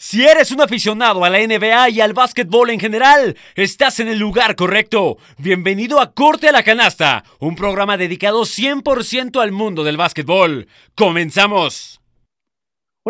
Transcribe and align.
Si 0.00 0.24
eres 0.24 0.52
un 0.52 0.60
aficionado 0.60 1.24
a 1.24 1.28
la 1.28 1.40
NBA 1.40 1.90
y 1.90 2.00
al 2.00 2.12
básquetbol 2.12 2.70
en 2.70 2.78
general, 2.78 3.36
estás 3.56 3.98
en 3.98 4.06
el 4.06 4.16
lugar 4.16 4.54
correcto. 4.54 5.18
Bienvenido 5.38 6.00
a 6.00 6.12
Corte 6.12 6.48
a 6.48 6.52
la 6.52 6.62
Canasta, 6.62 7.24
un 7.40 7.56
programa 7.56 7.96
dedicado 7.96 8.42
100% 8.42 9.42
al 9.42 9.50
mundo 9.50 9.82
del 9.82 9.96
básquetbol. 9.96 10.68
¡Comenzamos! 10.94 11.97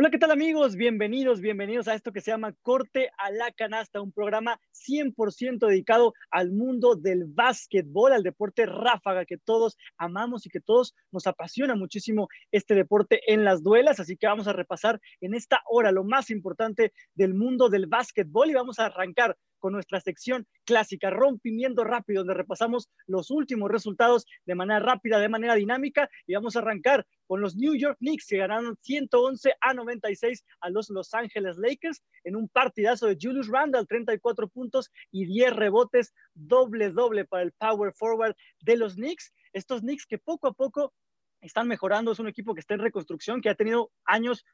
Hola, 0.01 0.11
¿qué 0.11 0.19
tal 0.19 0.31
amigos? 0.31 0.77
Bienvenidos, 0.77 1.41
bienvenidos 1.41 1.89
a 1.89 1.95
esto 1.95 2.13
que 2.13 2.21
se 2.21 2.31
llama 2.31 2.55
Corte 2.63 3.11
a 3.19 3.33
la 3.33 3.51
Canasta, 3.51 4.01
un 4.01 4.13
programa 4.13 4.61
100% 4.73 5.67
dedicado 5.67 6.15
al 6.31 6.53
mundo 6.53 6.95
del 6.95 7.25
básquetbol, 7.25 8.13
al 8.13 8.23
deporte 8.23 8.65
ráfaga 8.65 9.25
que 9.25 9.39
todos 9.39 9.77
amamos 9.97 10.47
y 10.47 10.51
que 10.51 10.61
todos 10.61 10.95
nos 11.11 11.27
apasiona 11.27 11.75
muchísimo 11.75 12.29
este 12.53 12.77
deporte 12.77 13.23
en 13.27 13.43
las 13.43 13.65
duelas. 13.65 13.99
Así 13.99 14.17
que 14.17 14.29
vamos 14.29 14.47
a 14.47 14.53
repasar 14.53 15.01
en 15.21 15.35
esta 15.35 15.63
hora 15.69 15.91
lo 15.91 16.05
más 16.05 16.31
importante 16.31 16.93
del 17.17 17.35
mundo 17.35 17.69
del 17.69 17.89
básquetbol 17.89 18.51
y 18.51 18.55
vamos 18.55 18.79
a 18.79 18.87
arrancar 18.87 19.37
con 19.59 19.73
nuestra 19.73 20.01
sección 20.01 20.47
clásica, 20.65 21.11
rompimiento 21.11 21.85
rápido, 21.85 22.21
donde 22.21 22.35
repasamos 22.35 22.89
los 23.07 23.31
últimos 23.31 23.71
resultados 23.71 24.27
de 24.45 24.55
manera 24.55 24.81
rápida, 24.81 25.19
de 25.19 25.29
manera 25.29 25.55
dinámica, 25.55 26.09
y 26.27 26.35
vamos 26.35 26.57
a 26.57 26.61
arrancar 26.61 27.07
con 27.27 27.41
los 27.41 27.57
New 27.57 27.75
York 27.75 27.99
Knicks 27.99 28.27
que 28.27 28.39
ganaron 28.39 28.77
111 28.81 29.53
a 29.61 29.75
96 29.75 30.45
a 30.61 30.71
los 30.71 30.89
Los 30.91 31.13
Angeles 31.15 31.59
Lakers 31.59 32.03
en 32.25 32.37
un 32.37 32.49
partidazo 32.49 33.07
de 33.07 33.19
Julius 33.21 33.49
Randle, 33.49 33.87
34 33.87 34.49
puntos 34.49 34.91
y 35.11 35.27
10 35.27 35.55
rebotes, 35.55 36.15
doble 36.35 36.91
doble 36.91 37.25
para 37.25 37.43
el 37.43 37.53
power 37.53 37.93
forward 37.93 38.35
de 38.61 38.77
los 38.77 38.95
Knicks. 38.95 39.33
Estos 39.53 39.81
Knicks 39.81 40.07
que 40.07 40.19
poco 40.19 40.49
a 40.49 40.53
poco 40.53 40.95
están 41.41 41.69
mejorando, 41.69 42.13
es 42.13 42.19
un 42.19 42.29
equipo 42.29 42.55
que 42.55 42.61
está 42.61 42.75
en 42.75 42.81
reconstrucción, 42.81 43.41
que 43.41 43.51
ha 43.51 43.55
tenido 43.55 43.93
años 44.05 44.45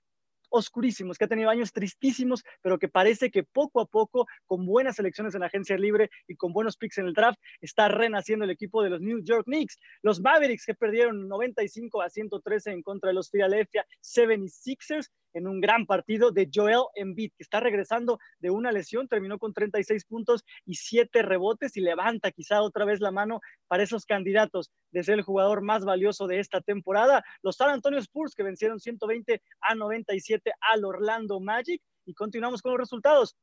oscurísimos, 0.54 1.18
que 1.18 1.24
ha 1.24 1.28
tenido 1.28 1.50
años 1.50 1.72
tristísimos, 1.72 2.44
pero 2.62 2.78
que 2.78 2.88
parece 2.88 3.30
que 3.30 3.42
poco 3.42 3.80
a 3.80 3.86
poco, 3.86 4.26
con 4.46 4.64
buenas 4.64 4.98
elecciones 4.98 5.34
en 5.34 5.40
la 5.40 5.46
agencia 5.46 5.76
libre 5.76 6.10
y 6.28 6.36
con 6.36 6.52
buenos 6.52 6.76
picks 6.76 6.98
en 6.98 7.06
el 7.06 7.12
draft, 7.12 7.38
está 7.60 7.88
renaciendo 7.88 8.44
el 8.44 8.50
equipo 8.50 8.82
de 8.82 8.90
los 8.90 9.00
New 9.00 9.22
York 9.24 9.44
Knicks. 9.46 9.78
Los 10.02 10.20
Mavericks 10.20 10.64
que 10.64 10.74
perdieron 10.74 11.28
95 11.28 12.02
a 12.02 12.08
113 12.08 12.70
en 12.70 12.82
contra 12.82 13.08
de 13.08 13.14
los 13.14 13.30
Philadelphia 13.30 13.84
76ers 14.00 15.10
en 15.34 15.46
un 15.46 15.60
gran 15.60 15.84
partido 15.84 16.30
de 16.30 16.48
Joel 16.52 16.84
Embiid, 16.94 17.32
que 17.36 17.42
está 17.42 17.60
regresando 17.60 18.18
de 18.38 18.50
una 18.50 18.72
lesión, 18.72 19.08
terminó 19.08 19.38
con 19.38 19.52
36 19.52 20.04
puntos 20.06 20.44
y 20.64 20.76
7 20.76 21.22
rebotes 21.22 21.76
y 21.76 21.80
levanta 21.80 22.30
quizá 22.30 22.62
otra 22.62 22.84
vez 22.84 23.00
la 23.00 23.10
mano 23.10 23.40
para 23.68 23.82
esos 23.82 24.06
candidatos 24.06 24.70
de 24.92 25.04
ser 25.04 25.14
el 25.14 25.22
jugador 25.22 25.60
más 25.62 25.84
valioso 25.84 26.26
de 26.26 26.38
esta 26.40 26.60
temporada. 26.60 27.22
Los 27.42 27.56
San 27.56 27.70
Antonio 27.70 27.98
Spurs 27.98 28.34
que 28.34 28.42
vencieron 28.42 28.80
120 28.80 29.42
a 29.60 29.74
97 29.74 30.52
al 30.72 30.84
Orlando 30.84 31.40
Magic 31.40 31.82
y 32.06 32.14
continuamos 32.14 32.62
con 32.62 32.72
los 32.72 32.80
resultados. 32.80 33.36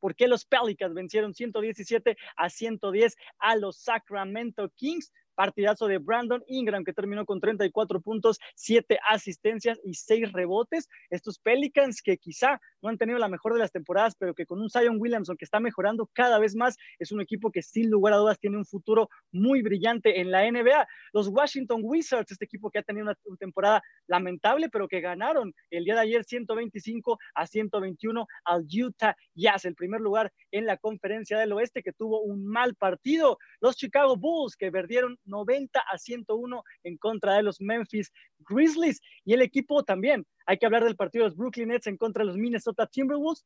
¿Por 0.00 0.16
qué 0.16 0.26
los 0.26 0.44
Pelicans 0.44 0.94
vencieron 0.94 1.32
117 1.32 2.16
a 2.36 2.50
110 2.50 3.16
a 3.38 3.56
los 3.56 3.76
Sacramento 3.76 4.68
Kings? 4.74 5.12
Partidazo 5.34 5.86
de 5.86 5.98
Brandon 5.98 6.42
Ingram 6.46 6.84
que 6.84 6.92
terminó 6.92 7.24
con 7.24 7.40
34 7.40 8.00
puntos, 8.00 8.38
7 8.54 8.98
asistencias 9.08 9.78
y 9.84 9.94
6 9.94 10.32
rebotes. 10.32 10.88
Estos 11.10 11.38
Pelicans 11.38 12.02
que 12.02 12.18
quizá 12.18 12.60
no 12.82 12.88
han 12.88 12.98
tenido 12.98 13.18
la 13.18 13.28
mejor 13.28 13.52
de 13.54 13.60
las 13.60 13.72
temporadas, 13.72 14.14
pero 14.18 14.34
que 14.34 14.46
con 14.46 14.60
un 14.60 14.70
Zion 14.70 14.96
Williamson 14.98 15.36
que 15.36 15.44
está 15.44 15.60
mejorando 15.60 16.08
cada 16.12 16.38
vez 16.38 16.54
más, 16.54 16.76
es 16.98 17.12
un 17.12 17.20
equipo 17.20 17.50
que 17.50 17.62
sin 17.62 17.90
lugar 17.90 18.14
a 18.14 18.18
dudas 18.18 18.38
tiene 18.38 18.56
un 18.56 18.64
futuro 18.64 19.08
muy 19.30 19.62
brillante 19.62 20.20
en 20.20 20.30
la 20.30 20.50
NBA. 20.50 20.86
Los 21.12 21.28
Washington 21.28 21.80
Wizards, 21.82 22.32
este 22.32 22.44
equipo 22.44 22.70
que 22.70 22.78
ha 22.78 22.82
tenido 22.82 23.04
una, 23.04 23.16
temporada 23.38 23.82
lamentable, 24.06 24.68
pero 24.68 24.88
que 24.88 25.00
ganaron 25.00 25.54
el 25.70 25.84
día 25.84 25.94
de 25.94 26.00
ayer 26.00 26.24
125 26.24 27.18
a 27.34 27.46
121 27.46 28.26
al 28.44 28.66
Utah 28.72 29.16
Jazz, 29.34 29.64
el 29.64 29.74
primer 29.74 30.00
lugar 30.00 30.32
en 30.50 30.66
la 30.66 30.76
conferencia 30.76 31.38
del 31.38 31.52
oeste 31.52 31.82
que 31.82 31.92
tuvo 31.92 32.20
un 32.20 32.46
mal 32.46 32.74
partido. 32.74 33.38
Los 33.60 33.76
Chicago 33.76 34.16
Bulls 34.16 34.56
que 34.56 34.70
perdieron 34.70 35.18
90 35.24 35.80
a 35.80 35.98
101 35.98 36.62
en 36.84 36.96
contra 36.98 37.34
de 37.34 37.42
los 37.42 37.60
Memphis 37.60 38.12
Grizzlies. 38.40 39.00
Y 39.24 39.34
el 39.34 39.42
equipo 39.42 39.84
también, 39.84 40.26
hay 40.46 40.58
que 40.58 40.66
hablar 40.66 40.84
del 40.84 40.96
partido 40.96 41.24
de 41.24 41.30
los 41.30 41.36
Brooklyn 41.36 41.68
Nets 41.68 41.86
en 41.86 41.96
contra 41.96 42.22
de 42.22 42.28
los 42.28 42.36
Minnesota 42.36 42.86
Timberwolves, 42.86 43.44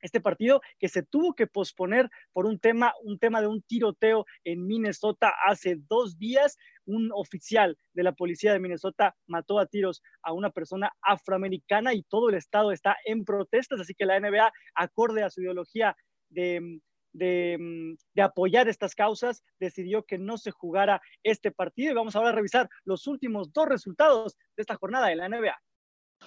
este 0.00 0.20
partido 0.20 0.60
que 0.78 0.88
se 0.88 1.02
tuvo 1.02 1.34
que 1.34 1.46
posponer 1.46 2.08
por 2.32 2.46
un 2.46 2.58
tema, 2.58 2.92
un 3.02 3.18
tema 3.18 3.40
de 3.40 3.48
un 3.48 3.62
tiroteo 3.62 4.26
en 4.44 4.66
Minnesota 4.66 5.32
hace 5.46 5.76
dos 5.88 6.18
días. 6.18 6.56
Un 6.84 7.10
oficial 7.12 7.76
de 7.92 8.02
la 8.02 8.12
policía 8.12 8.52
de 8.52 8.60
Minnesota 8.60 9.16
mató 9.26 9.58
a 9.58 9.66
tiros 9.66 10.02
a 10.22 10.32
una 10.32 10.50
persona 10.50 10.92
afroamericana 11.02 11.94
y 11.94 12.02
todo 12.04 12.28
el 12.28 12.36
estado 12.36 12.72
está 12.72 12.96
en 13.04 13.24
protestas, 13.24 13.80
así 13.80 13.94
que 13.94 14.06
la 14.06 14.18
NBA, 14.18 14.52
acorde 14.74 15.22
a 15.22 15.30
su 15.30 15.42
ideología 15.42 15.96
de 16.30 16.80
Mm, 17.18 17.94
de, 18.14 18.22
apoyar 18.22 18.68
estas 18.68 18.94
causas, 18.94 19.42
decidió 19.58 20.04
que 20.04 20.18
no 20.18 20.38
se 20.38 20.50
jugara 20.50 21.02
este 21.22 21.50
partido. 21.50 21.92
Y 21.92 21.94
vamos 21.94 22.16
ahora 22.16 22.30
a 22.30 22.32
revisar 22.32 22.68
los 22.84 23.06
últimos 23.06 23.52
dos 23.52 23.68
resultados 23.68 24.36
de 24.56 24.62
esta 24.62 24.76
jornada 24.76 25.08
de 25.08 25.16
la 25.16 25.28
NBA. 25.28 25.56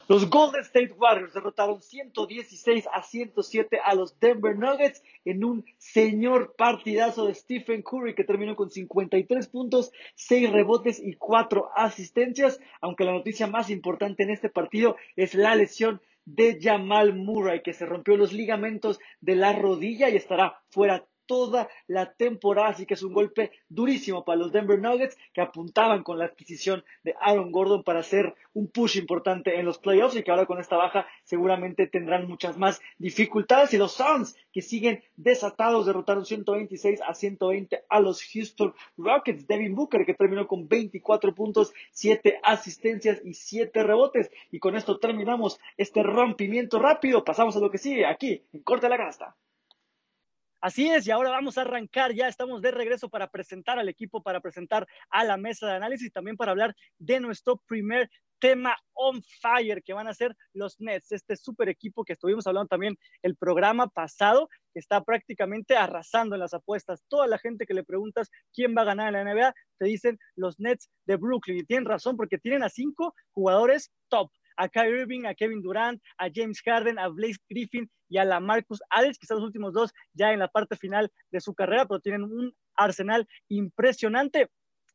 Los 0.08 0.30
Golden 0.30 0.62
State 0.62 0.94
Warriors 0.94 1.34
derrotaron 1.34 1.82
116 1.82 2.88
a 2.94 3.04
107 3.04 3.80
a 3.84 3.94
los 3.94 4.18
Denver 4.22 4.58
Nuggets 4.58 5.04
en 5.26 5.44
un 5.44 5.66
señor 5.78 6.56
partidazo 6.58 7.26
de 7.28 7.36
Stephen 7.36 7.82
Curry 7.82 8.16
que 8.16 8.24
terminó 8.24 8.56
con 8.56 8.70
53 8.70 9.48
puntos, 9.50 9.92
6 10.16 10.50
rebotes 10.52 11.00
y 11.00 11.16
4 11.16 11.72
asistencias, 11.76 12.62
aunque 12.80 13.04
la 13.04 13.12
noticia 13.12 13.48
más 13.48 13.70
importante 13.70 14.24
en 14.24 14.30
este 14.30 14.50
partido 14.50 14.96
es 15.18 15.34
la 15.34 15.56
lesión 15.56 16.02
de 16.26 16.60
Jamal 16.62 17.16
Murray, 17.16 17.62
que 17.62 17.74
se 17.74 17.86
rompió 17.86 18.18
los 18.18 18.34
ligamentos 18.34 19.00
de 19.20 19.36
la 19.36 19.54
rodilla 19.54 20.10
y 20.10 20.16
estará 20.16 20.62
fuera 20.70 21.06
toda 21.32 21.70
la 21.88 22.12
temporada, 22.12 22.72
así 22.72 22.86
que 22.86 22.96
es 22.96 23.04
un 23.04 23.14
golpe 23.14 23.54
durísimo 23.70 24.26
para 24.26 24.38
los 24.38 24.52
Denver 24.52 24.78
Nuggets 24.78 25.18
que 25.32 25.40
apuntaban 25.40 26.04
con 26.04 26.20
la 26.20 26.26
adquisición 26.26 26.84
de 27.06 27.16
Aaron 27.22 27.54
Gordon 27.54 27.84
para 27.84 28.02
hacer 28.02 28.36
un 28.54 28.68
push 28.68 28.98
importante 28.98 29.58
en 29.58 29.66
los 29.66 29.78
playoffs 29.78 30.18
y 30.18 30.24
que 30.24 30.32
ahora 30.32 30.46
con 30.46 30.60
esta 30.60 30.76
baja 30.76 31.08
seguramente 31.24 31.88
tendrán 31.88 32.28
muchas 32.28 32.58
más 32.58 32.82
dificultades 32.98 33.74
y 33.74 33.78
los 33.78 33.94
Suns 33.94 34.36
que 34.52 34.62
siguen 34.62 35.06
desatados 35.16 35.86
derrotaron 35.86 36.26
126 36.26 37.00
a 37.02 37.14
120 37.14 37.86
a 37.88 38.02
los 38.02 38.22
Houston 38.26 38.74
Rockets. 38.98 39.48
Devin 39.48 39.74
Booker 39.74 40.06
que 40.06 40.16
terminó 40.16 40.50
con 40.50 40.68
24 40.68 41.34
puntos, 41.34 41.72
7 41.92 42.42
asistencias 42.44 43.22
y 43.24 43.36
7 43.36 43.84
rebotes 43.84 44.30
y 44.52 44.60
con 44.60 44.76
esto 44.76 45.00
terminamos 45.00 45.62
este 45.78 46.04
rompimiento 46.04 46.78
rápido. 46.78 47.24
Pasamos 47.24 47.56
a 47.56 47.62
lo 47.62 47.72
que 47.72 47.78
sigue 47.78 48.06
aquí 48.06 48.44
en 48.52 48.64
Corte 48.64 48.90
la 48.90 48.98
Gasta. 48.98 49.38
Así 50.62 50.88
es, 50.88 51.08
y 51.08 51.12
ahora 51.12 51.32
vamos 51.32 51.58
a 51.58 51.62
arrancar, 51.62 52.14
ya 52.14 52.28
estamos 52.28 52.62
de 52.62 52.70
regreso 52.70 53.10
para 53.10 53.32
presentar 53.32 53.80
al 53.80 53.90
equipo, 53.90 54.22
para 54.22 54.42
presentar 54.42 54.88
a 55.10 55.24
la 55.24 55.36
mesa 55.36 55.66
de 55.66 55.74
análisis, 55.74 56.14
también 56.14 56.38
para 56.38 56.52
hablar 56.52 56.76
de 57.00 57.20
nuestro 57.20 57.58
primer 57.66 58.12
tema 58.38 58.78
on 58.94 59.24
fire 59.24 59.82
que 59.82 59.94
van 59.94 60.08
a 60.08 60.14
ser 60.14 60.36
los 60.54 60.80
Nets, 60.80 61.12
este 61.14 61.36
super 61.36 61.68
equipo 61.68 62.04
que 62.04 62.14
estuvimos 62.14 62.46
hablando 62.46 62.68
también 62.68 62.96
el 63.24 63.36
programa 63.36 63.88
pasado, 63.88 64.50
que 64.72 64.80
está 64.80 65.04
prácticamente 65.04 65.76
arrasando 65.76 66.36
en 66.36 66.42
las 66.42 66.54
apuestas. 66.54 67.04
Toda 67.08 67.26
la 67.26 67.40
gente 67.40 67.66
que 67.66 67.74
le 67.74 67.84
preguntas 67.84 68.30
quién 68.54 68.76
va 68.78 68.84
a 68.84 68.86
ganar 68.86 69.08
en 69.08 69.14
la 69.14 69.34
NBA, 69.34 69.54
te 69.80 69.86
dicen 69.86 70.20
los 70.36 70.60
Nets 70.60 70.90
de 71.06 71.16
Brooklyn. 71.16 71.58
Y 71.58 71.64
tienen 71.64 71.86
razón 71.86 72.18
porque 72.18 72.38
tienen 72.38 72.62
a 72.62 72.70
cinco 72.70 73.16
jugadores 73.32 73.92
top 74.10 74.30
a 74.62 74.70
Kyrie 74.70 75.02
Irving, 75.02 75.26
a 75.26 75.34
Kevin 75.34 75.62
Durant, 75.62 76.00
a 76.20 76.30
James 76.32 76.62
Harden, 76.62 77.00
a 77.00 77.08
Blake 77.08 77.40
Griffin 77.50 77.90
y 78.08 78.20
a 78.20 78.26
la 78.26 78.40
Marcus 78.40 78.80
Alex, 78.92 79.18
que 79.18 79.26
son 79.26 79.38
los 79.38 79.46
últimos 79.46 79.74
dos 79.74 79.92
ya 80.14 80.34
en 80.34 80.40
la 80.40 80.50
parte 80.50 80.76
final 80.76 81.12
de 81.32 81.42
su 81.42 81.56
carrera, 81.56 81.88
pero 81.88 82.00
tienen 82.00 82.24
un 82.24 82.54
arsenal 82.76 83.28
impresionante. 83.50 84.50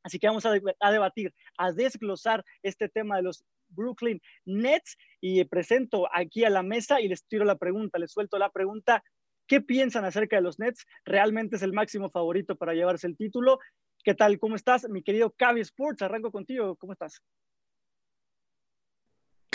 Así 0.04 0.20
que 0.20 0.28
vamos 0.28 0.46
a, 0.46 0.52
debatir, 0.52 1.34
a 1.58 1.72
desglosar 1.72 2.44
este 2.62 2.88
tema 2.88 3.16
de 3.16 3.24
los 3.24 3.44
Brooklyn 3.70 4.20
Nets 4.44 4.96
y 5.20 5.44
presento 5.46 6.08
aquí 6.14 6.44
a 6.44 6.50
la 6.50 6.62
mesa 6.62 7.00
y 7.00 7.08
les 7.08 7.26
tiro 7.26 7.44
la 7.44 7.56
pregunta, 7.56 7.98
les 7.98 8.12
suelto 8.12 8.38
la 8.38 8.50
pregunta. 8.50 9.02
¿Qué 9.48 9.60
piensan 9.60 10.04
acerca 10.04 10.36
de 10.36 10.42
los 10.42 10.60
Nets? 10.60 10.86
¿Realmente 11.04 11.56
es 11.56 11.62
el 11.62 11.72
máximo 11.72 12.08
favorito 12.10 12.54
para 12.54 12.74
llevarse 12.74 13.08
el 13.08 13.16
título? 13.16 13.58
¿Qué 14.04 14.14
tal? 14.14 14.38
¿Cómo 14.38 14.54
estás? 14.54 14.88
Mi 14.88 15.02
querido 15.02 15.32
Cavi 15.32 15.60
Sports, 15.62 16.02
arranco 16.02 16.30
contigo. 16.30 16.76
¿Cómo 16.76 16.92
estás? 16.92 17.20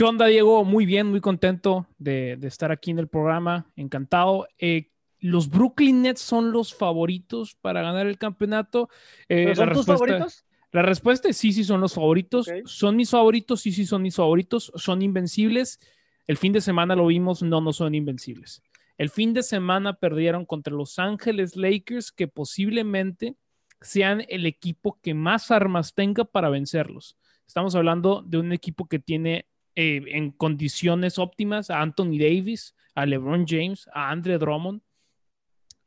¿Qué 0.01 0.06
onda, 0.06 0.25
Diego? 0.25 0.65
Muy 0.65 0.88
bien, 0.88 1.12
muy 1.12 1.21
contento 1.21 1.86
de, 2.00 2.36
estar 2.42 2.71
aquí 2.71 2.89
en 2.89 2.98
el 2.98 3.07
programa. 3.07 3.68
Encantado. 3.75 4.48
Eh, 4.57 4.89
los 5.19 5.48
Brooklyn 5.48 6.01
Nets 6.01 6.21
son 6.21 6.51
los 6.51 6.74
favoritos 6.74 7.53
para 7.53 7.83
ganar 7.83 8.07
el 8.07 8.18
campeonato. 8.18 8.89
Eh, 9.30 9.56
¿Son 9.56 9.71
tus 9.71 9.86
favoritos? 9.86 10.44
La 10.71 10.81
respuesta 10.81 11.30
es 11.30 11.38
sí, 11.38 11.53
sí 11.53 11.63
son 11.63 11.81
los 11.81 11.94
favoritos. 11.94 12.48
¿Son 12.65 12.95
mis 12.95 13.12
favoritos? 13.12 13.62
Sí, 13.62 13.71
sí 13.71 13.86
son 13.86 14.01
mis 14.01 14.15
favoritos. 14.15 14.71
¿Son 14.74 15.03
invencibles? 15.03 15.80
El 16.25 16.38
fin 16.38 16.51
de 16.51 16.62
semana 16.62 16.95
lo 16.95 17.06
vimos, 17.06 17.44
no, 17.44 17.62
no 17.62 17.71
son 17.71 17.94
invencibles. 17.94 18.63
El 18.97 19.12
fin 19.12 19.36
de 19.36 19.44
semana 19.44 19.94
perdieron 19.94 20.47
contra 20.47 20.74
Los 20.74 20.97
Ángeles 20.97 21.56
Lakers, 21.56 22.12
que 22.12 22.27
posiblemente 22.27 23.36
sean 23.81 24.25
el 24.30 24.47
equipo 24.47 25.00
que 25.00 25.13
más 25.13 25.51
armas 25.51 25.94
tenga 25.94 26.25
para 26.25 26.50
vencerlos. 26.50 27.19
Estamos 27.45 27.75
hablando 27.75 28.24
de 28.25 28.39
un 28.39 28.51
equipo 28.51 28.88
que 28.88 28.97
tiene 28.97 29.45
eh, 29.75 30.03
en 30.07 30.31
condiciones 30.31 31.18
óptimas 31.18 31.69
a 31.69 31.81
Anthony 31.81 32.18
Davis, 32.19 32.75
a 32.95 33.06
LeBron 33.06 33.45
James, 33.47 33.89
a 33.94 34.09
Andre 34.09 34.38
Drummond, 34.38 34.81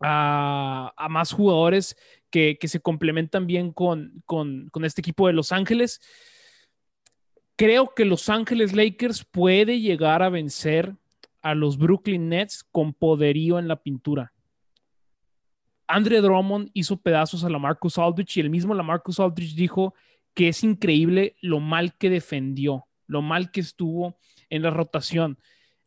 a, 0.01 1.07
más 1.11 1.33
jugadores 1.33 1.97
que, 2.31 2.59
se 2.63 2.81
complementan 2.81 3.47
bien 3.47 3.73
con, 3.73 4.23
con, 4.27 4.71
este 4.83 5.01
equipo 5.01 5.27
de 5.27 5.33
Los 5.33 5.53
Ángeles. 5.53 6.01
Creo 7.57 7.95
que 7.95 8.05
Los 8.05 8.29
Ángeles 8.29 8.75
Lakers 8.75 9.25
puede 9.25 9.81
llegar 9.81 10.23
a 10.23 10.29
vencer 10.29 10.95
a 11.43 11.55
los 11.55 11.77
Brooklyn 11.77 12.29
Nets 12.29 12.65
con 12.65 12.95
poderío 12.95 13.59
en 13.59 13.69
la 13.69 13.77
pintura. 13.77 14.33
Andre 15.87 16.21
Drummond 16.23 16.71
hizo 16.73 16.97
pedazos 16.97 17.45
a 17.45 17.51
la 17.51 17.59
Marcus 17.59 17.99
Aldridge 17.99 18.39
y 18.39 18.41
el 18.41 18.51
mismo 18.51 18.75
la 18.75 18.83
Marcus 18.83 19.21
Aldridge 19.21 19.55
dijo 19.55 19.95
que 20.33 20.49
es 20.49 20.65
increíble 20.65 21.37
lo 21.41 21.61
mal 21.61 21.97
que 21.97 22.11
defendió, 22.11 22.87
lo 23.07 23.23
mal 23.23 23.51
que 23.51 23.61
estuvo 23.61 24.19
en 24.51 24.63
la 24.63 24.71
rotación. 24.71 25.39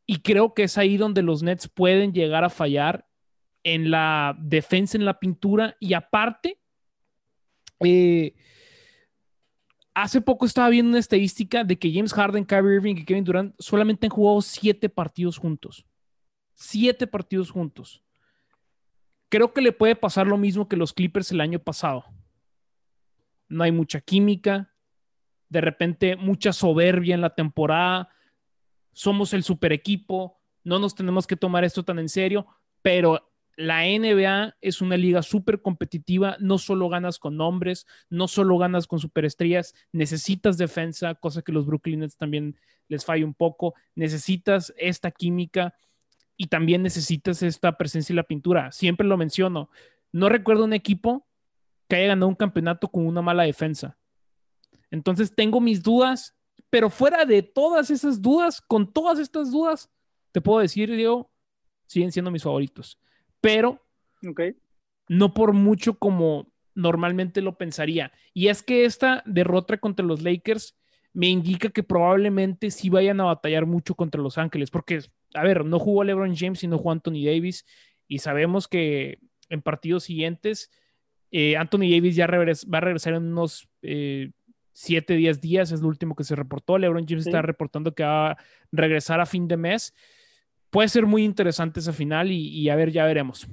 Y 0.05 0.19
creo 0.19 0.53
que 0.53 0.63
es 0.63 0.77
ahí 0.77 0.97
donde 0.97 1.21
los 1.21 1.43
Nets 1.43 1.67
pueden 1.67 2.13
llegar 2.13 2.43
a 2.43 2.49
fallar 2.49 3.07
en 3.63 3.91
la 3.91 4.35
defensa, 4.39 4.97
en 4.97 5.05
la 5.05 5.19
pintura. 5.19 5.75
Y 5.79 5.93
aparte, 5.93 6.59
eh, 7.81 8.33
hace 9.93 10.21
poco 10.21 10.45
estaba 10.45 10.69
viendo 10.69 10.91
una 10.91 10.99
estadística 10.99 11.63
de 11.63 11.77
que 11.77 11.91
James 11.91 12.13
Harden, 12.13 12.45
Kyrie 12.45 12.75
Irving 12.75 12.95
y 12.97 13.05
Kevin 13.05 13.23
Durant 13.23 13.55
solamente 13.59 14.05
han 14.05 14.11
jugado 14.11 14.41
siete 14.41 14.89
partidos 14.89 15.37
juntos. 15.37 15.85
Siete 16.53 17.07
partidos 17.07 17.51
juntos. 17.51 18.03
Creo 19.29 19.53
que 19.53 19.61
le 19.61 19.73
puede 19.73 19.95
pasar 19.95 20.25
lo 20.27 20.37
mismo 20.37 20.67
que 20.67 20.77
los 20.77 20.93
Clippers 20.93 21.31
el 21.31 21.41
año 21.41 21.59
pasado. 21.59 22.05
No 23.49 23.63
hay 23.63 23.71
mucha 23.71 23.99
química, 23.99 24.73
de 25.49 25.61
repente 25.61 26.15
mucha 26.15 26.53
soberbia 26.53 27.15
en 27.15 27.21
la 27.21 27.35
temporada, 27.35 28.09
somos 28.93 29.33
el 29.33 29.43
super 29.43 29.71
equipo, 29.71 30.39
no 30.63 30.79
nos 30.79 30.95
tenemos 30.95 31.27
que 31.27 31.37
tomar 31.37 31.63
esto 31.63 31.83
tan 31.83 31.99
en 31.99 32.09
serio, 32.09 32.47
pero 32.81 33.31
la 33.55 33.83
NBA 33.85 34.55
es 34.61 34.81
una 34.81 34.97
liga 34.97 35.23
súper 35.23 35.61
competitiva, 35.61 36.37
no 36.39 36.59
solo 36.59 36.89
ganas 36.89 37.17
con 37.17 37.37
nombres, 37.37 37.87
no 38.09 38.27
solo 38.27 38.57
ganas 38.57 38.85
con 38.85 38.99
superestrellas, 38.99 39.73
necesitas 39.91 40.57
defensa, 40.57 41.15
cosa 41.15 41.41
que 41.41 41.51
los 41.51 41.65
Brooklyn 41.65 42.01
Nets 42.01 42.17
también 42.17 42.55
les 42.87 43.03
falla 43.03 43.25
un 43.25 43.33
poco, 43.33 43.73
necesitas 43.95 44.73
esta 44.77 45.09
química 45.11 45.73
y 46.37 46.47
también 46.47 46.83
necesitas 46.83 47.41
esta 47.41 47.77
presencia 47.77 48.13
en 48.13 48.17
la 48.17 48.23
pintura. 48.23 48.71
Siempre 48.71 49.07
lo 49.07 49.17
menciono, 49.17 49.71
no 50.11 50.29
recuerdo 50.29 50.65
un 50.65 50.73
equipo 50.73 51.27
que 51.87 51.95
haya 51.95 52.07
ganado 52.07 52.27
un 52.27 52.35
campeonato 52.35 52.89
con 52.89 53.07
una 53.07 53.23
mala 53.23 53.43
defensa. 53.43 53.97
Entonces 54.91 55.33
tengo 55.35 55.59
mis 55.59 55.83
dudas 55.83 56.37
pero 56.69 56.89
fuera 56.89 57.25
de 57.25 57.43
todas 57.43 57.89
esas 57.89 58.21
dudas, 58.21 58.61
con 58.61 58.91
todas 58.91 59.19
estas 59.19 59.51
dudas, 59.51 59.89
te 60.31 60.41
puedo 60.41 60.59
decir, 60.59 60.91
Diego, 60.91 61.31
siguen 61.85 62.11
siendo 62.11 62.31
mis 62.31 62.43
favoritos. 62.43 62.99
Pero 63.39 63.85
no 65.07 65.33
por 65.33 65.53
mucho 65.53 65.97
como 65.97 66.51
normalmente 66.75 67.41
lo 67.41 67.57
pensaría. 67.57 68.11
Y 68.33 68.49
es 68.49 68.61
que 68.61 68.85
esta 68.85 69.23
derrota 69.25 69.77
contra 69.77 70.05
los 70.05 70.21
Lakers 70.21 70.77
me 71.13 71.27
indica 71.27 71.69
que 71.69 71.83
probablemente 71.83 72.69
sí 72.69 72.89
vayan 72.89 73.19
a 73.21 73.25
batallar 73.25 73.65
mucho 73.65 73.95
contra 73.95 74.21
Los 74.21 74.37
Ángeles, 74.37 74.69
porque, 74.69 74.99
a 75.33 75.43
ver, 75.43 75.65
no 75.65 75.79
jugó 75.79 76.03
LeBron 76.03 76.35
James 76.35 76.63
y 76.63 76.67
no 76.67 76.77
jugó 76.77 76.91
Anthony 76.91 77.25
Davis, 77.25 77.65
y 78.07 78.19
sabemos 78.19 78.67
que 78.67 79.19
en 79.49 79.61
partidos 79.61 80.03
siguientes 80.03 80.69
eh, 81.31 81.57
Anthony 81.57 81.89
Davis 81.89 82.15
ya 82.15 82.27
va 82.27 82.77
a 82.77 82.81
regresar 82.81 83.13
en 83.13 83.23
unos 83.23 83.67
eh, 83.81 84.31
7, 84.77 85.15
10 85.15 85.41
días, 85.41 85.71
es 85.71 85.81
lo 85.81 85.87
último 85.87 86.15
que 86.15 86.23
se 86.23 86.35
reportó. 86.35 86.77
LeBron 86.77 87.07
James 87.07 87.25
está 87.25 87.41
reportando 87.41 87.95
que 87.95 88.03
va 88.03 88.31
a 88.31 88.37
regresar 88.71 89.19
a 89.19 89.25
fin 89.25 89.47
de 89.47 89.57
mes. 89.57 89.95
Puede 90.69 90.87
ser 90.87 91.07
muy 91.07 91.23
interesante 91.23 91.79
esa 91.79 91.93
final 91.93 92.31
y, 92.31 92.69
a 92.69 92.75
ver, 92.75 92.91
ya 92.91 93.03
veremos. 93.05 93.47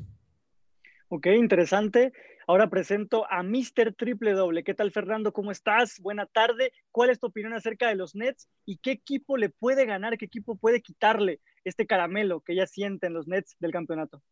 Ok, 1.08 1.28
interesante. 1.28 2.12
Ahora 2.46 2.68
presento 2.68 3.24
a 3.30 3.42
Mr. 3.42 3.94
Triple 3.96 4.32
Doble. 4.32 4.64
¿Qué 4.64 4.74
tal, 4.74 4.90
Fernando? 4.90 5.32
¿Cómo 5.32 5.50
estás? 5.50 5.98
Buena 5.98 6.26
tarde. 6.26 6.72
¿Cuál 6.90 7.08
es 7.08 7.18
tu 7.18 7.28
opinión 7.28 7.54
acerca 7.54 7.88
de 7.88 7.94
los 7.94 8.14
Nets 8.14 8.50
y 8.66 8.76
qué 8.76 8.90
equipo 8.90 9.38
le 9.38 9.48
puede 9.48 9.86
ganar, 9.86 10.18
qué 10.18 10.26
equipo 10.26 10.56
puede 10.56 10.82
quitarle 10.82 11.40
este 11.64 11.86
caramelo 11.86 12.42
que 12.42 12.54
ya 12.54 12.66
sienten 12.66 13.14
los 13.14 13.26
Nets 13.26 13.56
del 13.60 13.72
campeonato? 13.72 14.22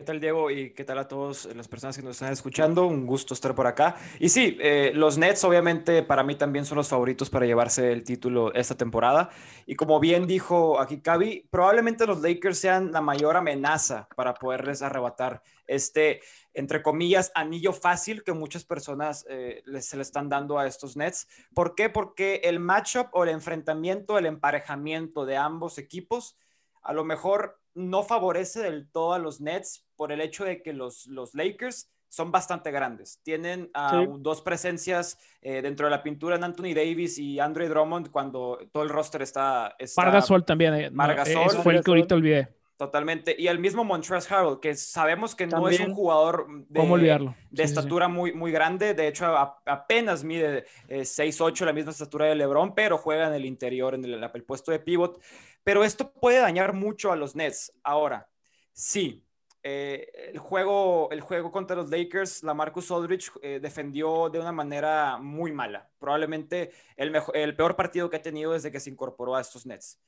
¿Qué 0.00 0.06
tal, 0.06 0.18
Diego? 0.18 0.50
Y 0.50 0.70
qué 0.70 0.82
tal 0.82 0.96
a 0.98 1.06
todas 1.06 1.44
las 1.54 1.68
personas 1.68 1.94
que 1.94 2.02
nos 2.02 2.12
están 2.12 2.32
escuchando. 2.32 2.86
Un 2.86 3.04
gusto 3.04 3.34
estar 3.34 3.54
por 3.54 3.66
acá. 3.66 3.96
Y 4.18 4.30
sí, 4.30 4.56
eh, 4.58 4.92
los 4.94 5.18
Nets 5.18 5.44
obviamente 5.44 6.02
para 6.02 6.22
mí 6.22 6.36
también 6.36 6.64
son 6.64 6.78
los 6.78 6.88
favoritos 6.88 7.28
para 7.28 7.44
llevarse 7.44 7.92
el 7.92 8.02
título 8.02 8.50
esta 8.54 8.74
temporada. 8.74 9.28
Y 9.66 9.74
como 9.74 10.00
bien 10.00 10.26
dijo 10.26 10.80
aquí 10.80 11.02
Cavi, 11.02 11.46
probablemente 11.50 12.06
los 12.06 12.22
Lakers 12.22 12.56
sean 12.56 12.92
la 12.92 13.02
mayor 13.02 13.36
amenaza 13.36 14.08
para 14.16 14.32
poderles 14.32 14.80
arrebatar 14.80 15.42
este, 15.66 16.22
entre 16.54 16.82
comillas, 16.82 17.30
anillo 17.34 17.74
fácil 17.74 18.24
que 18.24 18.32
muchas 18.32 18.64
personas 18.64 19.26
eh, 19.28 19.62
se 19.80 19.96
le 19.96 20.02
están 20.02 20.30
dando 20.30 20.58
a 20.58 20.66
estos 20.66 20.96
Nets. 20.96 21.28
¿Por 21.54 21.74
qué? 21.74 21.90
Porque 21.90 22.36
el 22.44 22.58
matchup 22.58 23.08
o 23.12 23.24
el 23.24 23.28
enfrentamiento, 23.28 24.16
el 24.16 24.24
emparejamiento 24.24 25.26
de 25.26 25.36
ambos 25.36 25.76
equipos, 25.76 26.38
a 26.80 26.94
lo 26.94 27.04
mejor 27.04 27.60
no 27.74 28.02
favorece 28.02 28.60
del 28.60 28.90
todo 28.90 29.12
a 29.12 29.18
los 29.18 29.40
Nets 29.40 29.86
por 30.00 30.12
el 30.12 30.22
hecho 30.22 30.46
de 30.46 30.62
que 30.62 30.72
los, 30.72 31.06
los 31.08 31.34
Lakers 31.34 31.90
son 32.08 32.32
bastante 32.32 32.70
grandes. 32.70 33.20
Tienen 33.22 33.70
ah, 33.74 34.06
dos 34.16 34.40
presencias 34.40 35.18
eh, 35.42 35.60
dentro 35.60 35.88
de 35.88 35.90
la 35.90 36.02
pintura 36.02 36.36
en 36.36 36.44
Anthony 36.44 36.72
Davis 36.74 37.18
y 37.18 37.38
Andre 37.38 37.68
Drummond 37.68 38.10
cuando 38.10 38.58
todo 38.72 38.82
el 38.82 38.88
roster 38.88 39.20
está... 39.20 39.76
está 39.78 40.00
Margasol 40.00 40.42
también. 40.46 40.72
Eh, 40.72 40.90
Margasol. 40.90 41.50
fue 41.62 41.74
el 41.74 41.84
que 41.84 41.90
ahorita 41.90 42.14
olvidé. 42.14 42.48
Totalmente. 42.78 43.36
Y 43.38 43.48
el 43.48 43.58
mismo 43.58 43.84
Montrezl 43.84 44.32
Harrell, 44.32 44.58
que 44.58 44.74
sabemos 44.74 45.34
que 45.34 45.46
no 45.46 45.68
es 45.68 45.78
un 45.80 45.92
jugador 45.92 46.46
de, 46.48 46.80
olvidarlo? 46.80 47.34
de 47.50 47.62
estatura 47.62 48.08
Muy, 48.08 48.32
muy 48.32 48.52
grande. 48.52 48.94
De 48.94 49.06
hecho, 49.06 49.26
apenas 49.66 50.24
mide 50.24 50.64
6'8", 50.88 51.60
eh, 51.60 51.66
la 51.66 51.74
misma 51.74 51.90
estatura 51.90 52.24
de 52.24 52.36
LeBron, 52.36 52.74
pero 52.74 52.96
juega 52.96 53.26
en 53.26 53.34
el 53.34 53.44
interior, 53.44 53.94
en 53.94 54.02
el, 54.06 54.14
el 54.32 54.44
puesto 54.44 54.72
de 54.72 54.78
pivot. 54.78 55.20
Pero 55.62 55.84
esto 55.84 56.10
puede 56.10 56.38
dañar 56.38 56.72
mucho 56.72 57.12
a 57.12 57.16
los 57.16 57.36
Nets. 57.36 57.70
Ahora, 57.82 58.30
sí, 58.72 59.26
eh, 59.62 60.30
el, 60.32 60.38
juego, 60.38 61.10
el 61.10 61.20
juego 61.20 61.52
contra 61.52 61.76
los 61.76 61.90
Lakers, 61.90 62.42
la 62.42 62.54
Marcus 62.54 62.90
Aldridge 62.90 63.30
eh, 63.42 63.60
defendió 63.60 64.28
de 64.30 64.38
una 64.38 64.52
manera 64.52 65.18
muy 65.18 65.52
mala. 65.52 65.90
Probablemente 65.98 66.70
el, 66.96 67.14
el 67.34 67.56
peor 67.56 67.76
partido 67.76 68.08
que 68.08 68.16
ha 68.16 68.22
tenido 68.22 68.52
desde 68.52 68.70
que 68.70 68.80
se 68.80 68.90
incorporó 68.90 69.36
a 69.36 69.40
estos 69.40 69.66
Nets. 69.66 70.00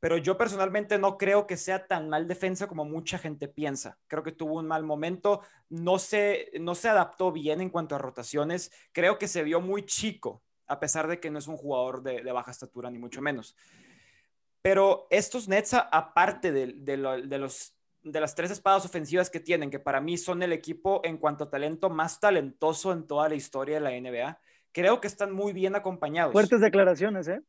Pero 0.00 0.16
yo 0.16 0.38
personalmente 0.38 0.98
no 0.98 1.18
creo 1.18 1.46
que 1.46 1.56
sea 1.56 1.86
tan 1.86 2.08
mal 2.08 2.26
defensa 2.26 2.66
como 2.66 2.84
mucha 2.84 3.18
gente 3.18 3.48
piensa. 3.48 3.98
Creo 4.06 4.22
que 4.22 4.32
tuvo 4.32 4.58
un 4.58 4.66
mal 4.66 4.82
momento, 4.82 5.42
no 5.68 5.98
se, 5.98 6.50
no 6.58 6.74
se 6.74 6.88
adaptó 6.88 7.32
bien 7.32 7.60
en 7.60 7.68
cuanto 7.68 7.94
a 7.94 7.98
rotaciones. 7.98 8.72
Creo 8.92 9.18
que 9.18 9.28
se 9.28 9.42
vio 9.42 9.60
muy 9.60 9.84
chico, 9.84 10.42
a 10.66 10.80
pesar 10.80 11.06
de 11.06 11.20
que 11.20 11.30
no 11.30 11.38
es 11.38 11.48
un 11.48 11.58
jugador 11.58 12.02
de 12.02 12.32
baja 12.32 12.50
estatura, 12.50 12.90
ni 12.90 12.98
mucho 12.98 13.20
menos. 13.20 13.54
Pero 14.62 15.06
estos 15.10 15.48
Nets, 15.48 15.74
aparte 15.74 16.52
de, 16.52 16.96
los, 16.96 17.74
de 18.02 18.20
las 18.20 18.34
tres 18.34 18.50
espadas 18.50 18.84
ofensivas 18.84 19.30
que 19.30 19.40
tienen, 19.40 19.70
que 19.70 19.78
para 19.78 20.00
mí 20.00 20.16
son 20.16 20.42
el 20.42 20.52
equipo 20.52 21.00
en 21.04 21.18
cuanto 21.18 21.44
a 21.44 21.50
talento 21.50 21.90
más 21.90 22.20
talentoso 22.20 22.92
en 22.92 23.06
toda 23.06 23.28
la 23.28 23.34
historia 23.34 23.80
de 23.80 23.80
la 23.80 23.90
NBA, 23.90 24.38
creo 24.72 25.00
que 25.00 25.06
están 25.06 25.32
muy 25.32 25.52
bien 25.52 25.76
acompañados. 25.76 26.32
Fuertes 26.32 26.60
declaraciones, 26.60 27.28
¿eh? 27.28 27.42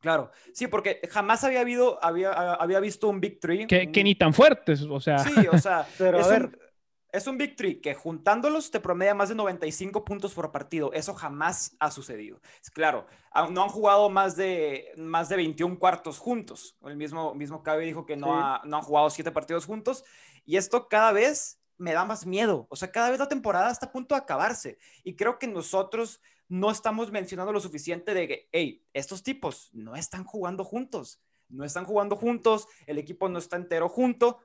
Claro, 0.00 0.30
sí, 0.54 0.66
porque 0.66 1.00
jamás 1.10 1.44
había, 1.44 1.60
habido, 1.60 2.02
había, 2.02 2.32
había 2.32 2.80
visto 2.80 3.08
un 3.08 3.20
Big 3.20 3.38
Three. 3.38 3.66
Que, 3.66 3.92
que 3.92 4.02
ni 4.02 4.14
tan 4.14 4.32
fuertes, 4.32 4.80
o 4.82 4.98
sea. 4.98 5.18
Sí, 5.18 5.46
o 5.46 5.58
sea, 5.58 5.86
Pero 5.98 6.24
a 6.24 6.26
ver, 6.26 6.69
es 7.12 7.26
un 7.26 7.38
victory 7.38 7.80
que 7.80 7.94
juntándolos 7.94 8.70
te 8.70 8.80
promedia 8.80 9.14
más 9.14 9.28
de 9.28 9.34
95 9.34 10.04
puntos 10.04 10.34
por 10.34 10.50
partido. 10.52 10.92
Eso 10.92 11.14
jamás 11.14 11.76
ha 11.78 11.90
sucedido. 11.90 12.40
Es 12.62 12.70
claro, 12.70 13.06
no 13.50 13.62
han 13.62 13.68
jugado 13.68 14.10
más 14.10 14.36
de, 14.36 14.92
más 14.96 15.28
de 15.28 15.36
21 15.36 15.78
cuartos 15.78 16.18
juntos. 16.18 16.76
El 16.82 16.96
mismo, 16.96 17.34
mismo 17.34 17.62
Cabe 17.62 17.84
dijo 17.84 18.06
que 18.06 18.16
no, 18.16 18.60
no 18.64 18.76
han 18.76 18.82
jugado 18.82 19.10
7 19.10 19.30
partidos 19.32 19.66
juntos. 19.66 20.04
Y 20.44 20.56
esto 20.56 20.88
cada 20.88 21.12
vez 21.12 21.60
me 21.76 21.92
da 21.92 22.04
más 22.04 22.26
miedo. 22.26 22.66
O 22.70 22.76
sea, 22.76 22.90
cada 22.92 23.10
vez 23.10 23.18
la 23.18 23.28
temporada 23.28 23.70
está 23.70 23.86
a 23.86 23.92
punto 23.92 24.14
de 24.14 24.20
acabarse. 24.20 24.78
Y 25.02 25.16
creo 25.16 25.38
que 25.38 25.46
nosotros 25.46 26.20
no 26.48 26.70
estamos 26.70 27.10
mencionando 27.10 27.52
lo 27.52 27.60
suficiente 27.60 28.12
de 28.12 28.28
que, 28.28 28.48
hey, 28.52 28.84
estos 28.92 29.22
tipos 29.22 29.70
no 29.72 29.96
están 29.96 30.24
jugando 30.24 30.64
juntos. 30.64 31.20
No 31.48 31.64
están 31.64 31.84
jugando 31.84 32.16
juntos, 32.16 32.68
el 32.86 32.98
equipo 32.98 33.28
no 33.28 33.38
está 33.38 33.56
entero 33.56 33.88
junto 33.88 34.38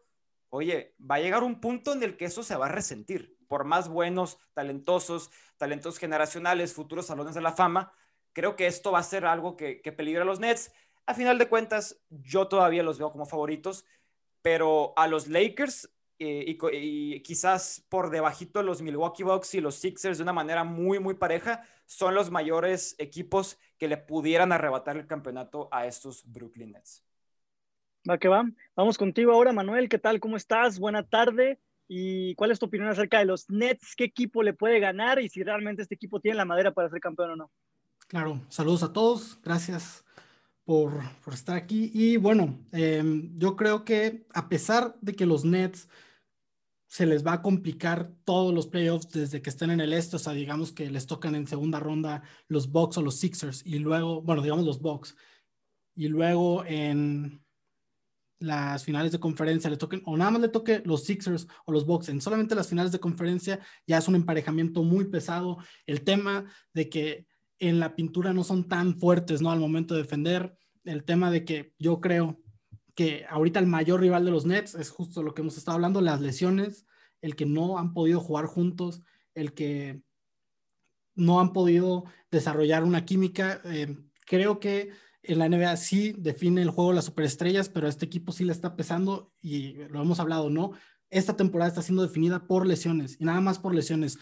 oye, 0.55 0.95
va 0.99 1.15
a 1.15 1.19
llegar 1.19 1.43
un 1.43 1.59
punto 1.59 1.93
en 1.93 2.03
el 2.03 2.17
que 2.17 2.25
eso 2.25 2.43
se 2.43 2.55
va 2.55 2.65
a 2.65 2.71
resentir. 2.71 3.37
Por 3.47 3.63
más 3.63 3.89
buenos, 3.89 4.37
talentosos, 4.53 5.31
talentos 5.57 5.97
generacionales, 5.97 6.73
futuros 6.73 7.05
salones 7.05 7.35
de 7.35 7.41
la 7.41 7.53
fama, 7.53 7.93
creo 8.33 8.55
que 8.55 8.67
esto 8.67 8.91
va 8.91 8.99
a 8.99 9.03
ser 9.03 9.25
algo 9.25 9.55
que, 9.55 9.79
peligra 9.95 10.23
a 10.23 10.25
los 10.25 10.39
Nets. 10.39 10.71
A 11.05 11.13
final 11.13 11.37
de 11.37 11.47
cuentas, 11.47 12.01
yo 12.09 12.47
todavía 12.47 12.83
los 12.83 12.97
veo 12.97 13.11
como 13.11 13.25
favoritos, 13.25 13.85
pero 14.41 14.93
a 14.97 15.07
los 15.07 15.27
Lakers 15.27 15.89
eh, 16.19 16.57
y, 16.71 17.19
quizás 17.21 17.85
por 17.89 18.09
debajito 18.09 18.63
los 18.63 18.81
Milwaukee 18.81 19.23
Bucks 19.23 19.53
y 19.55 19.61
los 19.61 19.75
Sixers 19.75 20.17
de 20.17 20.23
una 20.23 20.33
manera 20.33 20.63
muy, 20.63 20.99
muy 20.99 21.13
pareja, 21.13 21.63
son 21.85 22.15
los 22.15 22.31
mayores 22.31 22.95
equipos 22.97 23.57
que 23.77 23.87
le 23.87 23.97
pudieran 23.97 24.51
arrebatar 24.51 24.97
el 24.97 25.07
campeonato 25.07 25.69
a 25.71 25.85
estos 25.85 26.23
Brooklyn 26.25 26.71
Nets. 26.71 27.04
Va 28.07 28.19
que 28.19 28.27
va. 28.27 28.47
Vamos 28.75 28.97
contigo 28.97 29.31
ahora, 29.31 29.51
Manuel. 29.51 29.89
¿Qué 29.89 29.97
tal? 29.97 30.19
¿Cómo 30.19 30.37
estás? 30.37 30.77
Buena 30.77 31.03
tarde. 31.03 31.59
¿Y 31.87 32.35
cuál 32.35 32.51
es 32.51 32.59
tu 32.59 32.67
opinión 32.67 32.89
acerca 32.89 33.17
de 33.19 33.25
los 33.25 33.49
Nets? 33.49 33.95
¿Qué 33.95 34.03
equipo 34.03 34.43
le 34.43 34.53
puede 34.53 34.79
ganar 34.79 35.19
y 35.19 35.29
si 35.29 35.43
realmente 35.43 35.81
este 35.81 35.95
equipo 35.95 36.19
tiene 36.19 36.37
la 36.37 36.45
madera 36.45 36.71
para 36.71 36.89
ser 36.89 36.99
campeón 36.99 37.31
o 37.31 37.35
no? 37.35 37.51
Claro, 38.07 38.41
saludos 38.49 38.83
a 38.83 38.93
todos. 38.93 39.39
Gracias 39.41 40.05
por, 40.65 40.93
estar 41.31 41.55
aquí. 41.55 41.91
Y 41.93 42.17
bueno, 42.17 42.59
em, 42.71 43.35
yo 43.39 43.55
creo 43.55 43.83
que 43.83 44.27
a 44.33 44.49
pesar 44.49 44.95
de 45.01 45.13
que 45.13 45.25
los 45.25 45.43
Nets 45.43 45.89
se 46.87 47.07
les 47.07 47.25
va 47.25 47.33
a 47.33 47.41
complicar 47.41 48.11
todos 48.23 48.53
los 48.53 48.67
playoffs 48.67 49.09
desde 49.09 49.41
que 49.41 49.49
estén 49.49 49.71
en 49.71 49.81
el 49.81 49.93
este, 49.93 50.15
o 50.15 50.19
sea, 50.19 50.33
digamos 50.33 50.71
que 50.71 50.89
les 50.91 51.07
tocan 51.07 51.33
en 51.35 51.47
segunda 51.47 51.79
ronda 51.79 52.21
los 52.47 52.71
Bucks 52.71 52.97
o 52.97 53.01
los 53.01 53.15
Sixers 53.15 53.65
y 53.65 53.79
luego, 53.79 54.21
bueno, 54.21 54.43
digamos 54.43 54.65
los 54.65 54.79
Bucks, 54.79 55.15
y 55.95 56.07
luego 56.07 56.63
en 56.65 57.44
las 58.45 58.83
finales 58.83 59.11
de 59.11 59.19
conferencia 59.19 59.69
le 59.69 59.77
toquen, 59.77 60.01
o 60.05 60.15
nada 60.15 60.31
más 60.31 60.41
le 60.41 60.49
toque 60.49 60.81
los 60.85 61.03
Sixers 61.03 61.47
o 61.65 61.71
los 61.71 61.85
Bucks, 61.85 62.09
en 62.09 62.21
solamente 62.21 62.55
las 62.55 62.67
finales 62.67 62.91
de 62.91 62.99
conferencia 62.99 63.59
ya 63.87 63.97
es 63.97 64.07
un 64.07 64.15
emparejamiento 64.15 64.83
muy 64.83 65.05
pesado. 65.05 65.57
El 65.85 66.03
tema 66.03 66.45
de 66.73 66.89
que 66.89 67.27
en 67.59 67.79
la 67.79 67.95
pintura 67.95 68.33
no 68.33 68.43
son 68.43 68.67
tan 68.67 68.99
fuertes, 68.99 69.41
¿no? 69.41 69.51
Al 69.51 69.59
momento 69.59 69.95
de 69.95 70.03
defender, 70.03 70.55
el 70.83 71.03
tema 71.03 71.31
de 71.31 71.43
que 71.43 71.73
yo 71.79 71.99
creo 72.01 72.39
que 72.93 73.25
ahorita 73.29 73.59
el 73.59 73.67
mayor 73.67 74.01
rival 74.01 74.25
de 74.25 74.31
los 74.31 74.45
Nets 74.45 74.75
es 74.75 74.89
justo 74.89 75.23
lo 75.23 75.33
que 75.33 75.41
hemos 75.41 75.57
estado 75.57 75.75
hablando, 75.75 76.01
las 76.01 76.21
lesiones, 76.21 76.85
el 77.21 77.35
que 77.35 77.45
no 77.45 77.77
han 77.79 77.93
podido 77.93 78.19
jugar 78.19 78.45
juntos, 78.45 79.01
el 79.33 79.53
que 79.53 80.01
no 81.15 81.39
han 81.39 81.51
podido 81.51 82.05
desarrollar 82.29 82.83
una 82.83 83.05
química. 83.05 83.61
Eh, 83.65 83.97
creo 84.25 84.59
que 84.59 84.91
en 85.27 85.39
la 85.39 85.49
NBA 85.49 85.77
sí 85.77 86.13
define 86.17 86.61
el 86.61 86.69
juego 86.69 86.93
las 86.93 87.05
superestrellas, 87.05 87.69
pero 87.69 87.87
a 87.87 87.89
este 87.89 88.05
equipo 88.05 88.31
sí 88.31 88.43
le 88.43 88.51
está 88.51 88.75
pesando 88.75 89.33
y 89.41 89.73
lo 89.89 90.01
hemos 90.01 90.19
hablado, 90.19 90.49
¿no? 90.49 90.71
Esta 91.09 91.35
temporada 91.35 91.69
está 91.69 91.81
siendo 91.81 92.03
definida 92.03 92.47
por 92.47 92.65
lesiones 92.65 93.17
y 93.19 93.25
nada 93.25 93.41
más 93.41 93.59
por 93.59 93.73
lesiones. 93.73 94.17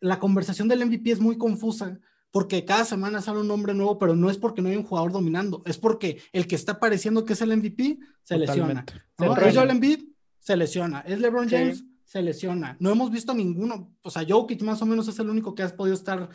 La 0.00 0.18
conversación 0.18 0.68
del 0.68 0.84
MVP 0.86 1.10
es 1.10 1.20
muy 1.20 1.36
confusa 1.38 1.98
porque 2.30 2.64
cada 2.64 2.84
semana 2.84 3.20
sale 3.20 3.40
un 3.40 3.48
nombre 3.48 3.74
nuevo, 3.74 3.98
pero 3.98 4.14
no 4.14 4.30
es 4.30 4.38
porque 4.38 4.62
no 4.62 4.68
hay 4.68 4.76
un 4.76 4.84
jugador 4.84 5.12
dominando, 5.12 5.62
es 5.66 5.78
porque 5.78 6.22
el 6.32 6.46
que 6.46 6.54
está 6.54 6.78
pareciendo 6.78 7.24
que 7.24 7.32
es 7.32 7.40
el 7.42 7.56
MVP 7.56 7.98
se 8.22 8.38
lesiona. 8.38 8.84
Es 9.18 9.54
Joel 9.54 9.70
Embiid, 9.70 10.00
se 10.38 10.56
lesiona. 10.56 11.00
Es 11.00 11.20
LeBron 11.20 11.48
James, 11.48 11.84
se 12.04 12.22
lesiona. 12.22 12.76
No 12.80 12.90
hemos 12.90 13.10
visto 13.10 13.34
ninguno, 13.34 13.96
o 14.02 14.10
sea, 14.10 14.24
Jokic 14.28 14.62
más 14.62 14.80
o 14.82 14.86
menos 14.86 15.08
es 15.08 15.18
el 15.18 15.28
único 15.28 15.54
que 15.54 15.62
ha 15.62 15.76
podido 15.76 15.94
estar 15.94 16.30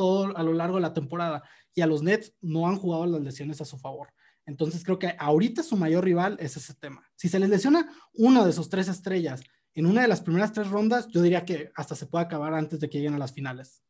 todo 0.00 0.34
a 0.34 0.42
lo 0.42 0.54
largo 0.54 0.76
de 0.76 0.80
la 0.80 0.94
temporada 0.94 1.42
y 1.74 1.82
a 1.82 1.86
los 1.86 2.02
Nets 2.02 2.32
no 2.40 2.66
han 2.66 2.78
jugado 2.78 3.04
las 3.04 3.20
lesiones 3.20 3.60
a 3.60 3.66
su 3.66 3.76
favor. 3.76 4.08
Entonces 4.46 4.82
creo 4.82 4.98
que 4.98 5.14
ahorita 5.18 5.62
su 5.62 5.76
mayor 5.76 6.04
rival 6.04 6.38
es 6.40 6.56
ese 6.56 6.72
tema. 6.72 7.06
Si 7.16 7.28
se 7.28 7.38
les 7.38 7.50
lesiona 7.50 7.86
una 8.14 8.46
de 8.46 8.54
sus 8.54 8.70
tres 8.70 8.88
estrellas 8.88 9.42
en 9.74 9.84
una 9.84 10.00
de 10.00 10.08
las 10.08 10.22
primeras 10.22 10.54
tres 10.54 10.68
rondas, 10.68 11.06
yo 11.08 11.20
diría 11.20 11.44
que 11.44 11.70
hasta 11.74 11.94
se 11.94 12.06
puede 12.06 12.24
acabar 12.24 12.54
antes 12.54 12.80
de 12.80 12.88
que 12.88 12.96
lleguen 12.96 13.12
a 13.12 13.18
las 13.18 13.34
finales. 13.34 13.82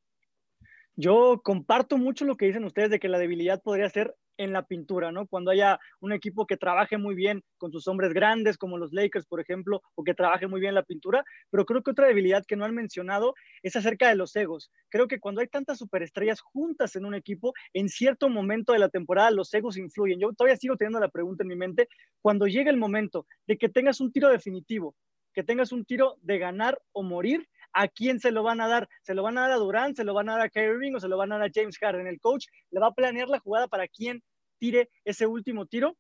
Yo 0.97 1.43
comparto 1.45 1.97
mucho 1.97 2.25
lo 2.25 2.37
que 2.37 2.47
dicen 2.47 2.65
ustedes 2.65 2.91
de 2.91 2.99
que 2.99 3.09
la 3.09 3.19
debilidad 3.19 3.63
podría 3.63 3.89
ser 3.89 4.17
en 4.41 4.55
la 4.55 4.63
pintura, 4.63 5.13
¿no? 5.13 5.27
Cuando 5.27 5.51
haya 5.51 5.79
un 6.01 6.13
equipo 6.13 6.47
que 6.47 6.57
trabaje 6.57 6.97
muy 6.97 7.15
bien 7.15 7.45
con 7.59 7.71
sus 7.71 7.87
hombres 7.89 8.15
grandes, 8.15 8.57
como 8.57 8.79
los 8.79 8.93
Lakers, 8.93 9.27
por 9.27 9.39
ejemplo, 9.39 9.83
o 9.95 10.03
que 10.03 10.15
trabaje 10.15 10.47
muy 10.47 10.61
bien 10.61 10.75
la 10.75 10.83
pintura, 10.83 11.23
pero 11.51 11.67
creo 11.67 11.83
que 11.83 11.91
otra 11.91 12.07
debilidad 12.07 12.45
que 12.47 12.57
no 12.57 12.65
han 12.65 12.75
mencionado 12.75 13.35
es 13.63 13.77
acerca 13.77 14.09
de 14.09 14.15
los 14.15 14.35
egos. 14.37 14.73
Creo 14.89 15.09
que 15.09 15.21
cuando 15.21 15.43
hay 15.43 15.49
tantas 15.49 15.77
superestrellas 15.77 16.41
juntas 16.41 16.97
en 16.97 17.05
un 17.05 17.15
equipo, 17.15 17.53
en 17.75 17.91
cierto 17.91 18.31
momento 18.31 18.73
de 18.73 18.79
la 18.79 18.89
temporada 18.89 19.31
los 19.31 19.53
egos 19.53 19.77
influyen. 19.77 20.19
Yo 20.19 20.33
todavía 20.33 20.57
sigo 20.57 20.77
teniendo 20.77 21.01
la 21.01 21.11
pregunta 21.11 21.45
en 21.45 21.49
mi 21.49 21.57
mente, 21.57 21.89
cuando 22.23 22.47
llega 22.47 22.71
el 22.71 22.79
momento 22.79 23.27
de 23.47 23.59
que 23.59 23.69
tengas 23.69 24.01
un 24.01 24.11
tiro 24.11 24.31
definitivo, 24.31 24.97
que 25.35 25.45
tengas 25.45 25.71
un 25.71 25.85
tiro 25.85 26.17
de 26.23 26.39
ganar 26.39 26.81
o 26.93 27.03
morir, 27.03 27.47
¿a 27.73 27.89
quién 27.89 28.21
se 28.21 28.31
lo 28.31 28.43
van 28.43 28.61
a 28.61 28.69
dar? 28.69 28.89
¿Se 29.03 29.15
lo 29.15 29.23
van 29.23 29.39
a 29.39 29.43
dar 29.43 29.53
a 29.53 29.57
Durant? 29.57 29.97
¿Se 29.97 30.05
lo 30.05 30.15
van 30.15 30.29
a 30.29 30.33
dar 30.33 30.43
a 30.43 30.49
Kyrie 30.49 30.71
Irving 30.71 30.95
o 30.95 31.01
se 31.01 31.09
lo 31.09 31.17
van 31.17 31.33
a 31.33 31.39
dar 31.39 31.49
a 31.49 31.53
James 31.53 31.79
Harden? 31.79 32.07
El 32.07 32.21
coach 32.21 32.47
le 32.71 32.81
va 32.81 32.89
a 32.89 32.95
planear 32.95 33.29
la 33.29 33.39
jugada 33.39 33.69
para 33.69 33.89
quién 33.89 34.23
tire 34.61 34.91
ese 35.05 35.27
último 35.27 35.67
tiro. 35.67 35.97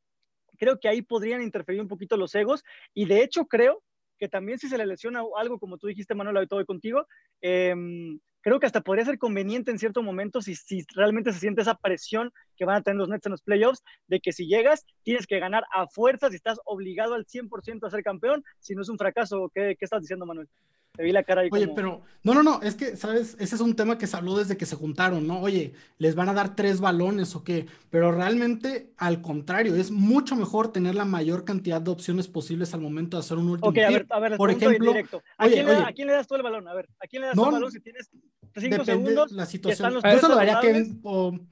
Creo 0.58 0.78
que 0.78 0.88
ahí 0.88 1.02
podrían 1.02 1.42
interferir 1.42 1.80
un 1.80 1.88
poquito 1.88 2.16
los 2.16 2.34
egos 2.34 2.62
y 2.94 3.06
de 3.06 3.22
hecho 3.24 3.46
creo 3.46 3.82
que 4.18 4.28
también 4.28 4.58
si 4.58 4.68
se 4.68 4.76
le 4.76 4.86
lesiona 4.86 5.22
algo, 5.38 5.58
como 5.58 5.78
tú 5.78 5.86
dijiste, 5.86 6.14
Manuel, 6.14 6.36
ahorita 6.36 6.56
voy 6.56 6.66
contigo, 6.66 7.06
em, 7.40 8.20
creo 8.42 8.60
que 8.60 8.66
hasta 8.66 8.82
podría 8.82 9.06
ser 9.06 9.18
conveniente 9.18 9.70
en 9.70 9.78
cierto 9.78 10.02
momento 10.02 10.42
si, 10.42 10.54
si, 10.54 10.84
realmente 10.94 11.32
se 11.32 11.40
siente 11.40 11.62
esa 11.62 11.74
presión 11.74 12.30
que 12.56 12.66
van 12.66 12.76
a 12.76 12.82
tener 12.82 12.98
los 12.98 13.08
Nets 13.08 13.26
en 13.26 13.32
los 13.32 13.42
playoffs, 13.42 13.82
de 14.08 14.20
que 14.20 14.32
si 14.32 14.46
llegas 14.46 14.84
tienes 15.02 15.26
que 15.26 15.38
ganar 15.38 15.64
a 15.72 15.86
fuerzas 15.86 16.32
y 16.32 16.36
estás 16.36 16.58
obligado 16.66 17.14
al 17.14 17.24
100% 17.26 17.86
a 17.86 17.90
ser 17.90 18.02
campeón, 18.02 18.44
si 18.58 18.74
no 18.74 18.82
es 18.82 18.90
un 18.90 18.98
fracaso. 18.98 19.50
¿Qué, 19.54 19.76
qué 19.78 19.84
estás 19.86 20.02
diciendo, 20.02 20.26
Manuel? 20.26 20.48
Te 20.96 21.04
vi 21.04 21.12
la 21.12 21.22
cara 21.22 21.42
ahí 21.42 21.48
Oye, 21.52 21.68
pero 21.68 22.02
no, 22.24 22.34
no, 22.34 22.42
no, 22.42 22.60
es 22.62 22.74
que, 22.74 22.96
¿sabes? 22.96 23.36
Ese 23.38 23.54
es 23.54 23.60
un 23.60 23.76
tema 23.76 23.96
que 23.96 24.06
se 24.06 24.16
habló 24.16 24.36
desde 24.36 24.56
que 24.56 24.66
se 24.66 24.76
juntaron, 24.76 25.26
¿no? 25.26 25.40
Oye, 25.40 25.72
¿les 25.98 26.14
van 26.14 26.28
a 26.28 26.34
dar 26.34 26.56
tres 26.56 26.80
balones 26.80 27.34
o 27.36 27.44
qué? 27.44 27.66
Pero 27.90 28.10
realmente, 28.12 28.92
al 28.96 29.22
contrario, 29.22 29.76
es 29.76 29.90
mucho 29.90 30.34
mejor 30.34 30.72
tener 30.72 30.96
la 30.96 31.04
mayor 31.04 31.44
cantidad 31.44 31.80
de 31.80 31.90
opciones 31.90 32.26
posibles 32.26 32.74
al 32.74 32.80
momento 32.80 33.16
de 33.16 33.20
hacer 33.20 33.38
un 33.38 33.50
último 33.50 33.70
Ok, 33.70 33.78
a 33.78 33.90
ver, 33.90 34.06
a 34.10 34.20
ver, 34.20 34.36
por 34.36 34.50
ejemplo, 34.50 34.92
directo. 34.92 35.22
¿A, 35.38 35.48
quién 35.48 35.66
le, 35.66 35.72
¿A 35.76 35.92
quién 35.92 36.08
le 36.08 36.14
das 36.14 36.26
tú 36.26 36.34
el 36.34 36.42
balón? 36.42 36.66
A 36.66 36.74
ver, 36.74 36.88
¿a 36.98 37.06
quién 37.06 37.22
le 37.22 37.28
das 37.28 37.36
tú 37.36 37.44
el 37.44 37.52
balón 37.52 37.72
si 37.72 37.80
tienes 37.80 38.10
cinco 38.56 38.84
segundos? 38.84 39.32
La 39.32 39.46
situación. 39.46 39.94
Yo 39.94 40.00
se 40.00 40.28
lo, 40.28 40.34
daría 40.34 40.58
a 40.58 40.60
Kevin, 40.60 41.00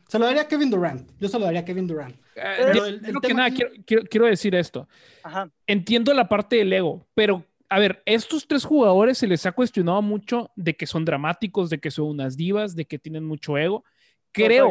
se 0.09 0.19
lo 0.19 0.27
daría 0.27 0.43
a 0.43 0.49
Kevin 0.49 0.71
Durant. 0.71 1.11
Yo 1.21 1.29
se 1.29 1.39
lo 1.39 1.45
daría 1.45 1.61
a 1.61 1.65
Kevin 1.65 1.87
Durant. 1.87 2.17
Eh, 2.35 2.57
pero 2.73 2.87
el, 2.87 3.05
el 3.05 3.21
que 3.21 3.35
nada, 3.35 3.51
quiero, 3.51 3.71
quiero, 3.87 4.03
quiero 4.11 4.27
decir 4.27 4.55
esto. 4.57 4.89
Ajá. 5.23 5.49
Entiendo 5.67 6.13
la 6.13 6.29
parte 6.29 6.57
del 6.57 6.73
ego, 6.73 7.07
pero 7.15 7.45
a 7.69 7.79
ver, 7.79 8.03
estos 8.07 8.47
tres 8.47 8.65
jugadores 8.65 9.19
se 9.19 9.27
les 9.27 9.45
ha 9.45 9.53
cuestionado 9.53 10.01
mucho 10.01 10.51
de 10.57 10.75
que 10.75 10.87
son 10.87 11.05
dramáticos, 11.05 11.69
de 11.69 11.79
que 11.79 11.91
son 11.91 12.07
unas 12.07 12.37
divas, 12.37 12.75
de 12.75 12.87
que 12.87 12.99
tienen 12.99 13.25
mucho 13.25 13.59
ego. 13.59 13.85
Creo 14.33 14.71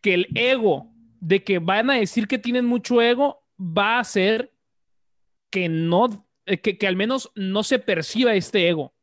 que 0.00 0.14
el 0.14 0.28
ego 0.34 0.90
de 1.20 1.44
que 1.44 1.58
van 1.58 1.90
a 1.90 1.94
decir 1.94 2.26
que 2.26 2.38
tienen 2.38 2.64
mucho 2.64 3.02
ego 3.02 3.42
va 3.58 3.96
a 3.96 4.00
hacer 4.00 4.52
que 5.50 5.68
no, 5.68 6.26
eh, 6.46 6.58
que, 6.58 6.86
al 6.86 6.96
menos 6.96 7.30
no 7.34 7.62
se 7.62 7.78
perciba 7.78 8.34
este 8.34 8.68
ego. 8.68 8.94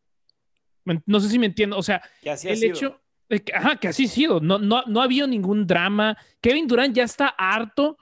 No 1.05 1.19
sé 1.19 1.29
si 1.29 1.39
me 1.39 1.47
entiendo. 1.47 1.77
O 1.77 1.83
sea, 1.83 2.01
el 2.21 2.63
hecho 2.63 3.01
de 3.29 3.43
que, 3.43 3.53
ajá, 3.53 3.75
que 3.75 3.87
así 3.87 4.05
ha 4.05 4.07
sido. 4.07 4.39
No, 4.39 4.57
no, 4.57 4.83
no 4.85 5.01
ha 5.01 5.03
habido 5.03 5.27
ningún 5.27 5.67
drama. 5.67 6.17
Kevin 6.41 6.67
Durant 6.67 6.95
ya 6.95 7.03
está 7.03 7.27
harto 7.27 7.97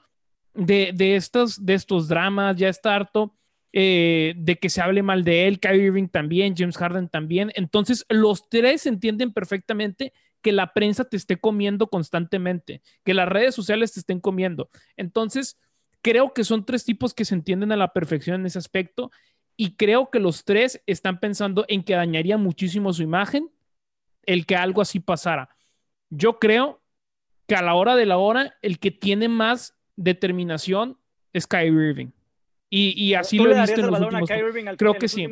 de, 0.54 0.92
de, 0.94 1.16
estos, 1.16 1.66
de 1.66 1.74
estos 1.74 2.08
dramas, 2.08 2.56
ya 2.58 2.70
está 2.70 2.96
harto 2.96 3.36
eh, 3.76 4.36
de 4.38 4.58
que 4.58 4.70
se 4.70 4.82
hable 4.82 5.02
mal 5.02 5.24
de 5.24 5.48
él, 5.48 5.60
Kyrie 5.60 5.88
Irving 5.88 6.08
también, 6.08 6.54
James 6.56 6.78
Harden 6.78 7.10
también. 7.10 7.52
Entonces, 7.56 8.06
los 8.08 8.48
tres 8.48 8.86
entienden 8.86 9.34
perfectamente 9.34 10.14
que 10.42 10.52
la 10.52 10.74
prensa 10.74 11.06
te 11.06 11.18
esté 11.18 11.38
comiendo 11.38 11.88
constantemente, 11.88 12.84
que 13.04 13.16
las 13.16 13.28
redes 13.28 13.56
sociales 13.56 13.92
te 13.94 14.02
estén 14.02 14.20
comiendo. 14.20 14.70
Entonces, 14.96 15.60
creo 16.04 16.34
que 16.34 16.44
son 16.44 16.66
tres 16.66 16.86
tipos 16.86 17.16
que 17.16 17.26
se 17.26 17.34
entienden 17.34 17.72
a 17.72 17.78
la 17.78 17.94
perfección 17.94 18.42
en 18.42 18.46
ese 18.46 18.60
aspecto 18.60 19.10
y 19.58 19.76
creo 19.76 20.12
que 20.12 20.20
los 20.20 20.46
tres 20.46 20.84
están 20.86 21.20
pensando 21.20 21.66
en 21.68 21.84
que 21.84 21.96
dañaría 21.96 22.38
muchísimo 22.38 22.94
su 22.94 23.02
imagen 23.02 23.50
el 24.26 24.46
que 24.46 24.56
algo 24.56 24.82
así 24.82 25.00
pasara. 25.00 25.50
Yo 26.10 26.40
creo 26.40 26.82
que 27.48 27.56
a 27.56 27.62
la 27.62 27.74
hora 27.74 27.96
de 27.96 28.06
la 28.06 28.18
hora, 28.18 28.56
el 28.62 28.80
que 28.80 28.92
tiene 28.92 29.30
más 29.30 29.76
determinación 29.96 30.98
es 31.34 31.48
Kyrie 31.48 31.90
Irving. 31.90 32.12
Y, 32.76 33.14
así 33.14 33.38
lo 33.38 33.52
he 33.52 33.62
visto 33.62 33.82
en 33.82 33.92
los 33.92 34.00
últimos... 34.00 34.30
creo 34.78 34.96
que 34.96 35.08
sí. 35.08 35.28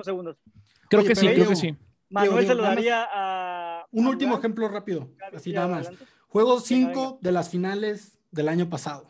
Creo 0.89 1.03
que 1.03 1.15
sí, 1.15 1.27
creo 1.27 1.47
que 1.47 1.55
sí. 1.55 1.75
Manuel 2.09 2.45
se 2.45 2.53
lo 2.53 2.61
daría 2.61 3.07
a... 3.11 3.87
Un 3.91 4.05
último 4.05 4.37
ejemplo 4.37 4.67
rápido, 4.67 5.09
así 5.33 5.51
nada 5.51 5.67
más. 5.67 5.89
Juego 6.27 6.59
5 6.59 7.19
de 7.21 7.31
las 7.31 7.49
finales 7.49 8.19
del 8.29 8.47
año 8.47 8.69
pasado. 8.69 9.09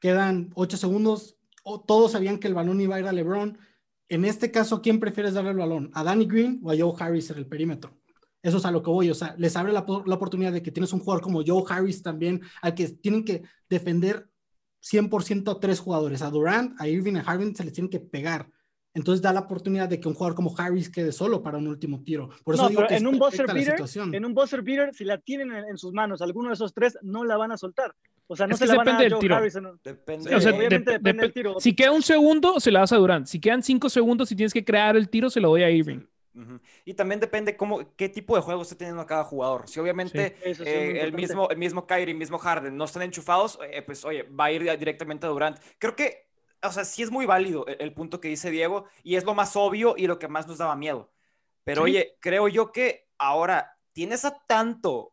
Quedan 0.00 0.50
8 0.54 0.76
segundos. 0.78 1.36
Todos 1.86 2.12
sabían 2.12 2.38
que 2.38 2.48
el 2.48 2.54
balón 2.54 2.80
iba 2.80 2.96
a 2.96 3.00
ir 3.00 3.06
a 3.06 3.12
LeBron. 3.12 3.58
En 4.08 4.24
este 4.24 4.50
caso, 4.50 4.80
¿quién 4.80 4.98
prefieres 4.98 5.34
darle 5.34 5.50
el 5.50 5.58
balón? 5.58 5.90
¿A 5.92 6.02
Danny 6.02 6.24
Green 6.24 6.60
o 6.64 6.70
a 6.70 6.76
Joe 6.78 6.94
Harris 6.98 7.30
en 7.30 7.36
el 7.36 7.46
perímetro? 7.46 7.98
Eso 8.42 8.56
es 8.56 8.64
a 8.64 8.70
lo 8.70 8.82
que 8.82 8.90
voy. 8.90 9.10
O 9.10 9.14
sea, 9.14 9.34
les 9.36 9.54
abre 9.56 9.74
la, 9.74 9.84
la 10.06 10.14
oportunidad 10.14 10.52
de 10.52 10.62
que 10.62 10.72
tienes 10.72 10.92
un 10.94 11.00
jugador 11.00 11.22
como 11.22 11.42
Joe 11.46 11.64
Harris 11.68 12.02
también, 12.02 12.40
al 12.62 12.74
que 12.74 12.88
tienen 12.88 13.24
que 13.24 13.42
defender 13.68 14.30
100% 14.82 15.56
a 15.56 15.60
tres 15.60 15.80
jugadores. 15.80 16.22
A 16.22 16.30
Durant, 16.30 16.80
a 16.80 16.88
Irving, 16.88 17.16
a 17.16 17.20
Harvin 17.20 17.54
se 17.54 17.64
les 17.64 17.72
tiene 17.72 17.90
que 17.90 18.00
pegar. 18.00 18.48
Entonces 18.94 19.22
da 19.22 19.32
la 19.32 19.40
oportunidad 19.40 19.88
de 19.88 20.00
que 20.00 20.08
un 20.08 20.14
jugador 20.14 20.34
como 20.34 20.54
Harris 20.58 20.90
quede 20.90 21.12
solo 21.12 21.42
para 21.42 21.58
un 21.58 21.68
último 21.68 22.02
tiro. 22.02 22.30
Por 22.42 22.56
eso 22.56 22.68
digo 22.68 22.84
que 22.88 22.96
en, 22.96 23.06
un 23.06 23.18
buzzer 23.18 23.46
beater, 23.46 23.80
en 24.12 24.24
un 24.24 24.34
buzzer 24.34 24.62
beater, 24.62 24.92
si 24.92 25.04
la 25.04 25.18
tienen 25.18 25.52
en, 25.52 25.78
sus 25.78 25.92
manos, 25.92 26.20
alguno 26.20 26.48
de 26.48 26.54
esos 26.54 26.74
tres 26.74 26.98
no 27.02 27.24
la 27.24 27.36
van 27.36 27.52
a 27.52 27.56
soltar. 27.56 27.94
O 28.26 28.34
sea, 28.34 28.46
no 28.46 28.56
se 28.56 28.66
la 28.66 28.74
van 28.74 28.88
a 28.88 28.92
dar 28.94 29.12
a 29.12 29.36
Harris. 29.36 29.56
Depende. 29.84 30.34
o 30.34 30.40
sea, 30.40 30.52
obviamente 30.52 30.92
depende 30.92 31.22
del 31.22 31.32
tiro. 31.32 31.60
Si 31.60 31.74
queda 31.74 31.92
un 31.92 32.02
segundo, 32.02 32.58
se 32.60 32.72
la 32.72 32.80
das 32.80 32.92
a 32.92 32.96
Durant. 32.96 33.26
Si 33.26 33.40
quedan 33.40 33.62
cinco 33.62 33.88
segundos 33.88 34.32
y 34.32 34.36
tienes 34.36 34.52
que 34.52 34.64
crear 34.64 34.96
el 34.96 35.08
tiro, 35.08 35.30
se 35.30 35.40
lo 35.40 35.50
doy 35.50 35.62
a 35.62 35.70
Irving. 35.70 36.00
Y 36.84 36.94
también 36.94 37.20
depende 37.20 37.56
cómo, 37.56 37.94
qué 37.96 38.08
tipo 38.08 38.36
de 38.36 38.42
juego 38.42 38.62
esté 38.62 38.76
teniendo 38.76 39.04
cada 39.06 39.24
jugador. 39.24 39.68
Si 39.68 39.80
obviamente 39.80 40.36
eh, 40.44 41.00
el, 41.02 41.12
mismo, 41.12 41.48
el 41.50 41.58
mismo 41.58 41.86
Kyrie, 41.86 42.12
el 42.12 42.18
mismo 42.18 42.38
Harden 42.38 42.76
no 42.76 42.84
están 42.84 43.02
enchufados, 43.02 43.58
eh, 43.70 43.82
pues 43.82 44.04
oye, 44.04 44.22
va 44.22 44.46
a 44.46 44.52
ir 44.52 44.62
directamente 44.78 45.26
a 45.26 45.30
Durant. 45.30 45.58
Creo 45.78 45.96
que 45.96 46.28
o 46.62 46.72
sea, 46.72 46.84
sí 46.84 47.02
es 47.02 47.10
muy 47.10 47.26
válido 47.26 47.66
el, 47.66 47.92
punto 47.92 48.20
que 48.20 48.28
dice 48.28 48.50
Diego 48.50 48.86
y 49.02 49.16
es 49.16 49.24
lo 49.24 49.34
más 49.34 49.54
obvio 49.56 49.94
y 49.96 50.06
lo 50.06 50.18
que 50.18 50.28
más 50.28 50.46
nos 50.48 50.58
daba 50.58 50.74
miedo. 50.76 51.12
Pero 51.64 51.82
oye, 51.82 52.16
creo 52.20 52.48
yo 52.48 52.72
que 52.72 53.08
ahora 53.18 53.78
tienes 53.92 54.24
a 54.24 54.38
tanto 54.46 55.12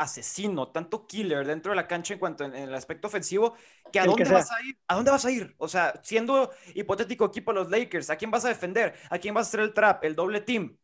asesino, 0.00 0.68
tanto 0.68 1.06
killer 1.06 1.46
dentro 1.46 1.72
de 1.72 1.76
la 1.76 1.86
cancha 1.86 2.14
en 2.14 2.20
cuanto 2.20 2.44
en, 2.44 2.54
el 2.54 2.74
aspecto 2.74 3.08
ofensivo, 3.08 3.54
que 3.92 4.00
a 4.00 4.06
dónde 4.06 4.24
vas 4.24 4.50
a 4.50 4.62
ir, 4.62 4.78
a 4.88 4.94
dónde 4.94 5.10
vas 5.10 5.24
a 5.26 5.30
ir, 5.30 5.54
o 5.58 5.68
sea, 5.68 6.00
siendo 6.02 6.50
hipotético 6.74 7.26
equipo 7.26 7.52
los 7.52 7.70
Lakers, 7.70 8.08
¿a 8.08 8.16
quién 8.16 8.30
vas 8.30 8.46
a 8.46 8.48
defender? 8.48 8.94
¿A 9.10 9.18
quién 9.18 9.34
vas 9.34 9.46
a 9.46 9.48
hacer 9.48 9.60
el 9.60 9.74
trap, 9.74 10.02
el 10.04 10.16
doble 10.16 10.40
team? 10.40 10.76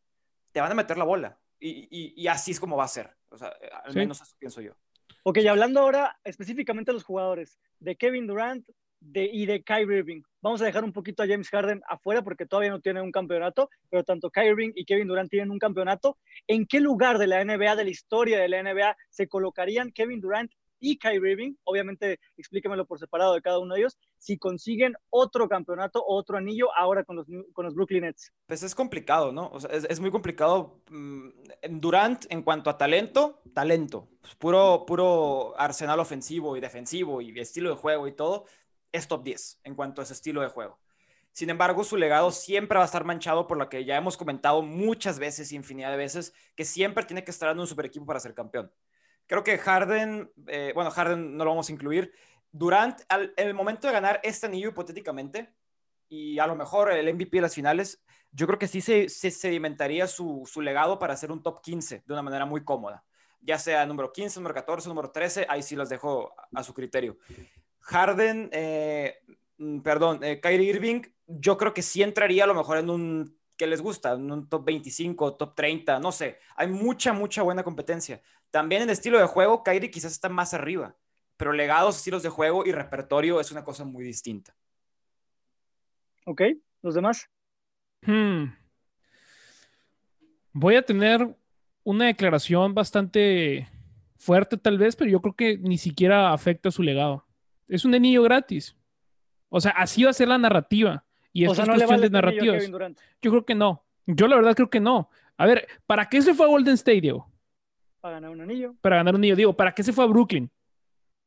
Te 0.52 0.60
van 0.60 0.70
a 0.70 0.74
meter 0.74 0.98
la 0.98 1.04
bola 1.04 1.38
y, 1.58 2.26
así 2.26 2.50
es 2.50 2.60
como 2.60 2.76
va 2.76 2.84
a 2.84 2.88
ser, 2.88 3.16
o 3.30 3.38
sea, 3.38 3.52
al 3.84 3.94
menos 3.94 4.20
eso 4.20 4.36
pienso 4.38 4.60
yo. 4.60 4.72
Ok, 5.22 5.38
y 5.38 5.48
hablando 5.48 5.80
ahora 5.80 6.18
específicamente 6.22 6.90
de 6.90 6.94
los 6.94 7.04
jugadores, 7.04 7.58
de 7.80 7.96
Kevin 7.96 8.26
Durant, 8.26 8.68
de, 9.12 9.28
y 9.32 9.46
de 9.46 9.62
Kyrie 9.62 9.98
Irving. 9.98 10.22
Vamos 10.40 10.62
a 10.62 10.64
dejar 10.64 10.84
un 10.84 10.92
poquito 10.92 11.22
a 11.22 11.26
James 11.26 11.48
Harden 11.48 11.82
afuera 11.88 12.22
porque 12.22 12.46
todavía 12.46 12.70
no 12.70 12.80
tiene 12.80 13.00
un 13.00 13.12
campeonato, 13.12 13.70
pero 13.90 14.04
tanto 14.04 14.30
Kyrie 14.30 14.50
Irving 14.50 14.72
y 14.74 14.84
Kevin 14.84 15.08
Durant 15.08 15.30
tienen 15.30 15.50
un 15.50 15.58
campeonato. 15.58 16.18
¿En 16.46 16.66
qué 16.66 16.80
lugar 16.80 17.18
de 17.18 17.26
la 17.26 17.44
NBA, 17.44 17.76
de 17.76 17.84
la 17.84 17.90
historia 17.90 18.38
de 18.38 18.48
la 18.48 18.62
NBA, 18.62 18.96
se 19.10 19.28
colocarían 19.28 19.92
Kevin 19.92 20.20
Durant 20.20 20.52
y 20.78 20.98
Kyrie 20.98 21.32
Irving? 21.32 21.54
Obviamente, 21.64 22.20
explíquemelo 22.36 22.86
por 22.86 22.98
separado 22.98 23.34
de 23.34 23.42
cada 23.42 23.58
uno 23.58 23.74
de 23.74 23.80
ellos. 23.80 23.98
Si 24.18 24.38
consiguen 24.38 24.94
otro 25.10 25.48
campeonato 25.48 26.00
o 26.04 26.16
otro 26.16 26.36
anillo 26.36 26.68
ahora 26.76 27.04
con 27.04 27.16
los, 27.16 27.26
con 27.52 27.64
los 27.64 27.74
Brooklyn 27.74 28.02
Nets. 28.02 28.32
Pues 28.46 28.62
es 28.62 28.74
complicado, 28.74 29.32
¿no? 29.32 29.58
Sea, 29.58 29.70
es, 29.70 30.00
muy 30.00 30.10
complicado. 30.10 30.80
Mm, 30.90 31.28
Durant, 31.70 32.24
en 32.28 32.42
cuanto 32.42 32.70
a 32.70 32.78
talento, 32.78 33.42
talento. 33.54 34.08
Puro, 34.38 34.84
puro 34.86 35.58
arsenal 35.58 35.98
ofensivo 36.00 36.56
y 36.56 36.60
defensivo 36.60 37.20
y 37.20 37.38
estilo 37.38 37.70
de 37.70 37.76
juego 37.76 38.06
y 38.06 38.12
todo 38.12 38.44
es 38.92 39.08
top 39.08 39.24
10 39.24 39.60
en 39.64 39.74
cuanto 39.74 40.00
a 40.00 40.04
ese 40.04 40.14
estilo 40.14 40.40
de 40.40 40.48
juego. 40.48 40.78
Sin 41.36 41.50
embargo, 41.50 41.84
su 41.84 41.98
legado 41.98 42.30
siempre 42.30 42.78
va 42.78 42.84
a 42.84 42.86
estar 42.86 43.04
manchado 43.04 43.46
por 43.46 43.58
lo 43.58 43.68
que 43.68 43.84
ya 43.84 43.96
hemos 43.96 44.16
comentado 44.16 44.62
muchas 44.62 45.18
veces, 45.18 45.52
infinidad 45.52 45.90
de 45.90 45.98
veces, 45.98 46.32
que 46.54 46.64
siempre 46.64 47.04
tiene 47.04 47.24
que 47.24 47.30
estar 47.30 47.50
en 47.50 47.60
un 47.60 47.66
super 47.66 47.84
equipo 47.84 48.06
para 48.06 48.20
ser 48.20 48.32
campeón. 48.32 48.72
Creo 49.26 49.44
que 49.44 49.58
Harden, 49.58 50.32
eh, 50.46 50.72
bueno, 50.74 50.90
Harden 50.90 51.36
no 51.36 51.44
lo 51.44 51.50
vamos 51.50 51.68
a 51.68 51.72
incluir. 51.72 52.10
Durant, 52.52 53.00
en 53.10 53.32
el 53.36 53.52
momento 53.52 53.86
de 53.86 53.92
ganar 53.92 54.18
este 54.22 54.46
anillo 54.46 54.70
hipotéticamente, 54.70 55.52
y 56.08 56.38
a 56.38 56.46
lo 56.46 56.56
mejor 56.56 56.90
el 56.90 57.12
MVP 57.14 57.36
de 57.36 57.42
las 57.42 57.54
finales, 57.54 58.02
yo 58.30 58.46
creo 58.46 58.58
que 58.58 58.68
sí 58.68 58.80
se, 58.80 59.08
sedimentaría 59.08 60.06
su, 60.06 60.48
su, 60.50 60.62
legado 60.62 60.98
para 60.98 61.16
ser 61.16 61.32
un 61.32 61.42
top 61.42 61.60
15 61.60 62.04
de 62.06 62.12
una 62.14 62.22
manera 62.22 62.46
muy 62.46 62.64
cómoda. 62.64 63.04
Ya 63.40 63.58
sea 63.58 63.84
número 63.84 64.12
15, 64.12 64.40
número 64.40 64.54
14, 64.54 64.88
número 64.88 65.10
13, 65.10 65.46
ahí 65.48 65.62
sí 65.62 65.76
los 65.76 65.88
dejo 65.88 66.34
a 66.54 66.62
su 66.62 66.72
criterio. 66.72 67.18
Harden, 67.86 68.50
eh, 68.52 69.20
mm, 69.58 69.80
perdón, 69.80 70.22
eh, 70.24 70.40
Kyrie 70.40 70.70
Irving, 70.70 71.02
yo 71.26 71.56
creo 71.56 71.72
que 71.72 71.82
sí 71.82 72.02
entraría 72.02 72.44
a 72.44 72.46
lo 72.48 72.54
mejor 72.54 72.78
en 72.78 72.90
un 72.90 73.36
que 73.56 73.66
les 73.66 73.80
gusta, 73.80 74.12
en 74.12 74.30
un 74.30 74.48
top 74.48 74.64
25, 74.66 75.36
top 75.36 75.54
30, 75.54 75.98
no 76.00 76.12
sé. 76.12 76.38
Hay 76.56 76.66
mucha, 76.66 77.12
mucha 77.12 77.42
buena 77.42 77.62
competencia. 77.62 78.20
También 78.50 78.82
en 78.82 78.90
estilo 78.90 79.18
de 79.18 79.26
juego, 79.26 79.62
Kyrie 79.62 79.90
quizás 79.90 80.12
está 80.12 80.28
más 80.28 80.52
arriba, 80.52 80.96
pero 81.36 81.52
legados, 81.52 81.96
estilos 81.96 82.22
de 82.22 82.28
juego 82.28 82.66
y 82.66 82.72
repertorio 82.72 83.40
es 83.40 83.50
una 83.52 83.64
cosa 83.64 83.84
muy 83.84 84.04
distinta. 84.04 84.54
Ok, 86.26 86.42
¿los 86.82 86.94
demás? 86.94 87.30
Hmm. 88.02 88.46
Voy 90.52 90.74
a 90.74 90.82
tener 90.82 91.36
una 91.84 92.06
declaración 92.06 92.74
bastante 92.74 93.68
fuerte 94.16 94.56
tal 94.56 94.76
vez, 94.76 94.96
pero 94.96 95.10
yo 95.10 95.20
creo 95.22 95.34
que 95.34 95.56
ni 95.58 95.78
siquiera 95.78 96.32
afecta 96.32 96.70
su 96.70 96.82
legado. 96.82 97.25
Es 97.68 97.84
un 97.84 97.94
anillo 97.94 98.22
gratis. 98.22 98.76
O 99.48 99.60
sea, 99.60 99.72
así 99.72 100.04
va 100.04 100.10
a 100.10 100.14
ser 100.14 100.28
la 100.28 100.38
narrativa. 100.38 101.04
Y 101.32 101.44
esto 101.44 101.62
es 101.62 101.68
cuestión 101.68 102.00
de 102.00 102.10
narrativas. 102.10 102.70
Yo 103.20 103.30
creo 103.30 103.44
que 103.44 103.54
no. 103.54 103.84
Yo 104.06 104.28
la 104.28 104.36
verdad 104.36 104.54
creo 104.54 104.70
que 104.70 104.80
no. 104.80 105.10
A 105.36 105.46
ver, 105.46 105.66
¿para 105.86 106.08
qué 106.08 106.22
se 106.22 106.34
fue 106.34 106.46
a 106.46 106.48
Golden 106.48 106.74
State, 106.74 107.00
Diego? 107.00 107.30
Para 108.00 108.14
ganar 108.14 108.30
un 108.30 108.40
anillo. 108.40 108.74
Para 108.80 108.96
ganar 108.96 109.14
un 109.14 109.20
anillo. 109.20 109.36
Digo, 109.36 109.56
¿para 109.56 109.72
qué 109.72 109.82
se 109.82 109.92
fue 109.92 110.04
a 110.04 110.06
Brooklyn? 110.06 110.50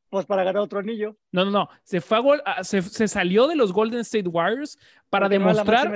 Pues 0.09 0.25
para 0.25 0.43
ganar 0.43 0.63
otro 0.63 0.79
anillo. 0.79 1.15
No, 1.31 1.45
no, 1.45 1.51
no. 1.51 1.69
Se, 1.83 2.01
fue 2.01 2.41
a, 2.43 2.63
se, 2.63 3.07
salió 3.07 3.47
de 3.47 3.55
los 3.55 3.71
Golden 3.71 3.99
State 3.99 4.27
Warriors 4.27 4.79
para 5.09 5.29
demostrar. 5.29 5.93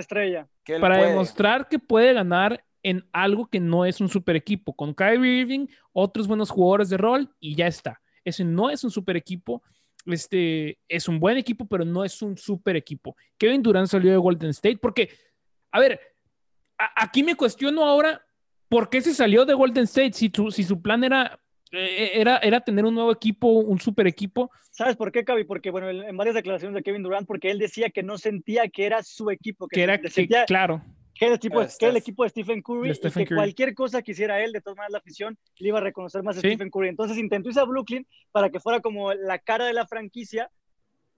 Que 0.63 0.79
para 0.79 1.07
demostrar 1.07 1.67
que 1.67 1.79
puede 1.79 2.13
ganar 2.13 2.63
en 2.83 3.07
algo 3.11 3.47
que 3.47 3.59
no 3.59 3.85
es 3.85 3.99
un 4.01 4.09
super 4.09 4.35
equipo. 4.35 4.75
Con 4.75 4.93
Kyrie 4.93 5.41
Irving, 5.41 5.67
otros 5.91 6.27
buenos 6.27 6.51
jugadores 6.51 6.89
de 6.89 6.97
rol 6.97 7.33
y 7.39 7.55
ya 7.55 7.65
está. 7.65 7.99
Ese 8.23 8.43
no 8.43 8.69
es 8.69 8.83
un 8.83 8.91
super 8.91 9.17
equipo 9.17 9.63
este, 10.05 10.79
es 10.87 11.07
un 11.07 11.19
buen 11.19 11.37
equipo, 11.37 11.65
pero 11.65 11.85
no 11.85 12.03
es 12.03 12.21
un 12.21 12.37
super 12.37 12.75
equipo. 12.75 13.15
Kevin 13.37 13.61
Durant 13.61 13.87
salió 13.87 14.11
de 14.11 14.17
Golden 14.17 14.49
State 14.51 14.77
porque, 14.81 15.09
a 15.71 15.79
ver, 15.79 15.99
aquí 16.77 17.23
me 17.23 17.35
cuestiono 17.35 17.85
ahora 17.85 18.25
por 18.69 18.89
qué 18.89 19.01
se 19.01 19.13
salió 19.13 19.45
de 19.45 19.53
Golden 19.53 19.83
State 19.83 20.13
si, 20.13 20.31
si 20.51 20.63
su 20.63 20.81
plan 20.81 21.03
era, 21.03 21.39
eh, 21.71 22.11
era, 22.15 22.37
era 22.37 22.61
tener 22.61 22.85
un 22.85 22.95
nuevo 22.95 23.11
equipo, 23.11 23.47
un 23.47 23.79
super 23.79 24.07
equipo. 24.07 24.51
¿Sabes 24.71 24.95
por 24.95 25.11
qué, 25.11 25.23
Cavi? 25.23 25.43
Porque, 25.43 25.69
bueno, 25.69 25.89
en 25.89 26.17
varias 26.17 26.35
declaraciones 26.35 26.75
de 26.75 26.83
Kevin 26.83 27.03
Durant, 27.03 27.27
porque 27.27 27.51
él 27.51 27.59
decía 27.59 27.89
que 27.89 28.03
no 28.03 28.17
sentía 28.17 28.67
que 28.69 28.85
era 28.85 29.03
su 29.03 29.29
equipo. 29.29 29.67
Que, 29.67 29.83
era, 29.83 29.99
que, 29.99 30.27
claro 30.47 30.81
que 31.13 31.27
el, 31.27 31.39
tipo, 31.39 31.61
que 31.79 31.87
el 31.87 31.97
equipo 31.97 32.23
de 32.23 32.29
Stephen 32.29 32.61
Curry 32.61 32.91
y 32.91 33.25
que 33.25 33.35
cualquier 33.35 33.75
cosa 33.75 34.01
que 34.01 34.11
hiciera 34.11 34.43
él, 34.43 34.51
de 34.51 34.61
todas 34.61 34.77
maneras 34.77 34.93
la 34.93 34.97
afición 34.97 35.37
le 35.57 35.67
iba 35.67 35.77
a 35.77 35.81
reconocer 35.81 36.23
más 36.23 36.37
a 36.37 36.39
Stephen 36.39 36.69
Curry. 36.69 36.89
Entonces 36.89 37.17
intentó 37.17 37.49
irse 37.49 37.59
a 37.59 37.65
Brooklyn 37.65 38.05
para 38.31 38.49
que 38.49 38.59
fuera 38.59 38.79
como 38.81 39.13
la 39.13 39.37
cara 39.39 39.65
de 39.65 39.73
la 39.73 39.85
franquicia, 39.85 40.49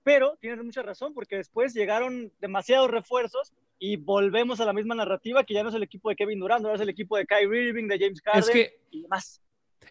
pero 0.03 0.37
tienes 0.41 0.63
mucha 0.63 0.81
razón 0.81 1.13
porque 1.13 1.37
después 1.37 1.73
llegaron 1.73 2.31
demasiados 2.41 2.91
refuerzos 2.91 3.53
y 3.79 3.97
volvemos 3.97 4.59
a 4.59 4.65
la 4.65 4.73
misma 4.73 4.95
narrativa 4.95 5.43
que 5.43 5.53
ya 5.53 5.63
no 5.63 5.69
es 5.69 5.75
el 5.75 5.83
equipo 5.83 6.09
de 6.09 6.15
Kevin 6.15 6.39
Durant, 6.39 6.63
ahora 6.63 6.75
es 6.75 6.81
el 6.81 6.89
equipo 6.89 7.17
de 7.17 7.25
Kyrie 7.25 7.69
Irving, 7.69 7.87
de 7.87 7.99
James 7.99 8.21
Harden 8.21 8.67
y 8.91 9.01
demás. 9.01 9.41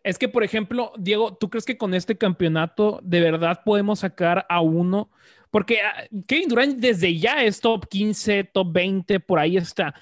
Es 0.02 0.18
que, 0.18 0.28
por 0.28 0.44
ejemplo, 0.44 0.92
Diego, 0.98 1.34
¿tú 1.34 1.48
crees 1.48 1.64
que 1.64 1.78
con 1.78 1.94
este 1.94 2.16
campeonato 2.16 3.00
de 3.02 3.20
verdad 3.20 3.62
podemos 3.64 4.00
sacar 4.00 4.44
a 4.48 4.60
uno? 4.60 5.10
Porque 5.50 5.80
ah, 5.80 6.04
Kevin 6.26 6.48
Durant 6.48 6.78
desde 6.78 7.16
ya 7.18 7.42
es 7.42 7.60
top 7.60 7.88
15, 7.88 8.44
top 8.44 8.72
20, 8.72 9.20
por 9.20 9.38
ahí 9.38 9.56
está. 9.56 9.94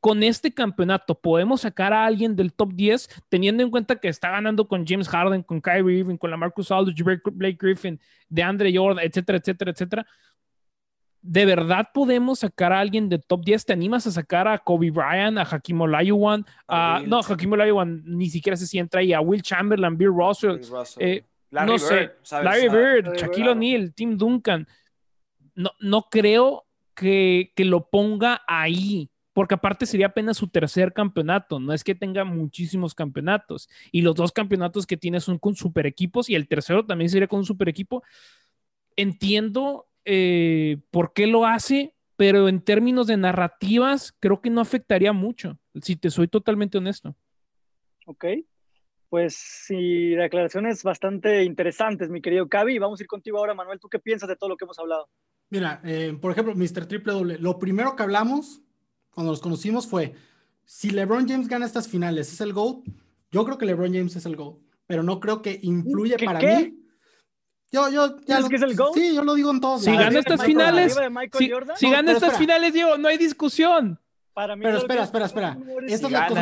Con 0.00 0.22
este 0.22 0.52
campeonato, 0.52 1.14
¿podemos 1.14 1.60
sacar 1.60 1.92
a 1.92 2.04
alguien 2.04 2.34
del 2.34 2.52
top 2.52 2.72
10 2.72 3.08
teniendo 3.28 3.62
en 3.62 3.70
cuenta 3.70 3.96
que 3.96 4.08
está 4.08 4.30
ganando 4.30 4.66
con 4.66 4.84
James 4.86 5.08
Harden, 5.08 5.42
con 5.42 5.60
Kyrie 5.60 5.98
Irving, 5.98 6.16
con 6.16 6.30
la 6.30 6.36
Marcus 6.36 6.70
Aldridge, 6.72 7.04
Blake 7.04 7.58
Griffin, 7.60 8.00
de 8.28 8.42
Andre 8.42 8.74
Jordan, 8.74 9.04
etcétera, 9.04 9.38
etcétera, 9.38 9.70
etcétera? 9.70 10.06
¿De 11.26 11.46
verdad 11.46 11.88
podemos 11.94 12.40
sacar 12.40 12.72
a 12.72 12.80
alguien 12.80 13.08
del 13.08 13.24
top 13.24 13.44
10? 13.44 13.64
¿Te 13.64 13.72
animas 13.72 14.06
a 14.06 14.10
sacar 14.10 14.46
a 14.46 14.58
Kobe 14.58 14.90
Bryant, 14.90 15.38
a 15.38 15.42
Hakim 15.42 15.80
Olajuwon? 15.80 16.44
A, 16.68 17.02
no, 17.06 17.20
Hakim 17.20 17.52
Olajuwon 17.52 18.02
ni 18.04 18.28
siquiera 18.28 18.56
se 18.56 18.66
si 18.66 18.78
entra 18.78 19.00
ahí, 19.00 19.12
a 19.12 19.20
Will 19.20 19.42
Chamberlain, 19.42 19.96
Bill 19.96 20.12
Russell. 20.12 20.60
Eh, 20.98 21.24
no 21.50 21.78
sé, 21.78 22.12
Larry 22.30 22.68
Bird, 22.68 23.16
Shaquille 23.16 23.48
O'Neal, 23.48 23.94
Tim 23.94 24.18
Duncan 24.18 24.66
no, 25.54 25.72
no 25.80 26.08
creo 26.10 26.66
que, 26.94 27.52
lo 27.56 27.88
ponga 27.88 28.42
ahí, 28.46 29.10
porque 29.32 29.54
aparte 29.54 29.86
sería 29.86 30.06
apenas 30.06 30.36
su 30.36 30.48
tercer 30.48 30.92
campeonato, 30.92 31.58
no 31.58 31.72
es 31.72 31.82
que 31.82 31.94
tenga 31.94 32.24
muchísimos 32.24 32.94
campeonatos, 32.94 33.68
y 33.90 34.02
los 34.02 34.14
dos 34.14 34.32
campeonatos 34.32 34.86
que 34.86 34.96
tiene 34.96 35.20
son 35.20 35.38
con 35.38 35.54
super 35.54 35.86
equipos, 35.86 36.28
y 36.28 36.34
el 36.34 36.48
tercero 36.48 36.84
también 36.84 37.10
sería 37.10 37.28
con 37.28 37.40
un 37.40 37.44
super 37.44 37.68
equipo. 37.68 38.02
Entiendo 38.96 39.86
eh, 40.04 40.78
por 40.90 41.12
qué 41.12 41.26
lo 41.26 41.46
hace, 41.46 41.94
pero 42.16 42.48
en 42.48 42.60
términos 42.60 43.06
de 43.06 43.16
narrativas, 43.16 44.14
creo 44.20 44.40
que 44.40 44.50
no 44.50 44.60
afectaría 44.60 45.12
mucho, 45.12 45.58
si 45.80 45.96
te 45.96 46.10
soy 46.10 46.28
totalmente 46.28 46.78
honesto. 46.78 47.16
Ok, 48.06 48.24
pues 49.08 49.34
sí, 49.36 50.10
declaraciones 50.10 50.82
bastante 50.82 51.44
interesantes, 51.44 52.10
mi 52.10 52.20
querido 52.20 52.48
Cavi. 52.48 52.78
Vamos 52.78 53.00
a 53.00 53.02
ir 53.04 53.06
contigo 53.06 53.38
ahora, 53.38 53.54
Manuel. 53.54 53.78
¿Tú 53.80 53.88
qué 53.88 53.98
piensas 53.98 54.28
de 54.28 54.36
todo 54.36 54.50
lo 54.50 54.56
que 54.56 54.64
hemos 54.64 54.78
hablado? 54.78 55.08
Mira, 55.50 55.80
eh, 55.84 56.16
por 56.20 56.32
ejemplo, 56.32 56.54
Mr. 56.54 56.86
Triple 56.86 57.12
W, 57.12 57.38
lo 57.38 57.58
primero 57.58 57.94
que 57.94 58.02
hablamos 58.02 58.62
cuando 59.10 59.32
los 59.32 59.40
conocimos 59.40 59.86
fue, 59.86 60.14
si 60.64 60.90
LeBron 60.90 61.28
James 61.28 61.48
gana 61.48 61.66
estas 61.66 61.88
finales, 61.88 62.32
¿es 62.32 62.40
el 62.40 62.52
GOAT? 62.52 62.84
Yo 63.30 63.44
creo 63.44 63.56
que 63.56 63.66
LeBron 63.66 63.94
James 63.94 64.16
es 64.16 64.26
el 64.26 64.36
GOAT, 64.36 64.58
pero 64.86 65.02
no 65.02 65.20
creo 65.20 65.42
que 65.42 65.60
influya 65.62 66.16
para 66.24 66.40
mí. 66.40 66.83
Yo, 67.74 67.88
yo, 67.88 68.16
ya 68.24 68.38
lo, 68.38 68.48
que 68.48 68.56
es 68.56 68.62
el? 68.62 68.76
Sí, 68.94 69.14
yo 69.14 69.24
lo 69.24 69.34
digo 69.34 69.50
en 69.50 69.60
todos 69.60 69.82
Si 69.82 69.90
gana 69.90 70.16
estas 70.16 70.44
finales, 70.44 70.96
si, 71.76 71.90
gana 71.90 72.12
estas 72.12 72.38
finales, 72.38 72.72
Diego, 72.72 72.96
no 72.96 73.08
hay 73.08 73.18
discusión. 73.18 74.00
Para 74.32 74.56
mí 74.56 74.62
pero 74.62 74.78
espera, 74.78 75.02
espera, 75.02 75.26
espera. 75.26 75.58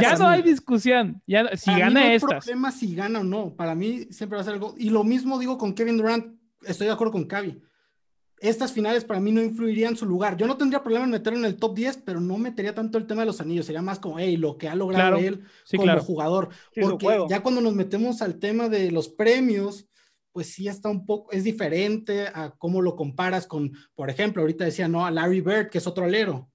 Ya 0.00 0.16
no 0.16 0.28
hay 0.28 0.42
discusión. 0.42 1.22
Ya, 1.26 1.56
si 1.56 1.70
gana 1.70 2.00
no 2.00 2.06
hay 2.06 2.18
problema 2.18 2.70
si 2.70 2.94
gana 2.94 3.20
o 3.20 3.24
no. 3.24 3.54
Para 3.54 3.74
mí 3.74 4.04
siempre 4.10 4.36
va 4.36 4.42
a 4.42 4.44
ser 4.44 4.54
algo. 4.54 4.74
Y 4.76 4.90
lo 4.90 5.04
mismo 5.04 5.38
digo 5.38 5.56
con 5.56 5.74
Kevin 5.74 5.96
Durant. 5.96 6.38
Estoy 6.64 6.86
de 6.86 6.92
acuerdo 6.92 7.12
con 7.12 7.24
Cavi 7.24 7.62
estas 8.42 8.72
finales 8.72 9.04
para 9.04 9.20
mí 9.20 9.30
no 9.30 9.40
influirían 9.40 9.92
en 9.92 9.96
su 9.96 10.04
lugar. 10.04 10.36
Yo 10.36 10.48
no 10.48 10.56
tendría 10.56 10.82
problema 10.82 11.04
en 11.04 11.12
meterlo 11.12 11.38
en 11.38 11.44
el 11.44 11.56
top 11.56 11.76
10, 11.76 11.98
pero 12.04 12.20
no 12.20 12.38
metería 12.38 12.74
tanto 12.74 12.98
el 12.98 13.06
tema 13.06 13.22
de 13.22 13.26
los 13.26 13.40
anillos. 13.40 13.66
Sería 13.66 13.82
más 13.82 14.00
como, 14.00 14.18
hey, 14.18 14.36
lo 14.36 14.58
que 14.58 14.68
ha 14.68 14.74
logrado 14.74 15.16
él 15.18 15.44
como 15.76 16.00
jugador. 16.00 16.48
Porque 16.74 17.24
ya 17.30 17.40
cuando 17.40 17.60
nos 17.60 17.72
metemos 17.72 18.20
al 18.20 18.40
tema 18.40 18.68
de 18.68 18.90
los 18.90 19.08
premios, 19.08 19.86
pues 20.32 20.48
sí 20.48 20.68
está 20.68 20.88
un 20.88 21.06
poco, 21.06 21.30
es 21.30 21.44
diferente 21.44 22.26
a 22.34 22.54
cómo 22.58 22.80
lo 22.80 22.96
comparas 22.96 23.46
con, 23.46 23.72
por 23.94 24.10
ejemplo, 24.10 24.42
ahorita 24.42 24.64
decía, 24.64 24.88
no, 24.88 25.04
a 25.04 25.10
Larry 25.10 25.40
Bird, 25.40 25.70
que 25.70 25.78
es 25.78 25.86
otro 25.86 26.04
alero, 26.04 26.50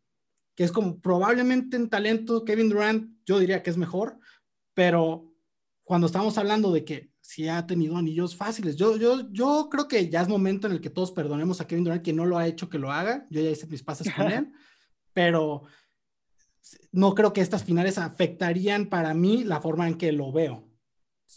que 0.55 0.63
es 0.63 0.71
como 0.71 0.99
probablemente 0.99 1.77
en 1.77 1.89
talento 1.89 2.43
Kevin 2.43 2.69
Durant, 2.69 3.11
yo 3.25 3.39
diría 3.39 3.61
que 3.61 3.69
es 3.69 3.77
mejor, 3.77 4.19
pero 4.73 5.31
cuando 5.83 6.07
estamos 6.07 6.37
hablando 6.37 6.71
de 6.71 6.83
que 6.83 7.11
si 7.21 7.47
ha 7.47 7.65
tenido 7.67 7.97
anillos 7.97 8.35
fáciles, 8.35 8.75
yo, 8.75 8.97
yo, 8.97 9.31
yo 9.31 9.69
creo 9.69 9.87
que 9.87 10.09
ya 10.09 10.21
es 10.21 10.27
momento 10.27 10.67
en 10.67 10.73
el 10.73 10.81
que 10.81 10.89
todos 10.89 11.11
perdonemos 11.11 11.61
a 11.61 11.67
Kevin 11.67 11.83
Durant 11.83 12.03
que 12.03 12.13
no 12.13 12.25
lo 12.25 12.37
ha 12.37 12.47
hecho 12.47 12.69
que 12.69 12.79
lo 12.79 12.91
haga, 12.91 13.27
yo 13.29 13.41
ya 13.41 13.51
hice 13.51 13.67
mis 13.67 13.83
pases 13.83 14.11
con 14.13 14.31
él, 14.31 14.51
pero 15.13 15.63
no 16.91 17.15
creo 17.15 17.33
que 17.33 17.41
estas 17.41 17.63
finales 17.63 17.97
afectarían 17.97 18.87
para 18.87 19.13
mí 19.13 19.43
la 19.43 19.61
forma 19.61 19.87
en 19.87 19.97
que 19.97 20.11
lo 20.11 20.31
veo. 20.31 20.66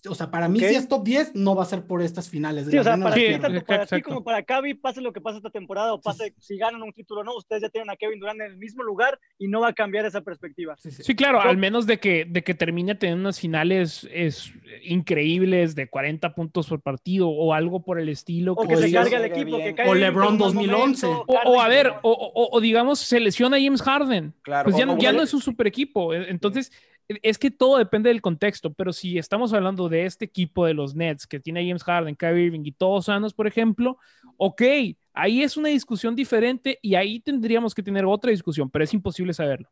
O 0.08 0.14
sea, 0.14 0.30
para 0.30 0.48
mí, 0.48 0.60
si 0.60 0.66
es 0.66 0.88
top 0.88 1.04
10, 1.04 1.34
no 1.34 1.54
va 1.54 1.64
a 1.64 1.66
ser 1.66 1.82
por 1.82 2.00
estas 2.00 2.30
finales. 2.30 2.66
Sí, 2.70 2.78
o 2.78 2.84
sea, 2.84 2.96
para, 2.96 3.86
ti, 3.86 4.02
como 4.02 4.22
para 4.22 4.42
Cavi, 4.42 4.74
pase 4.74 5.00
lo 5.00 5.12
que 5.12 5.20
pase 5.20 5.38
esta 5.38 5.50
temporada 5.50 5.92
o 5.92 6.00
pase 6.00 6.32
si 6.38 6.56
ganan 6.56 6.82
un 6.82 6.92
título 6.92 7.20
o 7.20 7.24
no, 7.24 7.36
ustedes 7.36 7.62
ya 7.62 7.68
tienen 7.68 7.90
a 7.90 7.96
Kevin 7.96 8.20
Durant 8.20 8.40
en 8.40 8.52
el 8.52 8.56
mismo 8.56 8.82
lugar 8.82 9.18
y 9.38 9.48
no 9.48 9.60
va 9.60 9.68
a 9.68 9.72
cambiar 9.72 10.06
esa 10.06 10.22
perspectiva. 10.22 10.76
Sí, 10.78 11.14
claro, 11.14 11.40
al 11.40 11.58
menos 11.58 11.86
de 11.86 11.98
que, 11.98 12.24
de 12.24 12.42
que 12.42 12.54
termine 12.54 12.94
teniendo 12.94 13.22
unas 13.22 13.40
finales 13.40 14.08
es, 14.12 14.52
increíbles 14.84 15.74
de 15.74 15.88
40 15.88 16.34
puntos 16.34 16.68
por 16.68 16.80
partido 16.80 17.28
o 17.28 17.52
algo 17.52 17.82
por 17.82 17.98
el 17.98 18.08
estilo. 18.08 18.52
O 18.52 18.66
que, 18.66 18.76
se 18.76 18.92
cargue 18.92 19.16
el 19.16 19.24
equipo, 19.24 19.58
que 19.58 19.82
O 19.86 19.94
LeBron 19.94 20.38
2011. 20.38 21.06
o, 21.06 21.60
a 21.60 21.68
ver, 21.68 21.94
o, 22.02 22.60
digamos, 22.60 23.00
se 23.00 23.20
lesiona 23.20 23.58
James 23.60 23.82
Harden. 23.82 24.34
Claro, 24.42 24.70
pues 24.70 24.76
ya, 24.76 24.86
ya 24.98 25.12
no 25.12 25.20
es 25.20 25.34
un 25.34 25.42
super 25.42 25.66
equipo. 25.66 26.14
Entonces 26.14 26.72
es 27.22 27.38
que 27.38 27.50
todo 27.50 27.78
depende 27.78 28.08
del 28.08 28.20
contexto, 28.20 28.72
pero 28.72 28.92
si 28.92 29.18
estamos 29.18 29.52
hablando 29.52 29.88
de 29.88 30.04
este 30.04 30.24
equipo 30.24 30.66
de 30.66 30.74
los 30.74 30.94
Nets 30.94 31.26
que 31.26 31.40
tiene 31.40 31.66
James 31.66 31.82
Harden, 31.82 32.14
Kyrie 32.14 32.46
Irving 32.46 32.62
y 32.64 32.72
todos 32.72 33.06
sanos, 33.06 33.34
por 33.34 33.46
ejemplo, 33.46 33.98
ok, 34.36 34.62
ahí 35.12 35.42
es 35.42 35.56
una 35.56 35.68
discusión 35.68 36.14
diferente 36.14 36.78
y 36.82 36.94
ahí 36.94 37.20
tendríamos 37.20 37.74
que 37.74 37.82
tener 37.82 38.04
otra 38.04 38.30
discusión, 38.30 38.70
pero 38.70 38.84
es 38.84 38.94
imposible 38.94 39.32
saberlo. 39.32 39.68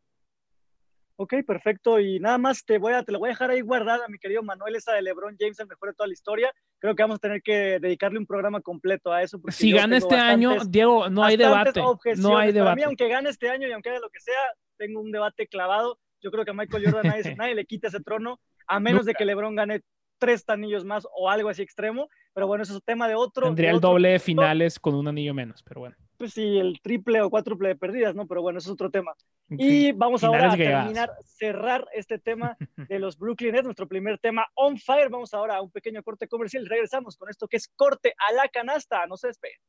Ok, 1.21 1.33
perfecto. 1.45 1.99
Y 1.99 2.17
nada 2.21 2.37
más 2.37 2.63
te 2.63 2.77
voy 2.77 2.93
a, 2.93 3.03
te 3.03 3.11
lo 3.11 3.19
voy 3.19 3.27
a 3.27 3.31
dejar 3.31 3.49
ahí 3.49 3.59
guardada, 3.59 4.07
mi 4.07 4.19
querido 4.19 4.41
Manuel, 4.41 4.77
esa 4.77 4.93
de 4.93 5.01
LeBron 5.01 5.35
James, 5.37 5.59
el 5.59 5.67
mejor 5.67 5.89
de 5.89 5.95
toda 5.95 6.07
la 6.07 6.13
historia. 6.13 6.53
Creo 6.79 6.95
que 6.95 7.03
vamos 7.03 7.17
a 7.17 7.19
tener 7.19 7.41
que 7.41 7.77
dedicarle 7.81 8.19
un 8.19 8.25
programa 8.25 8.61
completo 8.61 9.11
a 9.11 9.21
eso. 9.21 9.37
Si 9.49 9.73
gana 9.73 9.97
este 9.97 10.15
año, 10.15 10.63
Diego, 10.65 11.09
no 11.09 11.25
hay 11.25 11.35
debate. 11.35 11.81
No 12.15 12.37
hay 12.37 12.53
debate. 12.53 12.69
Para 12.69 12.75
mí, 12.75 12.83
aunque 12.83 13.09
gane 13.09 13.29
este 13.29 13.49
año 13.49 13.67
y 13.67 13.71
aunque 13.73 13.89
haga 13.89 13.99
lo 13.99 14.09
que 14.09 14.21
sea, 14.21 14.39
tengo 14.77 15.01
un 15.01 15.11
debate 15.11 15.47
clavado 15.47 15.99
yo 16.21 16.31
creo 16.31 16.45
que 16.45 16.51
a 16.51 16.53
Michael 16.53 16.85
Jordan 16.85 17.13
nadie, 17.37 17.55
le 17.55 17.65
quita 17.65 17.87
ese 17.87 18.01
trono, 18.01 18.39
a 18.67 18.79
menos 18.79 19.05
de 19.05 19.13
que 19.13 19.25
LeBron 19.25 19.55
gane 19.55 19.81
tres 20.19 20.43
anillos 20.47 20.85
más 20.85 21.07
o 21.15 21.29
algo 21.29 21.49
así 21.49 21.61
extremo. 21.63 22.09
Pero 22.33 22.45
bueno, 22.45 22.63
eso 22.63 22.77
es 22.77 22.83
tema 22.83 23.07
de 23.07 23.15
otro. 23.15 23.47
Tendría 23.47 23.71
el 23.71 23.79
doble 23.79 24.09
de 24.09 24.19
finales 24.19 24.79
con 24.79 24.93
un 24.93 25.07
anillo 25.07 25.33
menos, 25.33 25.63
pero 25.63 25.81
bueno. 25.81 25.95
Pues 26.17 26.33
sí, 26.33 26.57
el 26.57 26.79
triple 26.81 27.21
o 27.21 27.29
cuádruple 27.29 27.69
de 27.69 27.75
perdidas, 27.75 28.13
¿no? 28.13 28.27
Pero 28.27 28.41
bueno, 28.41 28.59
eso 28.59 28.69
es 28.69 28.73
otro 28.73 28.91
tema. 28.91 29.13
Y 29.49 29.93
vamos 29.93 30.23
ahora 30.23 30.51
a 30.51 30.57
terminar, 30.57 31.11
cerrar 31.23 31.87
este 31.93 32.19
tema 32.19 32.57
de 32.89 32.99
los 32.99 33.17
Brooklyn 33.17 33.53
Nets, 33.53 33.63
nuestro 33.63 33.87
primer 33.87 34.19
tema 34.19 34.45
on 34.55 34.77
fire. 34.77 35.09
Vamos 35.09 35.33
ahora 35.33 35.55
a 35.55 35.61
un 35.61 35.71
pequeño 35.71 36.03
corte 36.03 36.27
comercial. 36.27 36.65
Regresamos 36.67 37.17
con 37.17 37.29
esto 37.29 37.47
que 37.47 37.57
es 37.57 37.67
corte 37.69 38.13
a 38.29 38.33
la 38.33 38.47
canasta. 38.49 39.07
No 39.07 39.17
se 39.17 39.27
despeguen. 39.27 39.59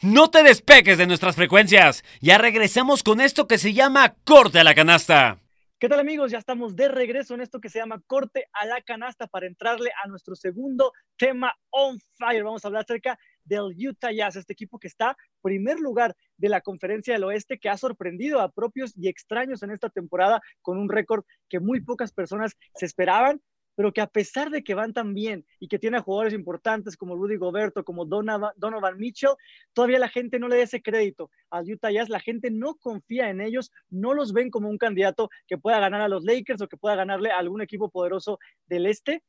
No 0.00 0.30
te 0.30 0.42
despeques 0.42 0.98
de 0.98 1.06
nuestras 1.06 1.36
frecuencias. 1.36 2.04
Ya 2.20 2.38
regresamos 2.38 3.02
con 3.02 3.20
esto 3.20 3.46
que 3.46 3.58
se 3.58 3.72
llama 3.74 4.14
Corte 4.24 4.58
a 4.58 4.64
la 4.64 4.74
Canasta. 4.74 5.38
¿Qué 5.78 5.88
tal 5.88 5.98
amigos? 5.98 6.30
Ya 6.30 6.38
estamos 6.38 6.76
de 6.76 6.86
regreso 6.86 7.34
en 7.34 7.40
esto 7.40 7.60
que 7.60 7.68
se 7.68 7.80
llama 7.80 8.00
Corte 8.06 8.46
a 8.52 8.66
la 8.66 8.80
Canasta 8.82 9.26
para 9.26 9.48
entrarle 9.48 9.90
a 10.02 10.06
nuestro 10.08 10.36
segundo 10.36 10.92
tema 11.16 11.52
on 11.70 11.98
fire. 12.16 12.44
Vamos 12.44 12.64
a 12.64 12.68
hablar 12.68 12.84
acerca 12.84 13.18
del 13.44 13.74
Utah 13.76 14.12
Jazz, 14.12 14.36
este 14.36 14.52
equipo 14.52 14.78
que 14.78 14.86
está 14.86 15.16
primer 15.42 15.80
lugar 15.80 16.14
de 16.36 16.48
la 16.48 16.60
conferencia 16.60 17.14
del 17.14 17.24
oeste, 17.24 17.58
que 17.58 17.68
ha 17.68 17.76
sorprendido 17.76 18.40
a 18.40 18.52
propios 18.52 18.92
y 18.96 19.08
extraños 19.08 19.64
en 19.64 19.72
esta 19.72 19.90
temporada 19.90 20.40
con 20.60 20.78
un 20.78 20.88
récord 20.88 21.24
que 21.48 21.58
muy 21.58 21.80
pocas 21.80 22.12
personas 22.12 22.52
se 22.76 22.86
esperaban 22.86 23.40
pero 23.74 23.92
que 23.92 24.00
a 24.00 24.06
pesar 24.06 24.50
de 24.50 24.62
que 24.62 24.74
van 24.74 24.92
tan 24.92 25.14
bien 25.14 25.46
y 25.58 25.68
que 25.68 25.78
tiene 25.78 26.00
jugadores 26.00 26.34
importantes 26.34 26.96
como 26.96 27.16
Rudy 27.16 27.36
Goberto, 27.36 27.84
como 27.84 28.04
Donovan, 28.04 28.98
Mitchell, 28.98 29.34
todavía 29.72 29.98
la 29.98 30.08
gente 30.08 30.38
no 30.38 30.48
le 30.48 30.56
da 30.56 30.62
ese 30.62 30.82
crédito 30.82 31.30
a 31.50 31.62
Utah 31.62 31.90
Jazz, 31.90 32.08
la 32.08 32.20
gente 32.20 32.50
no 32.50 32.74
confía 32.76 33.30
en 33.30 33.40
ellos, 33.40 33.72
no 33.90 34.14
los 34.14 34.32
ven 34.32 34.50
como 34.50 34.68
un 34.68 34.78
candidato 34.78 35.30
que 35.46 35.58
pueda 35.58 35.80
ganar 35.80 36.00
a 36.00 36.08
los 36.08 36.24
Lakers 36.24 36.62
o 36.62 36.68
que 36.68 36.76
pueda 36.76 36.96
ganarle 36.96 37.30
a 37.30 37.38
algún 37.38 37.62
equipo 37.62 37.90
poderoso 37.90 38.38
del 38.66 38.86
este. 38.86 39.22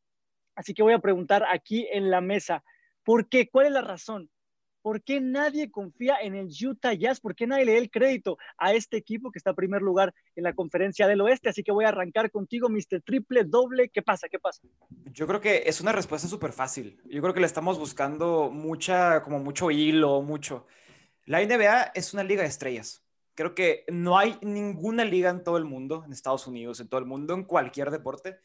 Así 0.56 0.74
que 0.74 0.84
voy 0.84 0.94
a 0.94 1.00
preguntar 1.00 1.44
aquí 1.50 1.88
en 1.92 2.12
la 2.12 2.22
mesa, 2.22 2.64
¿por 3.04 3.28
qué? 3.30 3.50
¿Cuál 3.50 3.68
es 3.68 3.72
la 3.72 3.82
razón? 3.82 4.30
¿Por 4.84 5.02
qué 5.02 5.22
nadie 5.22 5.72
confía 5.72 6.18
en 6.22 6.36
el 6.36 6.50
Utah 6.50 6.94
Jazz? 6.94 7.22
¿Por 7.22 7.36
qué 7.36 7.48
nadie 7.48 7.64
le 7.64 7.72
da 7.72 7.78
el 7.80 7.90
crédito 7.90 8.38
a 8.58 8.74
este 8.74 8.98
equipo 8.98 9.32
que 9.32 9.40
está 9.40 9.52
en 9.52 9.56
primer 9.56 9.82
lugar 9.82 10.14
en 10.36 10.44
la 10.44 10.54
conferencia 10.54 11.08
del 11.08 11.22
oeste? 11.22 11.48
Así 11.48 11.64
que 11.64 11.72
voy 11.72 11.86
a 11.86 11.88
arrancar 11.88 12.30
contigo, 12.30 12.68
Mr. 12.68 13.02
Triple, 13.02 13.46
doble. 13.46 13.88
¿Qué 13.88 14.02
pasa? 14.02 14.28
¿Qué 14.28 14.40
pasa? 14.40 14.62
Yo 15.06 15.26
creo 15.26 15.40
que 15.40 15.64
es 15.66 15.80
una 15.80 15.94
respuesta 15.94 16.28
súper 16.28 16.52
fácil. 16.52 17.00
Yo 17.06 17.22
creo 17.22 17.34
que 17.34 17.40
le 17.40 17.46
estamos 17.46 17.80
buscando 17.80 18.52
mucha, 18.52 19.24
como 19.24 19.40
mucho 19.40 19.72
hilo, 19.72 20.22
mucho. 20.22 20.68
La 21.26 21.40
NBA 21.42 21.94
es 21.96 22.14
una 22.14 22.26
liga 22.26 22.42
de 22.42 22.50
estrellas. 22.50 23.06
Creo 23.36 23.56
que 23.56 23.86
no 23.88 24.18
hay 24.18 24.38
ninguna 24.42 25.06
liga 25.06 25.30
en 25.30 25.46
todo 25.46 25.56
el 25.56 25.64
mundo, 25.64 26.04
en 26.06 26.12
Estados 26.12 26.46
Unidos, 26.46 26.82
en 26.82 26.90
todo 26.90 27.00
el 27.00 27.06
mundo, 27.08 27.34
en 27.34 27.46
cualquier 27.46 27.90
deporte, 27.90 28.38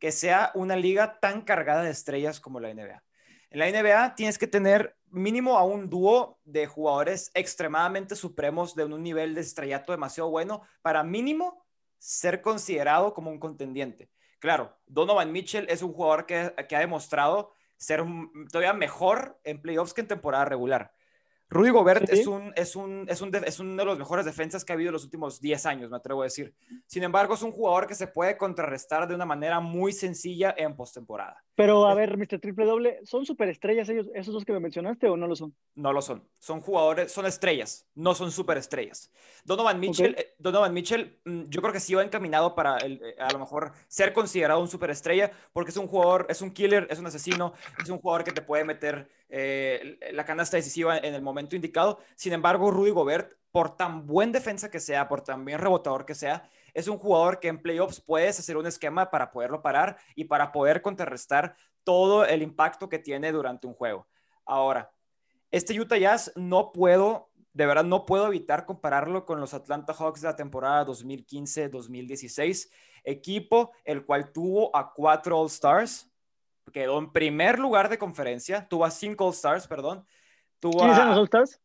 que 0.00 0.10
sea 0.10 0.52
una 0.54 0.74
liga 0.74 1.20
tan 1.20 1.42
cargada 1.42 1.82
de 1.82 1.90
estrellas 1.90 2.40
como 2.40 2.60
la 2.60 2.72
NBA. 2.72 3.04
En 3.50 3.58
la 3.58 3.70
NBA 3.70 4.14
tienes 4.14 4.38
que 4.38 4.46
tener 4.46 4.96
mínimo 5.12 5.58
a 5.58 5.64
un 5.64 5.88
dúo 5.88 6.40
de 6.44 6.66
jugadores 6.66 7.30
extremadamente 7.34 8.16
supremos 8.16 8.74
de 8.74 8.84
un 8.84 9.02
nivel 9.02 9.34
de 9.34 9.42
estrellato 9.42 9.92
demasiado 9.92 10.30
bueno 10.30 10.62
para 10.82 11.04
mínimo 11.04 11.64
ser 11.98 12.40
considerado 12.40 13.14
como 13.14 13.30
un 13.30 13.38
contendiente. 13.38 14.10
Claro, 14.40 14.76
Donovan 14.86 15.30
Mitchell 15.30 15.66
es 15.68 15.82
un 15.82 15.92
jugador 15.92 16.26
que, 16.26 16.52
que 16.68 16.74
ha 16.74 16.80
demostrado 16.80 17.52
ser 17.76 18.04
todavía 18.50 18.72
mejor 18.72 19.38
en 19.44 19.62
playoffs 19.62 19.94
que 19.94 20.00
en 20.00 20.08
temporada 20.08 20.44
regular. 20.44 20.92
Rudy 21.52 21.68
Gobert 21.68 22.08
es, 22.08 22.26
un, 22.26 22.50
es, 22.56 22.74
un, 22.76 23.04
es, 23.10 23.20
un 23.20 23.34
es 23.34 23.60
uno 23.60 23.76
de 23.76 23.84
los 23.84 23.98
mejores 23.98 24.24
defensas 24.24 24.64
que 24.64 24.72
ha 24.72 24.74
habido 24.74 24.88
en 24.88 24.94
los 24.94 25.04
últimos 25.04 25.38
10 25.38 25.66
años, 25.66 25.90
me 25.90 25.98
atrevo 25.98 26.22
a 26.22 26.24
decir. 26.24 26.54
Sin 26.86 27.02
embargo, 27.02 27.34
es 27.34 27.42
un 27.42 27.52
jugador 27.52 27.86
que 27.86 27.94
se 27.94 28.06
puede 28.06 28.38
contrarrestar 28.38 29.06
de 29.06 29.14
una 29.14 29.26
manera 29.26 29.60
muy 29.60 29.92
sencilla 29.92 30.54
en 30.56 30.74
postemporada. 30.74 31.44
Pero 31.54 31.86
a 31.86 31.94
ver, 31.94 32.16
Mr. 32.16 32.40
Triple 32.40 32.64
Doble, 32.64 33.00
¿son 33.04 33.26
superestrellas 33.26 33.86
ellos, 33.90 34.08
esos 34.14 34.32
dos 34.32 34.44
que 34.44 34.52
me 34.52 34.60
mencionaste 34.60 35.08
o 35.08 35.18
no 35.18 35.26
lo 35.26 35.36
son? 35.36 35.54
No 35.74 35.92
lo 35.92 36.00
son. 36.00 36.26
Son 36.38 36.60
jugadores, 36.60 37.12
son 37.12 37.26
estrellas, 37.26 37.86
no 37.94 38.14
son 38.14 38.30
superestrellas. 38.32 39.10
Donovan 39.44 39.78
Mitchell, 39.78 40.14
eh, 40.18 40.34
Donovan 40.38 40.72
Mitchell, 40.72 41.20
mm, 41.24 41.42
yo 41.48 41.60
creo 41.60 41.72
que 41.72 41.80
sí 41.80 41.94
va 41.94 42.02
encaminado 42.02 42.54
para 42.54 42.78
eh, 42.78 43.16
a 43.18 43.30
lo 43.32 43.38
mejor 43.38 43.72
ser 43.86 44.14
considerado 44.14 44.60
un 44.60 44.68
superestrella, 44.68 45.30
porque 45.52 45.72
es 45.72 45.76
un 45.76 45.88
jugador, 45.88 46.26
es 46.30 46.40
un 46.40 46.52
killer, 46.52 46.86
es 46.90 46.98
un 46.98 47.06
asesino, 47.06 47.52
es 47.82 47.90
un 47.90 47.98
jugador 47.98 48.24
que 48.24 48.32
te 48.32 48.40
puede 48.40 48.64
meter 48.64 49.10
eh, 49.28 49.98
la 50.12 50.24
canasta 50.24 50.56
decisiva 50.56 50.96
en 50.96 51.14
el 51.14 51.20
momento 51.20 51.54
indicado. 51.54 51.98
Sin 52.14 52.32
embargo, 52.32 52.70
Rudy 52.70 52.92
Gobert, 52.92 53.34
por 53.50 53.76
tan 53.76 54.06
buen 54.06 54.32
defensa 54.32 54.70
que 54.70 54.80
sea, 54.80 55.06
por 55.06 55.20
tan 55.20 55.44
bien 55.44 55.58
rebotador 55.58 56.06
que 56.06 56.14
sea, 56.14 56.48
es 56.74 56.88
un 56.88 56.98
jugador 56.98 57.40
que 57.40 57.48
en 57.48 57.60
playoffs 57.60 58.00
puedes 58.00 58.38
hacer 58.38 58.56
un 58.56 58.66
esquema 58.66 59.10
para 59.10 59.30
poderlo 59.30 59.62
parar 59.62 59.96
y 60.14 60.24
para 60.24 60.52
poder 60.52 60.82
contrarrestar 60.82 61.56
todo 61.84 62.24
el 62.24 62.42
impacto 62.42 62.88
que 62.88 62.98
tiene 62.98 63.32
durante 63.32 63.66
un 63.66 63.74
juego. 63.74 64.06
Ahora, 64.44 64.90
este 65.50 65.78
Utah 65.78 65.98
Jazz 65.98 66.32
no 66.36 66.72
puedo, 66.72 67.30
de 67.52 67.66
verdad 67.66 67.84
no 67.84 68.06
puedo 68.06 68.26
evitar 68.26 68.64
compararlo 68.64 69.26
con 69.26 69.40
los 69.40 69.54
Atlanta 69.54 69.92
Hawks 69.92 70.22
de 70.22 70.28
la 70.28 70.36
temporada 70.36 70.86
2015-2016, 70.86 72.70
equipo 73.04 73.72
el 73.84 74.04
cual 74.04 74.32
tuvo 74.32 74.74
a 74.74 74.92
cuatro 74.92 75.38
All 75.38 75.48
Stars, 75.48 76.12
quedó 76.70 76.98
en 76.98 77.12
primer 77.12 77.58
lugar 77.58 77.88
de 77.88 77.98
conferencia, 77.98 78.66
tuvo 78.68 78.84
a 78.84 78.90
cinco 78.90 79.26
All-Stars, 79.26 79.66
perdón. 79.66 80.06
Tuvo 80.60 80.78
¿Quiénes 80.78 80.98
los 80.98 81.18
All-Stars? 81.18 81.60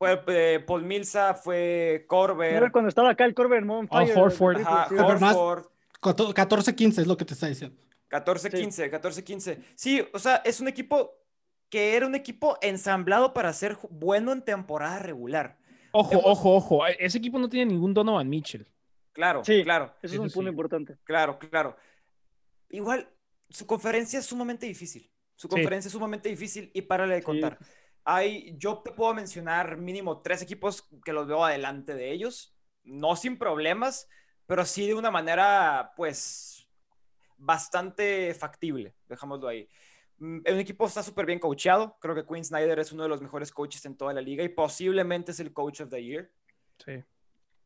Fue 0.00 0.18
eh, 0.28 0.60
Paul 0.66 0.82
Milsa, 0.84 1.34
fue 1.34 2.06
Corber. 2.08 2.72
cuando 2.72 2.88
estaba 2.88 3.10
acá 3.10 3.26
el 3.26 3.34
Corber 3.34 3.62
en 3.62 3.68
Oh, 3.68 3.86
Horford. 3.90 4.62
Ajá, 4.62 4.88
Horford. 4.90 5.66
14-15 6.00 7.00
es 7.02 7.06
lo 7.06 7.18
que 7.18 7.26
te 7.26 7.34
está 7.34 7.48
diciendo. 7.48 7.76
14-15, 8.10 8.90
14-15. 8.90 9.58
Sí, 9.74 10.02
o 10.14 10.18
sea, 10.18 10.36
es 10.36 10.58
un 10.58 10.68
equipo 10.68 11.18
que 11.68 11.96
era 11.96 12.06
un 12.06 12.14
equipo 12.14 12.56
ensamblado 12.62 13.34
para 13.34 13.52
ser 13.52 13.76
bueno 13.90 14.32
en 14.32 14.40
temporada 14.40 15.00
regular. 15.00 15.58
Ojo, 15.92 16.18
ojo, 16.24 16.54
ojo. 16.54 16.86
Ese 16.86 17.18
equipo 17.18 17.38
no 17.38 17.50
tiene 17.50 17.70
ningún 17.70 17.92
Donovan 17.92 18.26
Mitchell. 18.26 18.66
Claro, 19.12 19.44
sí, 19.44 19.62
claro. 19.62 19.94
Eso 20.00 20.14
es 20.14 20.18
un 20.20 20.30
punto 20.30 20.48
importante. 20.48 20.96
Claro, 21.04 21.38
claro. 21.38 21.76
Igual, 22.70 23.06
su 23.50 23.66
conferencia 23.66 24.18
es 24.18 24.24
sumamente 24.24 24.64
difícil. 24.64 25.10
Su 25.34 25.46
conferencia 25.46 25.88
es 25.88 25.92
sumamente 25.92 26.30
difícil 26.30 26.70
y 26.72 26.80
párale 26.80 27.16
de 27.16 27.22
contar. 27.22 27.58
Hay, 28.04 28.56
yo 28.56 28.78
te 28.78 28.92
puedo 28.92 29.14
mencionar 29.14 29.76
mínimo 29.76 30.22
tres 30.22 30.42
equipos 30.42 30.88
que 31.04 31.12
los 31.12 31.26
veo 31.26 31.44
adelante 31.44 31.94
de 31.94 32.10
ellos, 32.10 32.54
no 32.82 33.16
sin 33.16 33.38
problemas, 33.38 34.08
pero 34.46 34.64
sí 34.64 34.86
de 34.86 34.94
una 34.94 35.10
manera, 35.10 35.92
pues, 35.96 36.68
bastante 37.36 38.34
factible, 38.34 38.94
dejámoslo 39.08 39.48
ahí. 39.48 39.68
Mm, 40.20 40.40
el 40.44 40.60
equipo 40.60 40.86
está 40.86 41.02
súper 41.02 41.26
bien 41.26 41.38
coachado. 41.38 41.96
Creo 42.00 42.14
que 42.14 42.26
Quinn 42.26 42.44
Snyder 42.44 42.78
es 42.78 42.92
uno 42.92 43.02
de 43.02 43.08
los 43.08 43.20
mejores 43.22 43.50
coaches 43.50 43.84
en 43.86 43.96
toda 43.96 44.12
la 44.12 44.20
liga 44.20 44.44
y 44.44 44.48
posiblemente 44.48 45.32
es 45.32 45.40
el 45.40 45.52
coach 45.52 45.80
of 45.80 45.90
the 45.90 46.02
year. 46.02 46.30
Sí. 46.84 47.02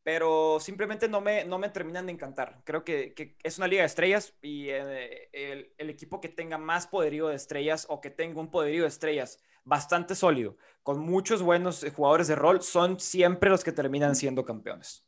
Pero 0.02 0.60
simplemente 0.60 1.08
no 1.08 1.20
me, 1.20 1.44
no 1.44 1.58
me 1.58 1.70
terminan 1.70 2.06
de 2.06 2.12
encantar. 2.12 2.60
Creo 2.64 2.84
que, 2.84 3.36
es 3.42 3.58
una 3.58 3.66
liga 3.66 3.82
de 3.82 3.86
estrellas 3.86 4.34
y 4.42 4.68
eh, 4.68 5.30
el, 5.32 5.72
el, 5.78 5.90
equipo 5.90 6.20
que 6.20 6.28
tenga 6.28 6.58
más 6.58 6.86
poderío 6.86 7.28
de 7.28 7.36
estrellas 7.36 7.86
o 7.88 8.00
que 8.00 8.10
tenga 8.10 8.40
un 8.40 8.50
poderío 8.50 8.82
de 8.82 8.88
estrellas 8.88 9.42
bastante 9.64 10.14
sólido, 10.14 10.56
con 10.82 11.00
muchos 11.00 11.42
buenos 11.42 11.82
eh, 11.82 11.90
jugadores 11.90 12.28
de 12.28 12.36
rol, 12.36 12.62
son 12.62 13.00
siempre 13.00 13.50
los 13.50 13.64
que 13.64 13.72
terminan 13.72 14.14
siendo 14.14 14.44
campeones. 14.44 15.04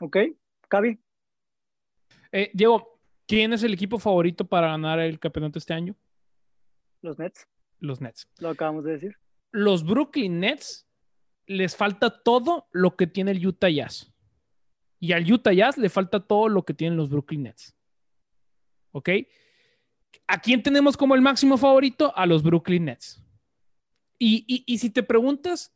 Ok, 0.00 0.16
Cavi. 0.68 0.98
Eh, 2.32 2.50
Diego, 2.54 3.00
¿quién 3.26 3.52
es 3.52 3.62
el 3.62 3.74
equipo 3.74 3.98
favorito 3.98 4.46
para 4.46 4.68
ganar 4.68 5.00
el 5.00 5.18
campeonato 5.18 5.58
este 5.58 5.74
año? 5.74 5.96
Los 7.02 7.18
Nets. 7.18 7.46
Los 7.78 8.00
Nets. 8.00 8.28
Lo 8.38 8.50
acabamos 8.50 8.84
de 8.84 8.92
decir. 8.92 9.16
Los 9.50 9.84
Brooklyn 9.84 10.40
Nets 10.40 10.86
les 11.46 11.76
falta 11.76 12.22
todo 12.22 12.68
lo 12.70 12.96
que 12.96 13.06
tiene 13.06 13.32
el 13.32 13.44
Utah 13.44 13.68
Jazz. 13.68 14.12
Y 15.00 15.12
al 15.12 15.30
Utah 15.30 15.52
Jazz 15.52 15.76
le 15.78 15.88
falta 15.88 16.20
todo 16.20 16.48
lo 16.48 16.64
que 16.64 16.74
tienen 16.74 16.96
los 16.96 17.10
Brooklyn 17.10 17.42
Nets. 17.44 17.74
¿Ok? 18.92 19.08
¿A 20.30 20.38
quién 20.38 20.62
tenemos 20.62 20.96
como 20.96 21.16
el 21.16 21.22
máximo 21.22 21.56
favorito? 21.56 22.12
A 22.16 22.24
los 22.24 22.44
Brooklyn 22.44 22.84
Nets. 22.84 23.20
Y, 24.16 24.78
si 24.78 24.88
te 24.88 25.02
preguntas, 25.02 25.74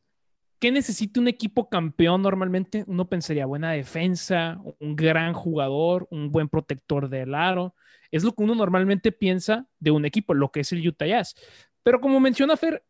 ¿qué 0.60 0.70
necesita 0.70 1.18
un 1.18 1.26
equipo 1.26 1.68
campeón 1.68 2.22
normalmente? 2.22 2.84
Uno 2.86 3.08
pensaría 3.08 3.46
buena 3.46 3.72
defensa, 3.72 4.62
un 4.78 4.94
gran 4.94 5.32
jugador, 5.32 6.06
un 6.12 6.30
buen 6.30 6.48
protector 6.48 7.08
del 7.08 7.34
aro. 7.34 7.74
Es 8.12 8.22
lo 8.22 8.32
que 8.32 8.44
uno 8.44 8.54
normalmente 8.54 9.10
piensa 9.10 9.66
de 9.80 9.90
un 9.90 10.04
equipo, 10.04 10.34
lo 10.34 10.52
que 10.52 10.60
es 10.60 10.70
el 10.70 10.86
Utah 10.86 11.06
Jazz. 11.06 11.34
Pero 11.82 12.00
como 12.00 12.20
menciona 12.20 12.56
Fer, 12.56 12.84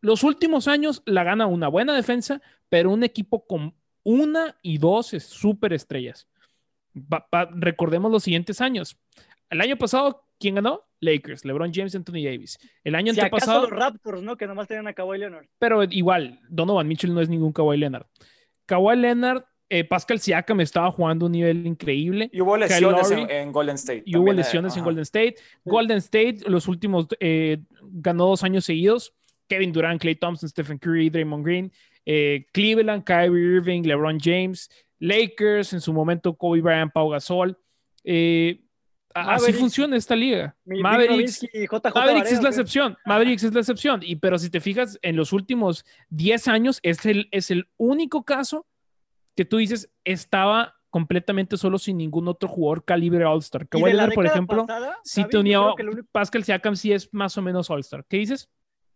los 0.00 0.24
últimos 0.24 0.66
años 0.66 1.04
la 1.06 1.22
gana 1.22 1.46
una 1.46 1.68
buena 1.68 1.94
defensa, 1.94 2.42
pero 2.68 2.90
un 2.90 3.04
equipo 3.04 3.46
con 3.46 3.76
una 4.02 4.56
y 4.60 4.78
dos 4.78 5.06
super 5.06 5.72
estrellas. 5.72 6.26
recordemos 7.52 8.10
los 8.10 8.24
siguientes 8.24 8.60
años. 8.60 8.98
El 9.50 9.60
año 9.60 9.76
pasado, 9.76 10.23
¿quién 10.44 10.56
ganó? 10.56 10.82
Lakers, 11.00 11.46
LeBron 11.46 11.72
James, 11.72 11.94
Anthony 11.94 12.22
Davis. 12.22 12.58
El 12.82 12.94
año 12.96 13.14
si 13.14 13.20
antepasado. 13.20 13.62
los 13.62 13.70
Raptors, 13.70 14.22
¿no? 14.22 14.36
Que 14.36 14.46
nomás 14.46 14.68
tenían 14.68 14.86
a 14.86 14.92
Kawhi 14.92 15.16
Leonard. 15.16 15.46
Pero 15.58 15.82
igual, 15.84 16.38
Donovan 16.50 16.86
Mitchell 16.86 17.14
no 17.14 17.22
es 17.22 17.30
ningún 17.30 17.50
Kawhi 17.50 17.78
Leonard. 17.78 18.04
Kawhi 18.66 18.96
Leonard, 18.96 19.44
eh, 19.70 19.84
Pascal 19.84 20.20
Siakam 20.20 20.60
estaba 20.60 20.92
jugando 20.92 21.24
un 21.26 21.32
nivel 21.32 21.66
increíble. 21.66 22.28
Y 22.30 22.42
hubo 22.42 22.58
lesiones 22.58 23.10
en, 23.10 23.52
Golden 23.52 23.76
State. 23.76 24.02
Y 24.04 24.18
hubo 24.18 24.34
lesiones 24.34 24.76
en 24.76 24.84
Golden 24.84 25.02
State. 25.02 25.36
Golden 25.64 25.96
State, 25.96 26.40
los 26.46 26.68
últimos, 26.68 27.06
eh, 27.20 27.62
ganó 27.80 28.26
dos 28.26 28.44
años 28.44 28.66
seguidos. 28.66 29.14
Kevin 29.48 29.72
Durant, 29.72 29.98
Clay 29.98 30.16
Thompson, 30.16 30.50
Stephen 30.50 30.78
Curry, 30.78 31.08
Draymond 31.08 31.42
Green. 31.42 31.72
Eh, 32.04 32.44
Cleveland, 32.52 33.04
Kyrie 33.04 33.56
Irving, 33.56 33.84
LeBron 33.84 34.18
James. 34.20 34.68
Lakers, 34.98 35.72
en 35.72 35.80
su 35.80 35.94
momento 35.94 36.36
Kobe 36.36 36.60
Bryant, 36.60 36.92
Pau 36.92 37.08
Gasol. 37.08 37.56
Eh, 38.04 38.63
Así 39.14 39.52
funciona 39.52 39.96
esta 39.96 40.16
liga. 40.16 40.56
Mavericks, 40.64 41.46
Mavericks 41.94 42.32
es 42.32 42.42
la 42.42 42.48
excepción. 42.48 42.98
Mavericks 43.06 43.44
es 43.44 43.54
la 43.54 43.60
excepción. 43.60 44.00
Y, 44.02 44.16
pero 44.16 44.38
si 44.38 44.50
te 44.50 44.60
fijas, 44.60 44.98
en 45.02 45.14
los 45.14 45.32
últimos 45.32 45.84
10 46.10 46.48
años 46.48 46.80
es 46.82 47.06
el, 47.06 47.28
es 47.30 47.50
el 47.50 47.68
único 47.76 48.24
caso 48.24 48.66
que 49.36 49.44
tú 49.44 49.58
dices 49.58 49.90
estaba 50.04 50.74
completamente 50.90 51.56
solo 51.56 51.78
sin 51.78 51.96
ningún 51.96 52.28
otro 52.28 52.48
jugador 52.48 52.84
calibre 52.84 53.24
All-Star. 53.24 53.68
Que 53.68 53.78
por 54.14 54.26
ejemplo, 54.26 54.66
si 55.02 55.24
te 55.24 55.38
unía 55.38 55.60
Pascal 56.12 56.44
Siakam, 56.44 56.76
sí 56.76 56.92
es 56.92 57.12
más 57.12 57.36
o 57.38 57.42
menos 57.42 57.70
All-Star. 57.70 58.04
¿Qué 58.08 58.18
dices? 58.18 58.48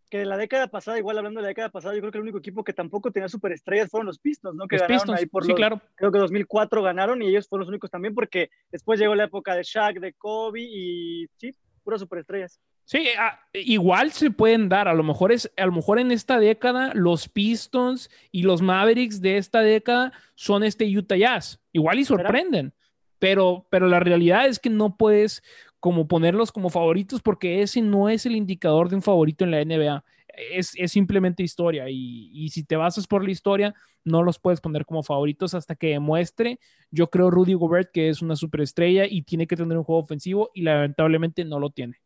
Que 0.09 0.23
en 0.23 0.29
la 0.29 0.37
década 0.37 0.69
pasada, 0.69 0.99
igual 0.99 1.19
hablando 1.19 1.41
de 1.41 1.43
la 1.43 1.49
década 1.49 1.69
pasada, 1.71 1.95
yo 1.95 2.01
creo 2.01 2.13
que 2.13 2.19
el 2.19 2.23
único 2.23 2.39
equipo 2.39 2.65
que 2.65 2.73
tampoco 2.73 3.11
tenía 3.11 3.29
superestrellas 3.29 3.91
fueron 3.91 4.07
los 4.07 4.19
Pistons, 4.19 4.57
¿no? 4.57 4.67
Que 4.67 4.79
ganaron 4.79 5.17
ahí 5.17 5.27
por 5.27 5.45
sí, 5.45 5.55
claro. 5.55 5.81
creo 5.95 6.11
que 6.11 6.19
2004 6.19 6.83
ganaron 6.83 7.23
y 7.23 7.29
ellos 7.29 7.49
fueron 7.49 7.63
los 7.63 7.69
únicos 7.69 7.91
también 7.91 8.15
porque 8.15 8.51
después 8.71 8.99
llegó 8.99 9.15
la 9.15 9.25
época 9.25 9.55
de 9.55 9.63
Shaq, 9.63 9.99
de 10.01 10.15
Kobe 10.15 10.61
y 10.61 11.27
sí, 11.37 11.55
puras 11.83 12.01
superestrellas. 12.01 12.59
Sí, 12.85 13.07
ah, 13.19 13.39
igual 13.53 14.13
se 14.13 14.31
pueden 14.31 14.71
dar, 14.71 14.89
a 14.89 14.95
lo 14.95 15.03
mejor 15.03 15.31
es 15.31 15.53
a 15.59 15.67
lo 15.67 15.73
mejor 15.73 15.99
en 15.99 16.11
esta 16.11 16.39
década 16.39 16.93
los 16.95 17.29
Pistons 17.29 18.09
y 18.33 18.45
los 18.45 18.63
Mavericks 18.63 19.21
de 19.21 19.37
esta 19.37 19.61
década 19.61 20.13
son 20.35 20.65
este 20.65 20.87
Utah 20.87 21.17
Jazz. 21.17 21.61
Igual 21.73 21.99
y 21.99 22.07
sorprenden, 22.07 22.73
pero 23.19 23.67
pero 23.69 23.89
la 23.89 24.01
realidad 24.01 24.47
es 24.47 24.59
que 24.59 24.71
no 24.71 24.97
puedes 24.97 25.43
como 25.81 26.09
ponerlos 26.09 26.53
como 26.53 26.71
favoritos 26.71 27.23
porque 27.23 27.63
ese 27.63 27.81
no 27.83 28.09
es 28.09 28.27
el 28.27 28.37
indicador 28.37 28.89
de 28.89 28.97
un 28.97 29.03
favorito 29.03 29.45
en 29.45 29.51
la 29.51 29.65
NBA. 29.65 30.05
Es, 30.51 30.73
simplemente 30.87 31.43
historia 31.43 31.87
y, 31.89 32.49
si 32.51 32.63
te 32.63 32.77
basas 32.77 33.07
por 33.09 33.25
la 33.25 33.31
historia, 33.31 33.75
no 34.05 34.23
los 34.23 34.39
puedes 34.39 34.61
poner 34.61 34.87
como 34.87 35.03
favoritos 35.03 35.55
hasta 35.55 35.75
que 35.75 35.89
demuestre. 35.89 36.61
Yo 36.91 37.11
creo 37.11 37.31
Rudy 37.31 37.55
Gobert 37.55 37.91
que 37.93 38.09
es 38.09 38.23
una 38.23 38.37
superestrella 38.37 39.07
y 39.07 39.23
tiene 39.23 39.47
que 39.47 39.57
tener 39.57 39.77
un 39.77 39.85
juego 39.85 40.03
ofensivo 40.03 40.51
y 40.55 40.63
lamentablemente 40.63 41.45
no 41.45 41.59
lo 41.59 41.71
tiene. 41.71 42.01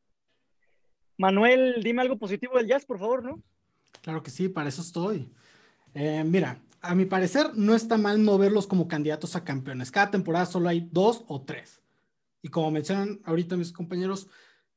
Manuel, 1.19 1.83
dime 1.83 2.03
algo 2.03 2.19
positivo 2.19 2.57
del 2.57 2.67
Jazz, 2.67 2.87
por 2.87 2.99
favor, 2.99 3.23
¿no? 3.23 3.43
Claro 4.01 4.23
que 4.23 4.31
sí, 4.31 4.49
para 4.49 4.71
eso 4.71 4.81
estoy. 4.81 5.29
Eh, 5.95 6.25
mira, 6.25 6.59
a 6.81 6.95
mi 6.95 7.05
parecer 7.05 7.51
no 7.55 7.75
está 7.75 7.99
mal 7.99 8.25
no 8.25 8.39
verlos 8.39 8.67
como 8.67 8.89
candidatos 8.89 9.37
a 9.37 9.45
campeones. 9.45 9.91
Cada 9.91 10.11
temporada 10.11 10.47
solo 10.47 10.71
hay 10.71 10.89
dos 10.91 11.25
o 11.29 11.43
tres. 11.43 11.82
Y 12.43 12.49
como 12.49 12.71
mencionan 12.71 13.21
ahorita 13.25 13.57
mis 13.57 13.73
compañeros, 13.73 14.29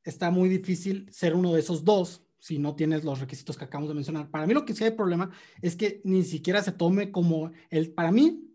está 0.04 0.30
muy 0.30 0.48
difícil 0.48 1.12
ser 1.12 1.36
uno 1.36 1.54
de 1.54 1.60
esos 1.60 1.84
dos 1.84 2.22
si 2.38 2.60
no 2.60 2.76
tienes 2.76 3.04
los 3.04 3.20
requisitos 3.20 3.58
que 3.58 3.66
acabamos 3.66 3.90
de 3.90 3.96
mencionar. 3.96 4.30
Para 4.30 4.46
mí 4.46 4.54
lo 4.54 4.66
que 4.66 4.76
sí 4.76 4.84
hay 4.84 4.92
problema 4.92 5.32
es 5.62 5.76
que 5.76 6.02
ni 6.04 6.24
siquiera 6.24 6.62
se 6.62 6.72
tome 6.72 7.12
como 7.12 7.52
el, 7.72 7.92
para 7.92 8.12
mí, 8.12 8.46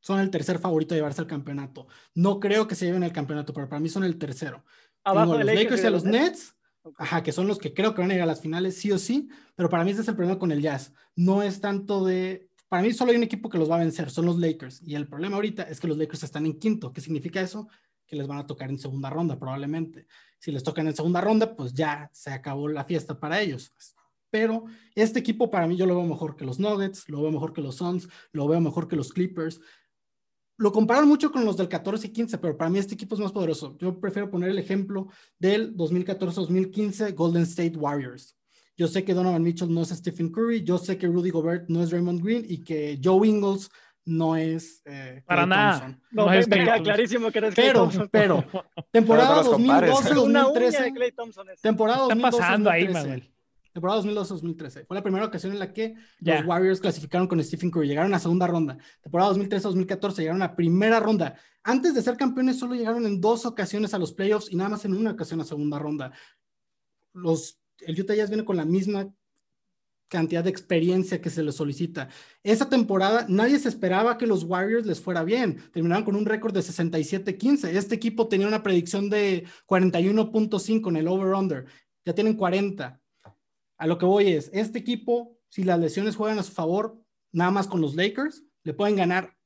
son 0.00 0.18
el 0.18 0.30
tercer 0.30 0.58
favorito 0.58 0.94
a 0.94 0.96
llevarse 0.96 1.20
al 1.20 1.28
campeonato. 1.28 1.86
No 2.14 2.40
creo 2.40 2.66
que 2.66 2.74
se 2.74 2.86
lleven 2.86 3.04
el 3.04 3.12
campeonato, 3.12 3.52
pero 3.52 3.68
para 3.68 3.78
mí 3.78 3.88
son 3.88 4.02
el 4.02 4.18
tercero. 4.18 4.64
Abajo 5.04 5.38
de 5.38 5.44
los 5.44 5.54
Lakers 5.54 5.82
y 5.84 5.86
a 5.86 5.90
los 5.90 6.04
Nets, 6.04 6.56
ajá, 6.96 7.22
que 7.22 7.30
son 7.30 7.46
los 7.46 7.58
que 7.58 7.72
creo 7.72 7.94
que 7.94 8.00
van 8.00 8.10
a 8.10 8.14
ir 8.14 8.22
a 8.22 8.26
las 8.26 8.40
finales 8.40 8.76
sí 8.76 8.90
o 8.90 8.98
sí, 8.98 9.28
pero 9.54 9.68
para 9.68 9.84
mí 9.84 9.92
ese 9.92 10.00
es 10.00 10.08
el 10.08 10.16
problema 10.16 10.38
con 10.38 10.50
el 10.50 10.60
Jazz. 10.60 10.92
No 11.14 11.42
es 11.42 11.60
tanto 11.60 12.04
de, 12.04 12.50
para 12.68 12.82
mí 12.82 12.92
solo 12.92 13.12
hay 13.12 13.16
un 13.16 13.22
equipo 13.22 13.48
que 13.48 13.58
los 13.58 13.70
va 13.70 13.76
a 13.76 13.80
vencer, 13.80 14.10
son 14.10 14.26
los 14.26 14.38
Lakers. 14.38 14.82
Y 14.84 14.94
el 14.94 15.06
problema 15.08 15.36
ahorita 15.36 15.62
es 15.64 15.78
que 15.78 15.86
los 15.86 15.98
Lakers 15.98 16.24
están 16.24 16.46
en 16.46 16.58
quinto. 16.58 16.92
¿Qué 16.92 17.00
significa 17.00 17.40
eso? 17.40 17.68
Que 18.08 18.16
les 18.16 18.26
van 18.26 18.38
a 18.38 18.46
tocar 18.46 18.70
en 18.70 18.78
segunda 18.78 19.10
ronda 19.10 19.38
probablemente. 19.38 20.06
Si 20.40 20.50
les 20.50 20.64
tocan 20.64 20.86
en 20.88 20.96
segunda 20.96 21.20
ronda, 21.20 21.54
pues 21.54 21.72
ya 21.74 22.10
se 22.12 22.30
acabó 22.30 22.68
la 22.68 22.84
fiesta 22.84 23.20
para 23.20 23.40
ellos. 23.40 23.72
Pero 24.30 24.64
este 24.94 25.20
equipo 25.20 25.50
para 25.50 25.66
mí 25.66 25.76
yo 25.76 25.86
lo 25.86 25.96
veo 25.96 26.06
mejor 26.06 26.36
que 26.36 26.44
los 26.44 26.58
Nuggets, 26.58 27.08
lo 27.08 27.22
veo 27.22 27.30
mejor 27.30 27.52
que 27.52 27.60
los 27.60 27.76
Suns, 27.76 28.08
lo 28.32 28.48
veo 28.48 28.60
mejor 28.60 28.88
que 28.88 28.96
los 28.96 29.12
Clippers. 29.12 29.60
Lo 30.56 30.72
comparan 30.72 31.06
mucho 31.06 31.30
con 31.30 31.44
los 31.44 31.56
del 31.56 31.68
14 31.68 32.08
y 32.08 32.10
15, 32.10 32.38
pero 32.38 32.56
para 32.56 32.70
mí 32.70 32.78
este 32.78 32.94
equipo 32.94 33.14
es 33.14 33.20
más 33.20 33.32
poderoso. 33.32 33.76
Yo 33.78 34.00
prefiero 34.00 34.30
poner 34.30 34.50
el 34.50 34.58
ejemplo 34.58 35.08
del 35.38 35.76
2014-2015 35.76 37.14
Golden 37.14 37.42
State 37.42 37.76
Warriors. 37.76 38.36
Yo 38.76 38.86
sé 38.86 39.04
que 39.04 39.14
Donovan 39.14 39.42
Mitchell 39.42 39.72
no 39.72 39.82
es 39.82 39.88
Stephen 39.88 40.30
Curry, 40.30 40.62
yo 40.62 40.78
sé 40.78 40.98
que 40.98 41.08
Rudy 41.08 41.30
Gobert 41.30 41.68
no 41.68 41.82
es 41.82 41.90
Raymond 41.90 42.22
Green 42.22 42.44
y 42.48 42.58
que 42.62 43.00
Joe 43.02 43.26
Ingles 43.26 43.68
no 44.08 44.36
es. 44.36 44.82
Eh, 44.86 45.22
Para 45.26 45.44
nada. 45.46 45.98
No, 46.10 46.26
me, 46.26 46.44
queda 46.44 46.82
clarísimo 46.82 47.30
que 47.30 47.38
eres 47.38 47.54
Pero, 47.54 47.88
pero, 48.10 48.44
temporada 48.90 49.44
2012-2013. 49.44 51.60
Temporada 51.60 51.98
2012 51.98 52.38
pasando 52.38 52.70
ahí, 52.70 52.88
Manuel? 52.88 53.30
Temporada 53.72 54.02
2012-2013. 54.02 54.86
Fue 54.86 54.96
la 54.96 55.02
primera 55.02 55.26
ocasión 55.26 55.52
en 55.52 55.58
la 55.58 55.70
que 55.72 55.94
los 56.20 56.46
Warriors 56.46 56.80
clasificaron 56.80 57.26
con 57.28 57.42
Stephen 57.44 57.70
Curry. 57.70 57.88
Llegaron 57.88 58.14
a 58.14 58.18
segunda 58.18 58.46
ronda. 58.46 58.78
Temporada 59.02 59.34
2013-2014 59.34 60.16
llegaron 60.16 60.40
a 60.42 60.56
primera 60.56 61.00
ronda. 61.00 61.38
Antes 61.62 61.94
de 61.94 62.00
ser 62.02 62.16
campeones, 62.16 62.58
solo 62.58 62.74
llegaron 62.74 63.04
en 63.04 63.20
dos 63.20 63.44
ocasiones 63.44 63.92
a 63.92 63.98
los 63.98 64.12
playoffs 64.12 64.50
y 64.50 64.56
nada 64.56 64.70
más 64.70 64.86
en 64.86 64.94
una 64.94 65.10
ocasión 65.12 65.42
a 65.42 65.44
segunda 65.44 65.78
ronda. 65.78 66.12
Los, 67.12 67.60
el 67.80 68.00
Utah 68.00 68.14
Jazz 68.14 68.30
viene 68.30 68.44
con 68.44 68.56
la 68.56 68.64
misma 68.64 69.12
cantidad 70.08 70.42
de 70.42 70.50
experiencia 70.50 71.20
que 71.20 71.30
se 71.30 71.42
les 71.42 71.54
solicita. 71.54 72.08
Esa 72.42 72.68
temporada 72.68 73.26
nadie 73.28 73.58
se 73.58 73.68
esperaba 73.68 74.18
que 74.18 74.26
los 74.26 74.44
Warriors 74.44 74.86
les 74.86 75.00
fuera 75.00 75.22
bien. 75.22 75.62
Terminaron 75.72 76.04
con 76.04 76.16
un 76.16 76.26
récord 76.26 76.54
de 76.54 76.60
67-15. 76.60 77.68
Este 77.68 77.94
equipo 77.94 78.28
tenía 78.28 78.48
una 78.48 78.62
predicción 78.62 79.10
de 79.10 79.44
41.5 79.66 80.88
en 80.88 80.96
el 80.96 81.08
over-under. 81.08 81.66
Ya 82.04 82.14
tienen 82.14 82.34
40. 82.34 83.00
A 83.76 83.86
lo 83.86 83.98
que 83.98 84.06
voy 84.06 84.32
es, 84.32 84.50
este 84.52 84.78
equipo, 84.78 85.38
si 85.48 85.62
las 85.62 85.78
lesiones 85.78 86.16
juegan 86.16 86.38
a 86.38 86.42
su 86.42 86.52
favor, 86.52 87.00
nada 87.32 87.50
más 87.50 87.66
con 87.66 87.80
los 87.80 87.94
Lakers, 87.94 88.44
le 88.64 88.74
pueden 88.74 88.96
ganar 88.96 89.36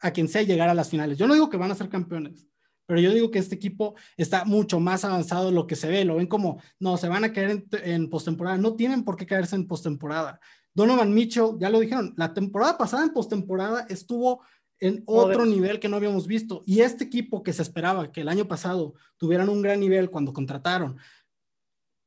a 0.00 0.12
quien 0.12 0.28
sea 0.28 0.42
llegar 0.42 0.68
a 0.68 0.74
las 0.74 0.88
finales. 0.88 1.18
Yo 1.18 1.26
no 1.26 1.34
digo 1.34 1.50
que 1.50 1.56
van 1.56 1.70
a 1.70 1.74
ser 1.74 1.88
campeones, 1.88 2.48
pero 2.86 3.00
yo 3.00 3.12
digo 3.12 3.30
que 3.30 3.38
este 3.38 3.54
equipo 3.54 3.94
está 4.16 4.44
mucho 4.44 4.80
más 4.80 5.04
avanzado 5.04 5.46
de 5.46 5.52
lo 5.52 5.66
que 5.66 5.76
se 5.76 5.88
ve. 5.88 6.04
Lo 6.04 6.16
ven 6.16 6.26
como, 6.26 6.60
no, 6.78 6.96
se 6.96 7.08
van 7.08 7.24
a 7.24 7.32
caer 7.32 7.50
en, 7.50 7.66
en 7.84 8.10
postemporada. 8.10 8.58
No 8.58 8.74
tienen 8.74 9.04
por 9.04 9.16
qué 9.16 9.26
caerse 9.26 9.56
en 9.56 9.66
postemporada. 9.66 10.40
Donovan 10.74 11.12
Mitchell, 11.12 11.56
ya 11.58 11.70
lo 11.70 11.80
dijeron, 11.80 12.14
la 12.16 12.32
temporada 12.34 12.78
pasada 12.78 13.04
en 13.04 13.12
postemporada 13.12 13.86
estuvo 13.88 14.42
en 14.82 15.04
otro 15.06 15.46
nivel 15.46 15.78
que 15.78 15.88
no 15.88 15.96
habíamos 15.96 16.26
visto. 16.26 16.64
Y 16.66 16.80
este 16.80 17.04
equipo 17.04 17.42
que 17.42 17.52
se 17.52 17.62
esperaba 17.62 18.10
que 18.10 18.22
el 18.22 18.28
año 18.28 18.48
pasado 18.48 18.94
tuvieran 19.16 19.48
un 19.48 19.62
gran 19.62 19.78
nivel 19.78 20.10
cuando 20.10 20.32
contrataron 20.32 20.98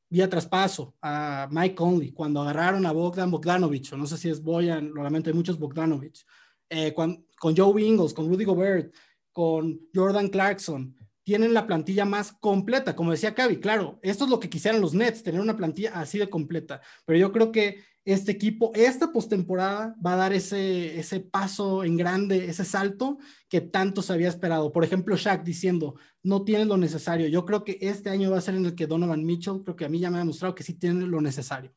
vía 0.08 0.28
traspaso 0.28 0.94
a 1.00 1.48
Mike 1.50 1.74
Conley, 1.74 2.12
cuando 2.12 2.42
agarraron 2.42 2.86
a 2.86 2.92
Bogdan 2.92 3.30
Bogdanovich, 3.30 3.92
o 3.92 3.96
no 3.96 4.06
sé 4.06 4.16
si 4.18 4.28
es 4.28 4.42
Boyan, 4.42 4.92
normalmente 4.92 5.30
hay 5.30 5.36
muchos 5.36 5.58
Bogdanovich, 5.58 6.24
eh, 6.68 6.92
con, 6.92 7.26
Joe 7.40 7.82
Ingles, 7.82 8.12
con 8.14 8.28
Rudy 8.28 8.44
Gobert, 8.44 8.94
con 9.36 9.82
Jordan 9.94 10.28
Clarkson, 10.28 10.96
tienen 11.22 11.52
la 11.52 11.66
plantilla 11.66 12.06
más 12.06 12.32
completa, 12.32 12.96
como 12.96 13.10
decía 13.10 13.34
Cavi, 13.34 13.58
claro, 13.58 14.00
esto 14.00 14.24
es 14.24 14.30
lo 14.30 14.40
que 14.40 14.48
quisieran 14.48 14.80
los 14.80 14.94
Nets, 14.94 15.22
tener 15.22 15.42
una 15.42 15.58
plantilla 15.58 15.90
así 15.92 16.16
de 16.16 16.30
completa, 16.30 16.80
pero 17.04 17.18
yo 17.18 17.32
creo 17.32 17.52
que 17.52 17.84
este 18.06 18.32
equipo, 18.32 18.72
esta 18.74 19.12
postemporada 19.12 19.94
va 20.04 20.14
a 20.14 20.16
dar 20.16 20.32
ese, 20.32 20.98
ese 20.98 21.20
paso 21.20 21.84
en 21.84 21.98
grande, 21.98 22.46
ese 22.46 22.64
salto 22.64 23.18
que 23.50 23.60
tanto 23.60 24.00
se 24.00 24.14
había 24.14 24.28
esperado. 24.28 24.72
Por 24.72 24.84
ejemplo, 24.84 25.16
Shaq 25.16 25.44
diciendo, 25.44 25.96
no 26.22 26.42
tiene 26.42 26.64
lo 26.64 26.78
necesario. 26.78 27.26
Yo 27.26 27.44
creo 27.44 27.62
que 27.62 27.76
este 27.82 28.08
año 28.08 28.30
va 28.30 28.38
a 28.38 28.40
ser 28.40 28.54
en 28.54 28.64
el 28.64 28.74
que 28.74 28.86
Donovan 28.86 29.24
Mitchell, 29.24 29.60
creo 29.64 29.76
que 29.76 29.84
a 29.84 29.88
mí 29.90 29.98
ya 29.98 30.08
me 30.08 30.16
ha 30.16 30.20
demostrado 30.20 30.54
que 30.54 30.62
sí 30.62 30.78
tiene 30.78 31.04
lo 31.04 31.20
necesario. 31.20 31.74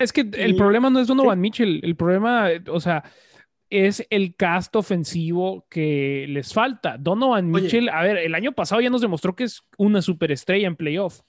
Es 0.00 0.12
que 0.12 0.22
el 0.32 0.56
problema 0.56 0.90
no 0.90 0.98
es 0.98 1.06
Donovan 1.06 1.40
Mitchell, 1.40 1.80
el 1.84 1.94
problema, 1.94 2.48
o 2.68 2.80
sea, 2.80 3.04
es 3.72 4.06
el 4.10 4.36
cast 4.36 4.76
ofensivo 4.76 5.66
que 5.70 6.26
les 6.28 6.52
falta. 6.52 6.98
Donovan 6.98 7.50
Mitchell, 7.50 7.88
a 7.88 8.02
ver, 8.02 8.18
el 8.18 8.34
año 8.34 8.52
pasado 8.52 8.82
ya 8.82 8.90
nos 8.90 9.00
demostró 9.00 9.34
que 9.34 9.44
es 9.44 9.62
una 9.78 10.02
superestrella 10.02 10.66
en 10.66 10.76
playoff. 10.76 11.22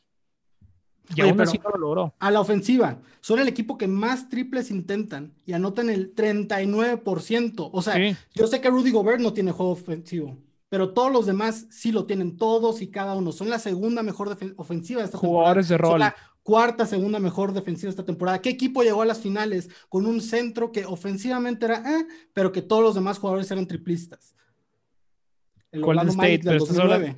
Y 1.15 1.21
aún 1.21 1.39
así 1.39 1.58
no 1.58 1.69
lo 1.69 1.77
logró. 1.77 2.15
A 2.19 2.32
la 2.32 2.41
ofensiva, 2.41 2.97
son 3.21 3.39
el 3.39 3.47
equipo 3.47 3.77
que 3.77 3.88
más 3.88 4.27
triples 4.27 4.71
intentan 4.71 5.34
y 5.45 5.53
anotan 5.53 5.89
el 5.89 6.13
39%. 6.13 7.69
O 7.71 7.82
sea, 7.82 7.97
yo 8.34 8.47
sé 8.47 8.60
que 8.60 8.69
Rudy 8.69 8.91
Gobert 8.91 9.21
no 9.21 9.32
tiene 9.32 9.51
juego 9.51 9.71
ofensivo, 9.71 10.38
pero 10.67 10.93
todos 10.93 11.12
los 11.12 11.25
demás 11.25 11.67
sí 11.69 11.91
lo 11.93 12.06
tienen, 12.06 12.36
todos 12.36 12.82
y 12.82 12.88
cada 12.88 13.15
uno. 13.15 13.32
Son 13.32 13.49
la 13.49 13.60
segunda 13.60 14.03
mejor 14.03 14.38
ofensiva 14.58 14.99
de 14.99 15.06
esta 15.06 15.17
Jugadores 15.17 15.69
de 15.69 15.77
rol. 15.77 15.91
Son 15.91 15.99
la 15.99 16.15
cuarta, 16.43 16.86
segunda 16.86 17.19
mejor 17.19 17.53
defensiva 17.53 17.88
de 17.88 17.91
esta 17.91 18.06
temporada. 18.06 18.41
¿Qué 18.41 18.49
equipo 18.49 18.84
llegó 18.84 19.01
a 19.01 19.06
las 19.06 19.21
finales 19.21 19.69
con 19.89 20.06
un 20.06 20.21
centro 20.21 20.71
que 20.71 20.86
ofensivamente 20.86 21.65
era, 21.65 21.77
eh, 21.79 22.06
pero 22.34 22.51
que 22.51 22.62
todos 22.62 22.84
los 22.84 22.95
demás 22.95 23.17
jugadores 23.17 23.49
eran 23.49 23.67
triplistas? 23.67 24.36
El 25.71 25.84
Orlando 25.84 26.13
Magic 26.13 26.43
del 26.43 26.60
2009. 26.60 27.15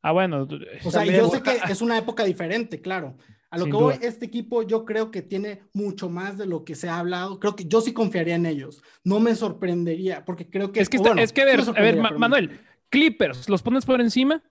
Ah, 0.00 0.12
bueno. 0.12 0.48
O 0.84 0.90
sea, 0.90 1.04
yo 1.04 1.28
sé 1.28 1.42
que 1.42 1.58
es 1.70 1.82
una 1.82 1.98
época 1.98 2.24
diferente, 2.24 2.80
claro. 2.80 3.16
A 3.50 3.56
lo 3.56 3.64
que 3.64 3.72
voy, 3.72 3.94
este 4.02 4.26
equipo 4.26 4.62
yo 4.62 4.84
creo 4.84 5.10
que 5.10 5.22
tiene 5.22 5.62
mucho 5.72 6.10
más 6.10 6.36
de 6.36 6.46
lo 6.46 6.64
que 6.64 6.74
se 6.74 6.88
ha 6.88 6.98
hablado. 6.98 7.40
Creo 7.40 7.56
que 7.56 7.64
yo 7.64 7.80
sí 7.80 7.94
confiaría 7.94 8.34
en 8.34 8.44
ellos. 8.44 8.82
No 9.04 9.20
me 9.20 9.34
sorprendería, 9.34 10.24
porque 10.24 10.50
creo 10.50 10.70
que... 10.70 10.80
Es 10.80 10.90
que, 10.90 10.98
es 10.98 11.32
que 11.32 11.44
ver, 11.46 11.60
a 11.60 11.80
ver, 11.80 11.96
Manuel, 12.18 12.60
Clippers, 12.90 13.48
¿los 13.48 13.62
pones 13.62 13.86
por 13.86 14.02
encima? 14.02 14.42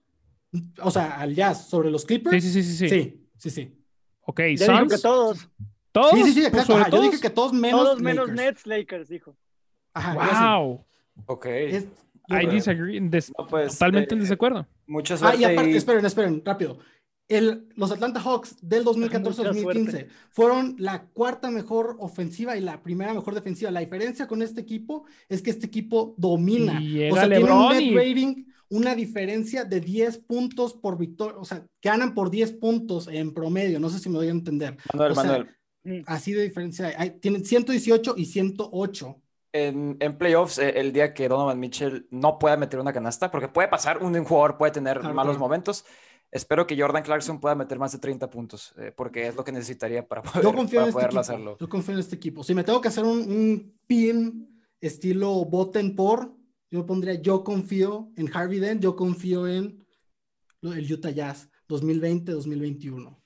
O 0.82 0.90
sea, 0.90 1.20
al 1.20 1.34
Jazz, 1.34 1.68
sobre 1.68 1.90
los 1.90 2.04
Clippers. 2.04 2.42
Sí, 2.42 2.50
sí, 2.50 2.62
sí, 2.62 2.76
sí. 2.76 2.88
Sí, 2.88 3.28
sí, 3.36 3.50
sí. 3.50 3.77
Ok, 4.28 4.40
Suns. 4.58 4.92
que 4.92 4.98
todos. 4.98 5.48
¿Todos? 5.90 6.12
Sí, 6.12 6.22
sí, 6.24 6.32
sí, 6.34 6.44
exacto. 6.44 6.76
Ajá, 6.76 6.90
yo 6.90 7.00
dije 7.00 7.18
que 7.18 7.30
todos 7.30 7.54
menos 7.54 7.82
Todos 7.82 8.00
menos 8.02 8.30
Nets, 8.30 8.66
Lakers, 8.66 9.08
dijo. 9.08 9.34
Ajá, 9.94 10.58
wow. 10.58 10.84
Ok. 11.24 11.46
I 11.46 12.46
disagree. 12.46 13.00
Pues, 13.48 13.72
totalmente 13.72 14.14
en 14.14 14.20
eh, 14.20 14.22
desacuerdo. 14.24 14.66
Muchas. 14.86 15.22
Ah, 15.22 15.34
y 15.34 15.44
aparte, 15.44 15.74
esperen, 15.74 16.04
esperen, 16.04 16.42
rápido. 16.44 16.78
El, 17.26 17.68
los 17.74 17.90
Atlanta 17.90 18.20
Hawks 18.20 18.56
del 18.60 18.84
2014-2015 18.84 20.08
fueron 20.30 20.76
la 20.78 21.04
cuarta 21.04 21.50
mejor 21.50 21.96
ofensiva 21.98 22.54
y 22.56 22.60
la 22.60 22.82
primera 22.82 23.14
mejor 23.14 23.34
defensiva. 23.34 23.70
La 23.70 23.80
diferencia 23.80 24.26
con 24.26 24.42
este 24.42 24.60
equipo 24.60 25.04
es 25.30 25.40
que 25.40 25.50
este 25.50 25.66
equipo 25.66 26.14
domina. 26.18 26.74
o 26.74 27.14
sea, 27.14 27.28
tiene 27.28 27.50
un 27.50 27.68
net 27.72 27.96
rating, 27.96 28.44
una 28.70 28.94
diferencia 28.94 29.64
de 29.64 29.80
10 29.80 30.18
puntos 30.18 30.74
por 30.74 30.98
victoria. 30.98 31.38
O 31.38 31.44
sea, 31.44 31.66
ganan 31.82 32.14
por 32.14 32.30
10 32.30 32.52
puntos 32.54 33.08
en 33.08 33.32
promedio. 33.32 33.80
No 33.80 33.88
sé 33.88 33.98
si 33.98 34.08
me 34.08 34.16
doy 34.16 34.28
a 34.28 34.32
entender. 34.32 34.76
Manuel, 34.92 35.14
Manuel. 35.14 35.56
Así 36.06 36.32
de 36.32 36.42
diferencia. 36.42 36.92
Hay, 36.96 37.18
tienen 37.18 37.44
118 37.44 38.14
y 38.16 38.26
108 38.26 39.22
en, 39.52 39.96
en, 40.00 40.18
playoffs 40.18 40.58
eh, 40.58 40.74
el 40.76 40.92
día 40.92 41.14
que 41.14 41.28
Donovan 41.28 41.58
Mitchell 41.58 42.06
no 42.10 42.38
pueda 42.38 42.56
meter 42.56 42.80
una 42.80 42.92
canasta, 42.92 43.30
porque 43.30 43.48
puede 43.48 43.68
pasar, 43.68 44.02
un, 44.02 44.22
jugador 44.24 44.58
puede 44.58 44.72
tener 44.72 45.02
malos 45.02 45.38
momentos. 45.38 45.84
Espero 46.30 46.66
que 46.66 46.78
Jordan 46.78 47.02
Clarkson 47.02 47.40
pueda 47.40 47.54
meter 47.54 47.78
más 47.78 47.92
de 47.92 47.98
30 47.98 48.28
puntos, 48.28 48.74
eh, 48.76 48.92
porque 48.94 49.28
es 49.28 49.34
lo 49.34 49.44
que 49.44 49.52
necesitaría 49.52 50.06
para 50.06 50.22
poder, 50.22 50.42
Yo 50.42 50.54
confío 50.54 50.82
en 50.82 50.88
este 50.88 51.18
hacerlo. 51.18 51.56
Yo 51.58 51.68
confío 51.68 51.94
en 51.94 52.00
este 52.00 52.16
equipo. 52.16 52.44
Si 52.44 52.54
me 52.54 52.64
tengo 52.64 52.82
que 52.82 52.88
hacer 52.88 53.04
un, 53.04 53.18
un 53.20 53.78
pin 53.86 54.62
estilo 54.80 55.46
voten 55.46 55.96
por, 55.96 56.37
yo 56.70 56.86
pondría 56.86 57.14
yo 57.14 57.44
confío 57.44 58.10
en 58.16 58.34
Harvey 58.34 58.58
Dent, 58.58 58.82
yo 58.82 58.96
confío 58.96 59.46
en 59.46 59.84
el 60.62 60.92
Utah 60.92 61.10
Jazz 61.10 61.48
2020-2021. 61.68 63.18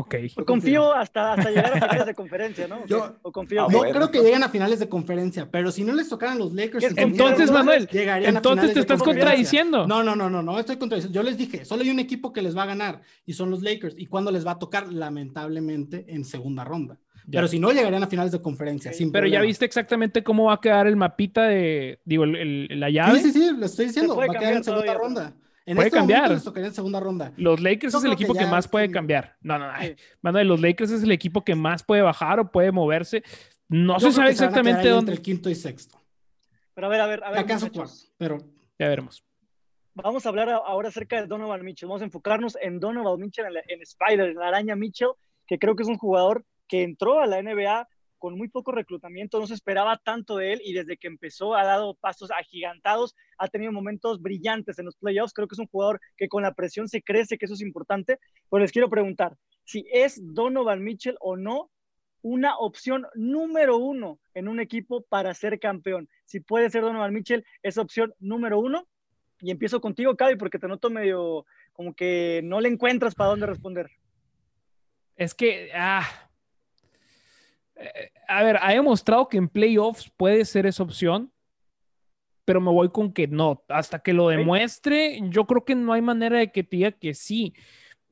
Ok. 0.00 0.14
confío 0.46 0.92
hasta, 0.92 1.32
hasta 1.32 1.50
llegar 1.50 1.72
a 1.72 1.80
finales 1.88 2.06
de 2.06 2.14
conferencia, 2.14 2.68
¿no? 2.68 2.86
Yo 2.86 3.16
no 3.24 3.32
creo 3.32 4.10
que 4.12 4.20
lleguen 4.20 4.44
a 4.44 4.48
finales 4.48 4.78
de 4.78 4.88
conferencia, 4.88 5.50
pero 5.50 5.72
si 5.72 5.82
no 5.82 5.92
les 5.92 6.08
tocaran 6.08 6.38
los 6.38 6.52
Lakers. 6.52 6.96
Entonces, 6.96 7.50
Manuel, 7.50 7.88
entonces 7.90 8.74
te 8.74 8.80
estás 8.80 9.02
contradiciendo. 9.02 9.88
No, 9.88 10.04
no, 10.04 10.14
no, 10.14 10.30
no, 10.30 10.40
no 10.40 10.60
estoy 10.60 10.76
contradiciendo. 10.76 11.16
Yo 11.20 11.24
les 11.24 11.36
dije, 11.36 11.64
solo 11.64 11.82
hay 11.82 11.90
un 11.90 11.98
equipo 11.98 12.32
que 12.32 12.42
les 12.42 12.56
va 12.56 12.62
a 12.62 12.66
ganar 12.66 13.00
y 13.26 13.32
son 13.32 13.50
los 13.50 13.60
Lakers. 13.60 13.96
¿Y 13.98 14.06
cuando 14.06 14.30
les 14.30 14.46
va 14.46 14.52
a 14.52 14.58
tocar? 14.60 14.92
Lamentablemente 14.92 16.04
en 16.06 16.24
segunda 16.24 16.62
ronda. 16.62 17.00
Pero 17.30 17.48
si 17.48 17.58
no, 17.58 17.72
llegarían 17.72 18.02
a 18.02 18.06
finales 18.06 18.32
de 18.32 18.40
conferencia. 18.40 18.90
pero 19.12 19.26
ya 19.26 19.40
viste 19.40 19.64
exactamente 19.64 20.22
cómo 20.22 20.44
va 20.44 20.54
a 20.54 20.60
quedar 20.60 20.86
el 20.86 20.96
mapita 20.96 21.44
de, 21.44 22.00
digo, 22.04 22.24
el, 22.24 22.80
la 22.80 22.90
llave. 22.90 23.20
Sí, 23.20 23.32
sí, 23.32 23.40
sí, 23.40 23.50
lo 23.56 23.66
estoy 23.66 23.86
diciendo. 23.86 24.16
Va 24.16 24.24
a 24.24 24.28
quedar 24.28 24.54
en 24.54 24.64
segunda 24.64 24.94
ronda. 24.94 25.34
En 25.66 25.76
puede 25.76 25.88
este 25.88 25.98
cambiar. 25.98 26.32
en 26.32 26.74
segunda 26.74 26.98
ronda. 26.98 27.32
Los 27.36 27.60
Lakers 27.60 27.94
es 27.94 28.04
el 28.04 28.12
equipo 28.12 28.32
que, 28.32 28.46
más 28.46 28.66
puede 28.66 28.90
cambiar. 28.90 29.36
No, 29.42 29.58
no, 29.58 29.66
no. 29.70 30.44
los 30.44 30.60
Lakers 30.60 30.90
es 30.92 31.02
el 31.02 31.12
equipo 31.12 31.44
que 31.44 31.54
más 31.54 31.82
puede 31.82 32.00
bajar 32.00 32.40
o 32.40 32.50
puede 32.50 32.72
moverse. 32.72 33.22
No 33.68 34.00
se 34.00 34.10
sabe 34.12 34.30
exactamente 34.30 34.88
dónde. 34.88 35.12
Entre 35.12 35.14
el 35.16 35.22
quinto 35.22 35.50
y 35.50 35.54
sexto. 35.54 36.00
Pero 36.72 36.86
a 36.86 36.90
ver, 36.90 37.00
a 37.00 37.06
ver, 37.06 37.24
a 37.24 37.30
ver. 37.30 37.40
¿Acaso 37.40 37.70
pero. 38.16 38.38
Ya 38.78 38.88
veremos. 38.88 39.22
Vamos 40.02 40.24
a 40.24 40.28
hablar 40.28 40.48
ahora 40.48 40.88
acerca 40.88 41.20
de 41.20 41.26
Donovan 41.26 41.64
Mitchell. 41.64 41.88
Vamos 41.88 42.02
a 42.02 42.04
enfocarnos 42.04 42.56
en 42.62 42.78
Donovan 42.78 43.20
Mitchell, 43.20 43.46
en, 43.46 43.82
Spider, 43.82 44.30
en 44.30 44.36
la 44.36 44.48
araña 44.48 44.76
Mitchell, 44.76 45.10
que 45.46 45.58
creo 45.58 45.74
que 45.74 45.82
es 45.82 45.88
un 45.88 45.98
jugador 45.98 46.44
que 46.68 46.82
entró 46.82 47.20
a 47.20 47.26
la 47.26 47.42
NBA 47.42 47.88
con 48.18 48.36
muy 48.36 48.48
poco 48.48 48.72
reclutamiento, 48.72 49.38
no 49.38 49.46
se 49.46 49.54
esperaba 49.54 49.96
tanto 49.96 50.36
de 50.36 50.52
él 50.52 50.60
y 50.64 50.72
desde 50.72 50.96
que 50.96 51.06
empezó 51.06 51.54
ha 51.54 51.64
dado 51.64 51.94
pasos 51.94 52.30
agigantados, 52.30 53.14
ha 53.38 53.48
tenido 53.48 53.72
momentos 53.72 54.20
brillantes 54.20 54.78
en 54.78 54.86
los 54.86 54.96
playoffs, 54.96 55.32
creo 55.32 55.46
que 55.46 55.54
es 55.54 55.60
un 55.60 55.68
jugador 55.68 56.00
que 56.16 56.28
con 56.28 56.42
la 56.42 56.52
presión 56.52 56.88
se 56.88 57.00
crece, 57.00 57.38
que 57.38 57.46
eso 57.46 57.54
es 57.54 57.60
importante, 57.60 58.18
pero 58.50 58.60
les 58.60 58.72
quiero 58.72 58.90
preguntar, 58.90 59.36
si 59.64 59.86
es 59.92 60.20
Donovan 60.34 60.82
Mitchell 60.82 61.16
o 61.20 61.36
no 61.36 61.70
una 62.22 62.56
opción 62.58 63.06
número 63.14 63.76
uno 63.76 64.18
en 64.34 64.48
un 64.48 64.60
equipo 64.60 65.02
para 65.02 65.34
ser 65.34 65.60
campeón. 65.60 66.08
Si 66.24 66.40
puede 66.40 66.70
ser 66.70 66.82
Donovan 66.82 67.14
Mitchell, 67.14 67.44
es 67.62 67.78
opción 67.78 68.12
número 68.18 68.58
uno. 68.58 68.88
Y 69.40 69.52
empiezo 69.52 69.80
contigo, 69.80 70.16
Cavi, 70.16 70.36
porque 70.36 70.58
te 70.58 70.66
noto 70.66 70.90
medio 70.90 71.46
como 71.72 71.94
que 71.94 72.40
no 72.42 72.60
le 72.60 72.68
encuentras 72.68 73.14
para 73.14 73.30
dónde 73.30 73.46
responder. 73.46 73.88
Es 75.14 75.32
que, 75.34 75.70
ah, 75.74 76.27
eh, 77.78 78.10
a 78.26 78.42
ver, 78.42 78.58
ha 78.60 78.72
demostrado 78.72 79.28
que 79.28 79.38
en 79.38 79.48
playoffs 79.48 80.10
puede 80.16 80.44
ser 80.44 80.66
esa 80.66 80.82
opción, 80.82 81.32
pero 82.44 82.60
me 82.60 82.70
voy 82.70 82.88
con 82.90 83.12
que 83.12 83.26
no. 83.26 83.62
Hasta 83.68 83.98
que 83.98 84.12
lo 84.12 84.28
demuestre, 84.28 85.20
yo 85.30 85.46
creo 85.46 85.64
que 85.64 85.74
no 85.74 85.92
hay 85.92 86.02
manera 86.02 86.38
de 86.38 86.50
que 86.50 86.64
te 86.64 86.76
diga 86.76 86.92
que 86.92 87.14
sí. 87.14 87.54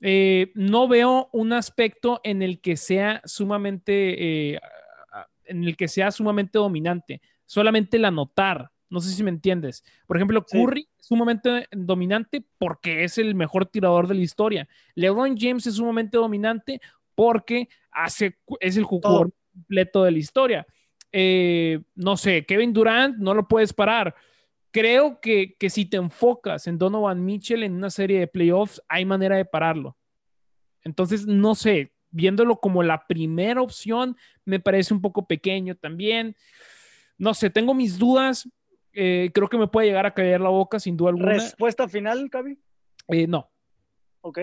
Eh, 0.00 0.52
no 0.54 0.88
veo 0.88 1.30
un 1.32 1.52
aspecto 1.52 2.20
en 2.22 2.42
el 2.42 2.60
que 2.60 2.76
sea 2.76 3.22
sumamente, 3.24 4.52
eh, 4.54 4.60
en 5.46 5.64
el 5.64 5.76
que 5.76 5.88
sea 5.88 6.10
sumamente 6.10 6.58
dominante. 6.58 7.22
Solamente 7.46 7.96
el 7.96 8.04
anotar. 8.04 8.70
No 8.88 9.00
sé 9.00 9.10
si 9.10 9.22
me 9.22 9.30
entiendes. 9.30 9.82
Por 10.06 10.16
ejemplo, 10.16 10.44
Curry 10.44 10.88
es 10.98 11.06
sumamente 11.06 11.66
dominante 11.72 12.44
porque 12.58 13.04
es 13.04 13.18
el 13.18 13.34
mejor 13.34 13.66
tirador 13.66 14.06
de 14.06 14.14
la 14.14 14.20
historia. 14.20 14.68
LeBron 14.94 15.36
James 15.36 15.66
es 15.66 15.74
sumamente 15.76 16.18
dominante 16.18 16.80
porque 17.14 17.68
hace, 17.90 18.38
es 18.60 18.76
el 18.76 18.84
jugador 18.84 19.32
completo 19.56 20.04
de 20.04 20.10
la 20.12 20.18
historia. 20.18 20.66
Eh, 21.12 21.80
no 21.94 22.16
sé, 22.16 22.44
Kevin 22.44 22.72
Durant 22.72 23.16
no 23.16 23.34
lo 23.34 23.48
puedes 23.48 23.72
parar. 23.72 24.14
Creo 24.70 25.20
que, 25.20 25.56
que 25.58 25.70
si 25.70 25.86
te 25.86 25.96
enfocas 25.96 26.66
en 26.66 26.76
Donovan 26.76 27.24
Mitchell 27.24 27.62
en 27.62 27.74
una 27.74 27.88
serie 27.88 28.20
de 28.20 28.26
playoffs, 28.26 28.82
hay 28.88 29.04
manera 29.04 29.36
de 29.36 29.46
pararlo. 29.46 29.96
Entonces, 30.82 31.26
no 31.26 31.54
sé, 31.54 31.94
viéndolo 32.10 32.56
como 32.60 32.82
la 32.82 33.06
primera 33.06 33.62
opción, 33.62 34.16
me 34.44 34.60
parece 34.60 34.92
un 34.92 35.00
poco 35.00 35.26
pequeño 35.26 35.74
también. 35.74 36.36
No 37.16 37.32
sé, 37.32 37.48
tengo 37.48 37.72
mis 37.74 37.98
dudas. 37.98 38.48
Eh, 38.92 39.30
creo 39.32 39.48
que 39.48 39.58
me 39.58 39.68
puede 39.68 39.86
llegar 39.86 40.06
a 40.06 40.14
caer 40.14 40.40
la 40.40 40.50
boca, 40.50 40.78
sin 40.78 40.96
duda 40.96 41.10
alguna. 41.10 41.32
¿Respuesta 41.32 41.88
final, 41.88 42.28
Cavi? 42.30 42.58
Eh, 43.08 43.26
no. 43.26 43.50
Ok. 44.20 44.40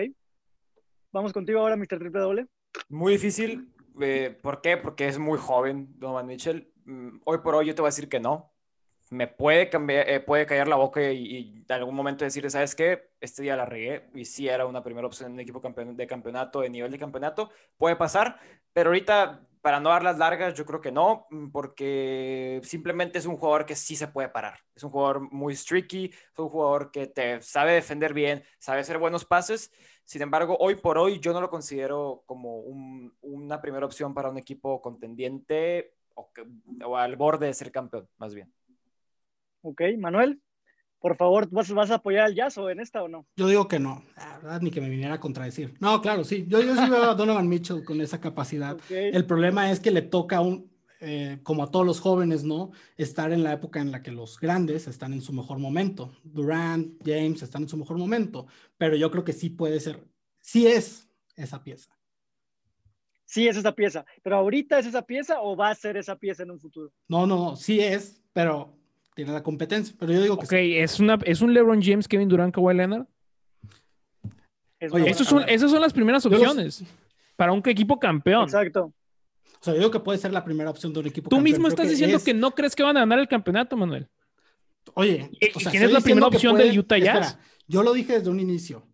Vamos 1.12 1.32
contigo 1.32 1.60
ahora, 1.60 1.76
Mr. 1.76 1.98
Triple 1.98 2.20
Doble. 2.20 2.46
Muy 2.88 3.12
difícil. 3.12 3.68
Eh, 4.00 4.38
¿Por 4.42 4.60
qué? 4.60 4.76
Porque 4.76 5.06
es 5.08 5.18
muy 5.18 5.38
joven 5.38 5.94
Donovan 5.98 6.26
Mitchell. 6.26 6.72
Mm, 6.84 7.20
hoy 7.24 7.38
por 7.38 7.54
hoy 7.54 7.66
yo 7.66 7.74
te 7.74 7.82
voy 7.82 7.88
a 7.88 7.90
decir 7.90 8.08
que 8.08 8.20
no. 8.20 8.53
Me 9.10 9.28
puede, 9.28 9.68
cambiar, 9.68 10.08
eh, 10.08 10.20
puede 10.20 10.46
callar 10.46 10.68
la 10.68 10.76
boca 10.76 11.02
y, 11.12 11.64
en 11.68 11.72
algún 11.72 11.94
momento 11.94 12.24
decir, 12.24 12.50
¿sabes 12.50 12.74
qué? 12.74 13.10
Este 13.20 13.42
día 13.42 13.56
la 13.56 13.66
regué 13.66 14.08
y 14.14 14.24
si 14.24 14.48
era 14.48 14.66
una 14.66 14.82
primera 14.82 15.06
opción 15.06 15.28
en 15.28 15.34
un 15.34 15.40
equipo 15.40 15.60
de 15.60 16.06
campeonato, 16.06 16.60
de 16.60 16.70
nivel 16.70 16.90
de 16.90 16.98
campeonato, 16.98 17.50
puede 17.76 17.96
pasar, 17.96 18.38
pero 18.72 18.90
ahorita, 18.90 19.46
para 19.60 19.80
no 19.80 19.90
dar 19.90 20.02
las 20.02 20.18
largas, 20.18 20.54
yo 20.54 20.66
creo 20.66 20.80
que 20.80 20.92
no, 20.92 21.26
mm, 21.30 21.50
porque 21.50 22.60
simplemente 22.64 23.18
es 23.18 23.26
un 23.26 23.36
jugador 23.36 23.66
que 23.66 23.76
sí 23.76 23.96
se 23.96 24.08
puede 24.08 24.28
parar. 24.28 24.58
Es 24.74 24.82
un 24.82 24.90
jugador 24.90 25.32
muy 25.32 25.54
streaky, 25.54 26.06
es 26.06 26.38
un 26.38 26.48
jugador 26.48 26.90
que 26.90 27.06
te 27.06 27.40
sabe 27.42 27.72
defender 27.72 28.14
bien, 28.14 28.42
sabe 28.58 28.80
hacer 28.80 28.98
buenos 28.98 29.24
pases. 29.24 29.70
Sin 30.04 30.22
embargo, 30.22 30.56
hoy 30.60 30.74
por 30.76 30.98
hoy 30.98 31.20
yo 31.20 31.32
no 31.32 31.40
lo 31.40 31.50
considero 31.50 32.24
como 32.26 32.58
una 33.22 33.60
primera 33.62 33.86
opción 33.86 34.12
para 34.12 34.28
un 34.30 34.38
equipo 34.38 34.82
contendiente 34.82 35.94
o, 36.14 36.30
o 36.84 36.96
al 36.96 37.16
borde 37.16 37.46
de 37.46 37.54
ser 37.54 37.72
campeón, 37.72 38.08
más 38.18 38.34
bien. 38.34 38.52
Ok, 39.64 39.80
Manuel, 39.98 40.42
por 41.00 41.16
favor, 41.16 41.48
¿vas, 41.50 41.70
¿vas 41.72 41.90
a 41.90 41.94
apoyar 41.94 42.26
al 42.26 42.34
Jazz 42.34 42.58
o 42.58 42.68
en 42.68 42.80
esta 42.80 43.02
o 43.02 43.08
no? 43.08 43.26
Yo 43.34 43.48
digo 43.48 43.66
que 43.66 43.78
no, 43.78 44.04
la 44.14 44.36
verdad, 44.36 44.60
ni 44.60 44.70
que 44.70 44.82
me 44.82 44.90
viniera 44.90 45.14
a 45.14 45.20
contradecir. 45.20 45.74
No, 45.80 46.02
claro, 46.02 46.22
sí, 46.22 46.44
yo, 46.46 46.60
yo 46.60 46.76
sí 46.76 46.90
veo 46.90 47.10
a 47.10 47.14
Donovan 47.14 47.48
Mitchell 47.48 47.82
con 47.82 48.00
esa 48.02 48.20
capacidad. 48.20 48.76
El 48.90 49.24
problema 49.24 49.70
es 49.70 49.80
que 49.80 49.90
le 49.90 50.02
toca 50.02 50.42
un, 50.42 50.70
eh, 51.00 51.38
como 51.42 51.62
a 51.62 51.70
todos 51.70 51.86
los 51.86 51.98
jóvenes, 51.98 52.44
¿no? 52.44 52.72
Estar 52.98 53.32
en 53.32 53.42
la 53.42 53.54
época 53.54 53.80
en 53.80 53.90
la 53.90 54.02
que 54.02 54.12
los 54.12 54.38
grandes 54.38 54.86
están 54.86 55.14
en 55.14 55.22
su 55.22 55.32
mejor 55.32 55.58
momento. 55.58 56.12
Durant, 56.22 57.02
James 57.02 57.42
están 57.42 57.62
en 57.62 57.68
su 57.70 57.78
mejor 57.78 57.96
momento, 57.96 58.46
pero 58.76 58.96
yo 58.96 59.10
creo 59.10 59.24
que 59.24 59.32
sí 59.32 59.48
puede 59.48 59.80
ser, 59.80 60.06
sí 60.40 60.66
es 60.66 61.08
esa 61.36 61.62
pieza. 61.62 61.90
Sí 63.24 63.48
es 63.48 63.56
esa 63.56 63.74
pieza, 63.74 64.04
pero 64.22 64.36
ahorita 64.36 64.78
es 64.78 64.86
esa 64.86 65.02
pieza 65.02 65.40
o 65.40 65.56
va 65.56 65.70
a 65.70 65.74
ser 65.74 65.96
esa 65.96 66.16
pieza 66.16 66.42
en 66.42 66.50
un 66.50 66.60
futuro? 66.60 66.92
No, 67.08 67.26
no, 67.26 67.56
sí 67.56 67.80
es, 67.80 68.22
pero 68.32 68.83
tiene 69.14 69.32
la 69.32 69.42
competencia, 69.42 69.94
pero 69.98 70.12
yo 70.12 70.20
digo 70.20 70.38
que 70.38 70.44
Ok, 70.44 70.52
¿es, 70.52 70.98
una, 70.98 71.18
¿es 71.24 71.40
un 71.40 71.54
LeBron 71.54 71.80
James, 71.80 72.08
Kevin 72.08 72.28
Durant, 72.28 72.52
Kawhi 72.54 72.74
Leonard? 72.74 73.06
Oye, 74.90 75.08
esas 75.08 75.26
son, 75.26 75.48
esas 75.48 75.70
son 75.70 75.80
las 75.80 75.92
primeras 75.92 76.26
opciones 76.26 76.84
para 77.36 77.52
un 77.52 77.62
equipo 77.66 77.98
campeón. 77.98 78.44
Exacto. 78.44 78.92
O 79.60 79.64
sea, 79.64 79.72
yo 79.72 79.78
digo 79.78 79.90
que 79.90 80.00
puede 80.00 80.18
ser 80.18 80.32
la 80.32 80.44
primera 80.44 80.68
opción 80.68 80.92
de 80.92 81.00
un 81.00 81.06
equipo 81.06 81.30
Tú 81.30 81.40
mismo 81.40 81.68
estás 81.68 81.88
diciendo 81.88 82.18
que 82.22 82.34
no 82.34 82.50
crees 82.50 82.76
que 82.76 82.82
van 82.82 82.96
a 82.98 83.00
ganar 83.00 83.18
el 83.18 83.28
campeonato, 83.28 83.76
Manuel. 83.76 84.08
Oye, 84.92 85.30
o 85.54 85.60
sea, 85.60 85.70
¿quién 85.70 85.84
es 85.84 85.92
la 85.92 86.00
primera 86.00 86.26
opción 86.26 86.56
del 86.56 86.78
Utah 86.78 86.98
Jazz? 86.98 87.38
yo 87.66 87.82
lo 87.82 87.94
dije 87.94 88.18
desde 88.18 88.28
un 88.28 88.40
inicio. 88.40 88.86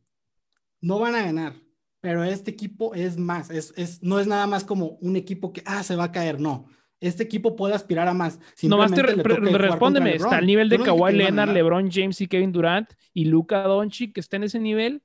No 0.80 1.00
van 1.00 1.14
a 1.16 1.22
ganar, 1.22 1.54
pero 2.00 2.22
este 2.22 2.52
equipo 2.52 2.94
es 2.94 3.18
más. 3.18 3.50
Es, 3.50 3.74
es, 3.76 4.02
no 4.02 4.20
es 4.20 4.26
nada 4.26 4.46
más 4.46 4.64
como 4.64 4.98
un 5.00 5.16
equipo 5.16 5.52
que, 5.52 5.62
ah, 5.66 5.82
se 5.82 5.96
va 5.96 6.04
a 6.04 6.12
caer. 6.12 6.40
No 6.40 6.68
este 7.00 7.22
equipo 7.22 7.56
puede 7.56 7.74
aspirar 7.74 8.08
a 8.08 8.14
más. 8.14 8.38
Nomás 8.62 8.92
te 8.92 9.02
respóndeme, 9.02 10.16
¿está 10.16 10.36
al 10.36 10.46
nivel 10.46 10.68
de 10.68 10.78
Kawhi 10.78 11.14
Leonard, 11.14 11.50
LeBron 11.50 11.90
James 11.90 12.20
y 12.20 12.28
Kevin 12.28 12.52
Durant 12.52 12.92
y 13.12 13.24
Luca 13.24 13.62
Doncic 13.62 14.14
que 14.14 14.20
está 14.20 14.36
en 14.36 14.44
ese 14.44 14.58
nivel? 14.58 15.02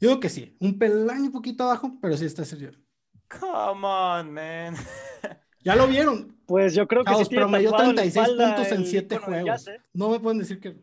Yo 0.00 0.10
digo 0.10 0.20
que 0.20 0.28
sí, 0.28 0.56
un 0.60 0.78
peldaño 0.78 1.24
un 1.24 1.32
poquito 1.32 1.64
abajo, 1.64 1.98
pero 2.00 2.16
sí 2.16 2.24
está 2.24 2.44
serio. 2.44 2.70
Come 3.28 3.86
on, 3.86 4.32
man. 4.32 4.74
Ya 5.64 5.74
lo 5.74 5.88
vieron. 5.88 6.38
Pues 6.46 6.72
yo 6.72 6.86
creo 6.86 7.04
que 7.04 7.14
sí 7.16 7.34
promedió 7.34 7.72
36 7.72 8.28
puntos 8.28 8.72
en 8.72 8.86
7 8.86 9.18
juegos. 9.18 9.66
No 9.92 10.08
me 10.08 10.20
pueden 10.20 10.38
decir 10.38 10.60
que 10.60 10.76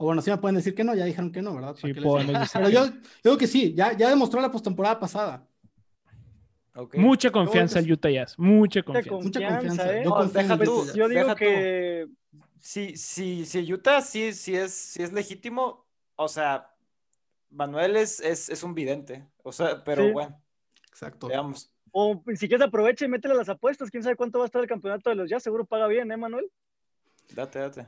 o 0.00 0.04
bueno, 0.04 0.22
sí 0.22 0.30
me 0.30 0.38
pueden 0.38 0.54
decir 0.54 0.74
que 0.74 0.84
no, 0.84 0.94
ya 0.94 1.04
dijeron 1.04 1.32
que 1.32 1.42
no, 1.42 1.54
¿verdad? 1.56 1.74
Sí, 1.74 1.92
Pero 1.92 2.68
yo, 2.68 2.86
yo, 2.86 2.92
digo 3.24 3.36
que 3.36 3.48
sí, 3.48 3.74
ya, 3.74 3.96
ya 3.96 4.08
demostró 4.08 4.40
la 4.40 4.50
postemporada 4.50 4.98
pasada. 5.00 5.47
Mucha 6.94 7.30
confianza 7.30 7.78
el 7.78 7.92
Utah 7.92 8.10
Jazz, 8.10 8.38
mucha 8.38 8.82
confianza. 8.82 9.22
Mucha 9.22 9.48
confianza. 9.48 9.98
¿eh? 9.98 10.04
Yo, 10.94 11.08
digo 11.08 11.34
que 11.34 12.08
si, 12.60 12.96
si, 12.96 13.44
si 13.44 13.72
Utah 13.72 14.00
sí, 14.00 14.32
sí, 14.32 14.54
es, 14.54 14.72
sí 14.72 15.02
es 15.02 15.12
legítimo, 15.12 15.86
o 16.16 16.28
sea, 16.28 16.70
Manuel 17.50 17.96
es, 17.96 18.20
es, 18.20 18.48
es 18.48 18.62
un 18.62 18.74
vidente, 18.74 19.26
o 19.42 19.52
sea, 19.52 19.82
pero 19.82 20.12
bueno. 20.12 20.40
Exacto. 20.88 21.28
Veamos. 21.28 21.70
O 21.92 22.22
si 22.34 22.48
quieres 22.48 22.66
aprovecha 22.66 23.04
y 23.04 23.08
métele 23.08 23.34
las 23.34 23.48
apuestas, 23.48 23.90
quién 23.90 24.02
sabe 24.02 24.16
cuánto 24.16 24.38
va 24.38 24.44
a 24.44 24.46
estar 24.46 24.60
el 24.60 24.68
campeonato 24.68 25.10
de 25.10 25.16
los 25.16 25.30
Jazz, 25.30 25.42
seguro 25.42 25.64
paga 25.64 25.86
bien, 25.86 26.10
¿eh, 26.10 26.16
Manuel? 26.16 26.50
Date, 27.34 27.58
date, 27.58 27.86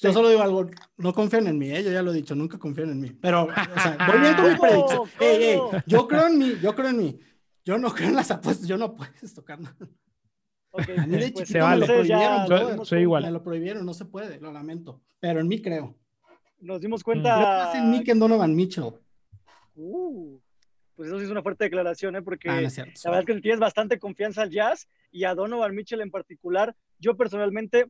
Yo 0.00 0.12
solo 0.12 0.30
digo 0.30 0.42
algo, 0.42 0.66
no 0.96 1.12
confíen 1.12 1.46
en 1.46 1.58
mí, 1.58 1.70
¿eh? 1.70 1.82
yo 1.84 1.92
ya 1.92 2.02
lo 2.02 2.10
he 2.10 2.16
dicho, 2.16 2.34
nunca 2.34 2.58
confíen 2.58 2.90
en 2.90 3.00
mí. 3.00 3.10
Pero, 3.10 3.44
o 3.44 3.80
sea, 3.80 3.98
voy 4.08 4.20
bien 4.20 4.34
con 4.34 4.50
mi 4.50 4.58
predicción. 4.58 5.82
yo 5.86 6.08
creo 6.08 6.26
en 6.26 6.38
mí, 6.38 6.56
yo 6.60 6.74
creo 6.74 6.88
en 6.88 6.96
mí. 6.96 7.20
Yo 7.64 7.78
no 7.78 7.92
creo 7.92 8.08
en 8.08 8.16
las 8.16 8.30
apuestas, 8.30 8.66
yo 8.66 8.76
no 8.76 8.94
puedes 8.94 9.34
tocar 9.34 9.60
nada. 9.60 9.76
Okay, 10.70 10.96
a 10.98 11.06
mí 11.06 11.16
de 11.16 11.32
pues, 11.32 11.48
chiquito 11.48 11.68
me 11.68 11.76
lo 11.76 11.86
prohibieron, 11.86 12.86
soy, 12.86 13.02
igual. 13.02 13.22
Me 13.24 13.30
lo 13.30 13.42
prohibieron, 13.42 13.86
no 13.86 13.94
se 13.94 14.04
puede, 14.04 14.40
lo 14.40 14.52
lamento. 14.52 15.02
Pero 15.20 15.40
en 15.40 15.48
mí 15.48 15.60
creo. 15.60 15.96
Nos 16.60 16.80
dimos 16.80 17.02
cuenta. 17.02 17.40
Yo 17.40 17.46
más 17.46 17.74
en 17.74 17.90
mí 17.90 18.02
que 18.02 18.12
en 18.12 18.18
Donovan 18.18 18.54
Mitchell. 18.54 18.92
Uh, 19.74 20.38
pues 20.94 21.08
eso 21.08 21.18
sí 21.18 21.24
es 21.24 21.30
una 21.30 21.42
fuerte 21.42 21.64
declaración, 21.64 22.16
¿eh? 22.16 22.22
Porque 22.22 22.48
ah, 22.48 22.60
la 22.60 22.70
verdad 22.70 23.20
es 23.20 23.26
que 23.26 23.40
tienes 23.40 23.60
bastante 23.60 23.98
confianza 23.98 24.42
al 24.42 24.50
Jazz 24.50 24.88
y 25.10 25.24
a 25.24 25.34
Donovan 25.34 25.74
Mitchell 25.74 26.00
en 26.00 26.10
particular. 26.10 26.74
Yo 26.98 27.16
personalmente 27.16 27.86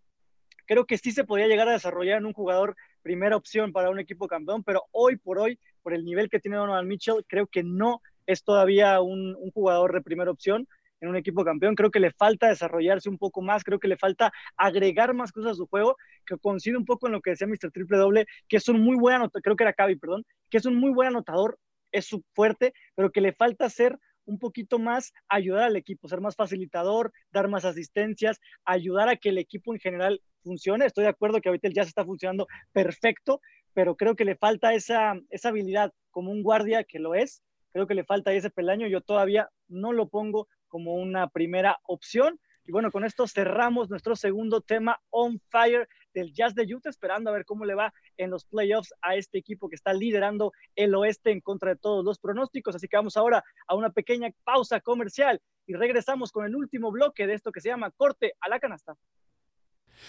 creo 0.66 0.86
que 0.86 0.98
sí 0.98 1.12
se 1.12 1.24
podía 1.24 1.48
llegar 1.48 1.68
a 1.68 1.72
desarrollar 1.72 2.18
en 2.18 2.26
un 2.26 2.32
jugador 2.32 2.76
primera 3.02 3.36
opción 3.36 3.72
para 3.72 3.90
un 3.90 3.98
equipo 3.98 4.28
campeón, 4.28 4.62
pero 4.62 4.84
hoy 4.92 5.16
por 5.16 5.38
hoy, 5.38 5.58
por 5.82 5.92
el 5.92 6.04
nivel 6.04 6.30
que 6.30 6.40
tiene 6.40 6.56
Donovan 6.56 6.88
Mitchell, 6.88 7.24
creo 7.26 7.46
que 7.46 7.62
no 7.62 8.00
es 8.26 8.44
todavía 8.44 9.00
un, 9.00 9.36
jugador 9.52 9.92
de 9.92 10.02
primera 10.02 10.30
opción 10.30 10.66
en 11.00 11.08
un 11.08 11.16
equipo 11.16 11.44
campeón. 11.44 11.74
Creo 11.74 11.90
que 11.90 12.00
le 12.00 12.12
falta 12.12 12.48
desarrollarse 12.48 13.08
un 13.08 13.18
poco 13.18 13.42
más, 13.42 13.64
creo 13.64 13.78
que 13.78 13.88
le 13.88 13.96
falta 13.96 14.32
agregar 14.56 15.14
más 15.14 15.32
cosas 15.32 15.52
a 15.52 15.54
su 15.54 15.66
juego, 15.66 15.96
que 16.26 16.36
coincide 16.38 16.76
un 16.76 16.84
poco 16.84 17.06
en 17.06 17.12
lo 17.12 17.20
que 17.20 17.30
decía 17.30 17.46
Mr. 17.46 17.70
Triple 17.72 17.98
Doble, 17.98 18.26
que 18.48 18.56
es 18.58 18.68
un 18.68 18.80
muy 18.80 18.96
buen 18.96 19.16
anotador, 19.16 19.42
creo 19.42 19.56
que 19.56 19.64
era 19.64 19.72
Cavi, 19.72 19.96
perdón, 19.96 20.24
que 20.50 20.58
es 20.58 20.66
un 20.66 20.76
muy 20.76 20.92
buen 20.92 21.08
anotador, 21.08 21.58
es 21.90 22.06
su 22.06 22.24
fuerte, 22.34 22.72
pero 22.94 23.10
que 23.10 23.20
le 23.20 23.32
falta 23.32 23.68
ser 23.68 23.98
un 24.24 24.38
poquito 24.38 24.78
más 24.78 25.12
ayudar 25.28 25.64
al 25.64 25.76
equipo, 25.76 26.08
ser 26.08 26.20
más 26.20 26.36
facilitador, 26.36 27.12
dar 27.32 27.48
más 27.48 27.64
asistencias, 27.64 28.40
ayudar 28.64 29.08
a 29.08 29.16
que 29.16 29.30
el 29.30 29.38
equipo 29.38 29.74
en 29.74 29.80
general 29.80 30.20
funcione. 30.42 30.86
Estoy 30.86 31.04
de 31.04 31.10
acuerdo 31.10 31.40
que 31.40 31.48
ahorita 31.48 31.68
el 31.68 31.74
jazz 31.74 31.88
está 31.88 32.04
funcionando 32.04 32.46
perfecto, 32.72 33.40
pero 33.74 33.96
creo 33.96 34.16
que 34.16 34.24
le 34.24 34.36
falta 34.36 34.74
esa, 34.74 35.14
esa 35.30 35.48
habilidad 35.48 35.92
como 36.10 36.30
un 36.30 36.42
guardia 36.42 36.84
que 36.84 36.98
lo 36.98 37.14
es, 37.14 37.42
Creo 37.72 37.86
que 37.86 37.94
le 37.94 38.04
falta 38.04 38.32
ese 38.32 38.50
pelaño. 38.50 38.86
Yo 38.86 39.00
todavía 39.00 39.48
no 39.68 39.92
lo 39.92 40.08
pongo 40.08 40.48
como 40.68 40.94
una 40.94 41.28
primera 41.28 41.78
opción. 41.84 42.38
Y 42.64 42.72
bueno, 42.72 42.92
con 42.92 43.04
esto 43.04 43.26
cerramos 43.26 43.90
nuestro 43.90 44.14
segundo 44.14 44.60
tema 44.60 45.00
on 45.10 45.40
fire 45.50 45.88
del 46.14 46.32
Jazz 46.32 46.54
de 46.54 46.62
Utah, 46.72 46.90
esperando 46.90 47.30
a 47.30 47.32
ver 47.32 47.44
cómo 47.44 47.64
le 47.64 47.74
va 47.74 47.92
en 48.16 48.30
los 48.30 48.44
playoffs 48.44 48.94
a 49.02 49.16
este 49.16 49.38
equipo 49.38 49.68
que 49.68 49.74
está 49.74 49.92
liderando 49.92 50.52
el 50.76 50.94
oeste 50.94 51.32
en 51.32 51.40
contra 51.40 51.70
de 51.70 51.76
todos 51.76 52.04
los 52.04 52.18
pronósticos. 52.18 52.76
Así 52.76 52.86
que 52.86 52.96
vamos 52.96 53.16
ahora 53.16 53.42
a 53.66 53.74
una 53.74 53.90
pequeña 53.90 54.30
pausa 54.44 54.80
comercial 54.80 55.40
y 55.66 55.74
regresamos 55.74 56.30
con 56.30 56.44
el 56.44 56.54
último 56.54 56.92
bloque 56.92 57.26
de 57.26 57.34
esto 57.34 57.50
que 57.50 57.60
se 57.60 57.68
llama 57.68 57.90
Corte 57.90 58.34
a 58.40 58.48
la 58.48 58.60
Canasta. 58.60 58.94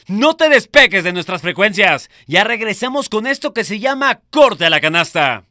No 0.08 0.36
te 0.36 0.50
despeques 0.50 1.04
de 1.04 1.14
nuestras 1.14 1.42
frecuencias. 1.42 2.10
Ya 2.28 2.44
regresamos 2.44 3.10
con 3.10 3.28
esto 3.28 3.54
que 3.54 3.64
se 3.64 3.80
llama 3.80 4.22
Corte 4.30 4.66
a 4.66 4.70
la 4.70 4.82
Canasta. 4.82 5.46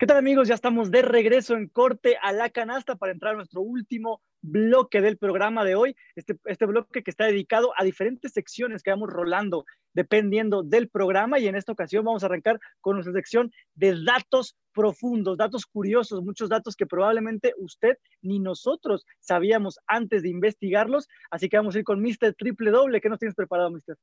¿Qué 0.00 0.06
tal 0.06 0.16
amigos? 0.16 0.46
Ya 0.46 0.54
estamos 0.54 0.92
de 0.92 1.02
regreso 1.02 1.56
en 1.56 1.66
corte 1.66 2.16
a 2.22 2.30
la 2.30 2.50
canasta 2.50 2.94
para 2.94 3.10
entrar 3.10 3.32
a 3.32 3.36
nuestro 3.36 3.62
último 3.62 4.22
bloque 4.40 5.00
del 5.00 5.18
programa 5.18 5.64
de 5.64 5.74
hoy. 5.74 5.96
Este, 6.14 6.38
este 6.44 6.66
bloque 6.66 7.02
que 7.02 7.10
está 7.10 7.24
dedicado 7.24 7.72
a 7.76 7.82
diferentes 7.82 8.30
secciones 8.30 8.84
que 8.84 8.92
vamos 8.92 9.10
rolando 9.10 9.64
dependiendo 9.94 10.62
del 10.62 10.88
programa 10.88 11.40
y 11.40 11.48
en 11.48 11.56
esta 11.56 11.72
ocasión 11.72 12.04
vamos 12.04 12.22
a 12.22 12.26
arrancar 12.26 12.60
con 12.80 12.94
nuestra 12.94 13.12
sección 13.12 13.50
de 13.74 14.00
datos 14.04 14.56
profundos, 14.72 15.36
datos 15.36 15.66
curiosos, 15.66 16.22
muchos 16.22 16.48
datos 16.48 16.76
que 16.76 16.86
probablemente 16.86 17.52
usted 17.58 17.98
ni 18.22 18.38
nosotros 18.38 19.04
sabíamos 19.18 19.80
antes 19.88 20.22
de 20.22 20.28
investigarlos. 20.28 21.08
Así 21.28 21.48
que 21.48 21.56
vamos 21.56 21.74
a 21.74 21.78
ir 21.80 21.84
con 21.84 22.00
Mr. 22.00 22.34
Triple 22.38 22.70
Doble. 22.70 23.00
¿Qué 23.00 23.08
nos 23.08 23.18
tienes 23.18 23.34
preparado, 23.34 23.72
Mr.? 23.72 23.96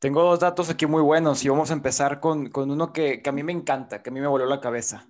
Tengo 0.00 0.24
dos 0.24 0.40
datos 0.40 0.68
aquí 0.70 0.86
muy 0.86 1.02
buenos 1.02 1.44
y 1.44 1.48
vamos 1.48 1.70
a 1.70 1.74
empezar 1.74 2.18
con, 2.18 2.50
uno 2.52 2.92
que, 2.92 3.22
que 3.22 3.30
a 3.30 3.32
mí 3.32 3.44
me 3.44 3.52
encanta, 3.52 4.02
que 4.02 4.10
a 4.10 4.12
mí 4.12 4.20
me 4.20 4.26
voló 4.26 4.44
la 4.46 4.60
cabeza. 4.60 5.06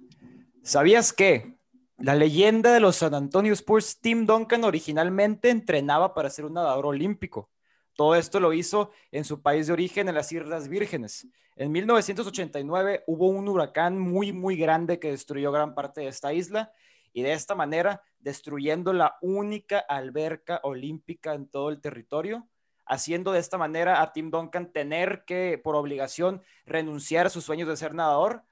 ¿Sabías 0.67 1.13
que 1.13 1.61
la 1.97 2.17
leyenda 2.17 2.73
de 2.73 2.81
los 2.81 2.97
San 2.97 3.15
Antonio 3.15 3.53
Spurs, 3.53 4.01
Tim 4.01 4.27
Duncan, 4.27 4.65
originalmente 4.65 5.51
entrenaba 5.51 6.13
para 6.13 6.29
ser 6.29 6.45
un 6.45 6.55
nadador 6.55 6.87
olímpico? 6.87 7.53
Todo 7.95 8.17
esto 8.17 8.41
lo 8.41 8.53
hizo 8.53 8.91
en 9.13 9.25
su 9.25 9.43
país 9.43 9.69
de 9.69 9.75
origen, 9.75 10.09
en 10.09 10.17
las 10.17 10.33
Islas 10.33 10.67
Vírgenes. 10.67 11.29
En 11.55 11.71
1989 11.71 13.05
hubo 13.07 13.29
un 13.29 13.49
huracán 13.49 13.97
muy, 13.97 14.33
muy 14.33 14.57
grande 14.57 14.99
que 14.99 15.13
destruyó 15.13 15.53
gran 15.53 15.73
parte 15.73 16.01
de 16.01 16.09
esta 16.09 16.33
isla 16.33 16.73
y 17.13 17.23
de 17.23 17.33
esta 17.33 17.55
manera, 17.55 18.03
destruyendo 18.19 18.93
la 18.93 19.19
única 19.21 19.79
alberca 19.79 20.59
olímpica 20.65 21.35
en 21.35 21.47
todo 21.47 21.69
el 21.69 21.81
territorio, 21.81 22.49
haciendo 22.87 23.31
de 23.31 23.39
esta 23.39 23.57
manera 23.57 24.03
a 24.03 24.13
Tim 24.13 24.33
Duncan 24.33 24.73
tener 24.73 25.23
que, 25.29 25.61
por 25.63 25.77
obligación, 25.77 26.43
renunciar 26.65 27.27
a 27.27 27.31
sus 27.31 27.45
sueños 27.45 27.69
de 27.69 27.77
ser 27.77 27.95
nadador 27.95 28.43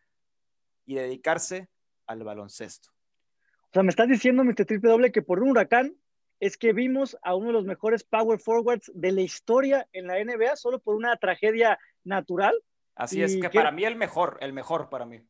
y 0.86 0.94
dedicarse 0.94 1.73
al 2.06 2.22
baloncesto. 2.22 2.90
O 2.90 3.72
sea, 3.72 3.82
me 3.82 3.90
estás 3.90 4.08
diciendo, 4.08 4.44
Mr. 4.44 4.66
Triple 4.66 4.90
Doble, 4.90 5.12
que 5.12 5.22
por 5.22 5.42
un 5.42 5.50
huracán 5.50 5.96
es 6.40 6.56
que 6.56 6.72
vimos 6.72 7.16
a 7.22 7.34
uno 7.34 7.48
de 7.48 7.52
los 7.54 7.64
mejores 7.64 8.04
power 8.04 8.38
forwards 8.38 8.90
de 8.94 9.12
la 9.12 9.22
historia 9.22 9.88
en 9.92 10.06
la 10.06 10.22
NBA 10.22 10.56
solo 10.56 10.78
por 10.78 10.94
una 10.94 11.16
tragedia 11.16 11.78
natural. 12.04 12.54
Así 12.94 13.22
es, 13.22 13.36
que, 13.36 13.50
para 13.50 13.72
mí 13.72 13.84
el 13.84 13.96
mejor, 13.96 14.38
el 14.40 14.52
mejor 14.52 14.88
para 14.88 15.06
mí. 15.06 15.20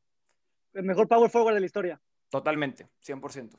El 0.75 0.85
mejor 0.85 1.09
power 1.09 1.31
forward 1.31 1.55
de 1.55 1.61
la 1.61 1.67
historia. 1.67 2.01
Totalmente, 2.31 2.89
100%. 3.07 3.59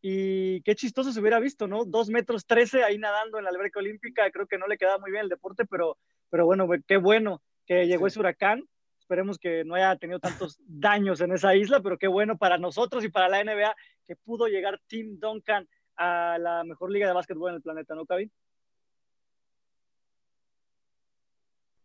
Y 0.00 0.62
qué 0.62 0.74
chistoso 0.76 1.12
se 1.12 1.20
hubiera 1.20 1.40
visto, 1.40 1.66
¿no? 1.66 1.84
Dos 1.84 2.08
metros 2.08 2.46
trece 2.46 2.84
ahí 2.84 2.98
nadando 2.98 3.38
en 3.38 3.44
la 3.44 3.50
alberca 3.50 3.80
olímpica. 3.80 4.30
Creo 4.30 4.46
que 4.46 4.56
no 4.56 4.68
le 4.68 4.78
quedaba 4.78 4.98
muy 4.98 5.10
bien 5.10 5.24
el 5.24 5.28
deporte, 5.28 5.64
pero, 5.66 5.98
pero 6.30 6.46
bueno, 6.46 6.68
qué 6.86 6.96
bueno 6.96 7.42
que 7.66 7.86
llegó 7.86 8.06
ese 8.06 8.20
huracán. 8.20 8.68
Esperemos 9.08 9.38
que 9.38 9.64
no 9.64 9.74
haya 9.74 9.96
tenido 9.96 10.20
tantos 10.20 10.60
daños 10.66 11.22
en 11.22 11.32
esa 11.32 11.56
isla, 11.56 11.80
pero 11.80 11.96
qué 11.96 12.08
bueno 12.08 12.36
para 12.36 12.58
nosotros 12.58 13.02
y 13.02 13.08
para 13.08 13.30
la 13.30 13.42
NBA 13.42 13.74
que 14.06 14.16
pudo 14.16 14.48
llegar 14.48 14.78
Tim 14.86 15.18
Duncan 15.18 15.66
a 15.96 16.36
la 16.38 16.62
mejor 16.62 16.90
liga 16.90 17.06
de 17.06 17.14
básquetbol 17.14 17.48
en 17.48 17.56
el 17.56 17.62
planeta, 17.62 17.94
¿no, 17.94 18.04
Kevin? 18.04 18.30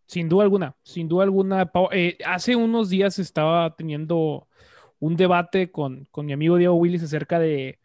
Sin 0.06 0.28
duda 0.28 0.44
alguna, 0.44 0.76
sin 0.84 1.08
duda 1.08 1.24
alguna. 1.24 1.72
Eh, 1.94 2.18
hace 2.26 2.58
unos 2.58 2.90
días 2.90 3.18
estaba 3.18 3.74
teniendo 3.74 4.50
un 5.00 5.16
debate 5.16 5.72
con, 5.72 6.04
con, 6.12 6.26
mi 6.26 6.34
amigo 6.34 6.58
Diego 6.58 6.76
Willis 6.76 7.04
acerca 7.04 7.40
de, 7.40 7.80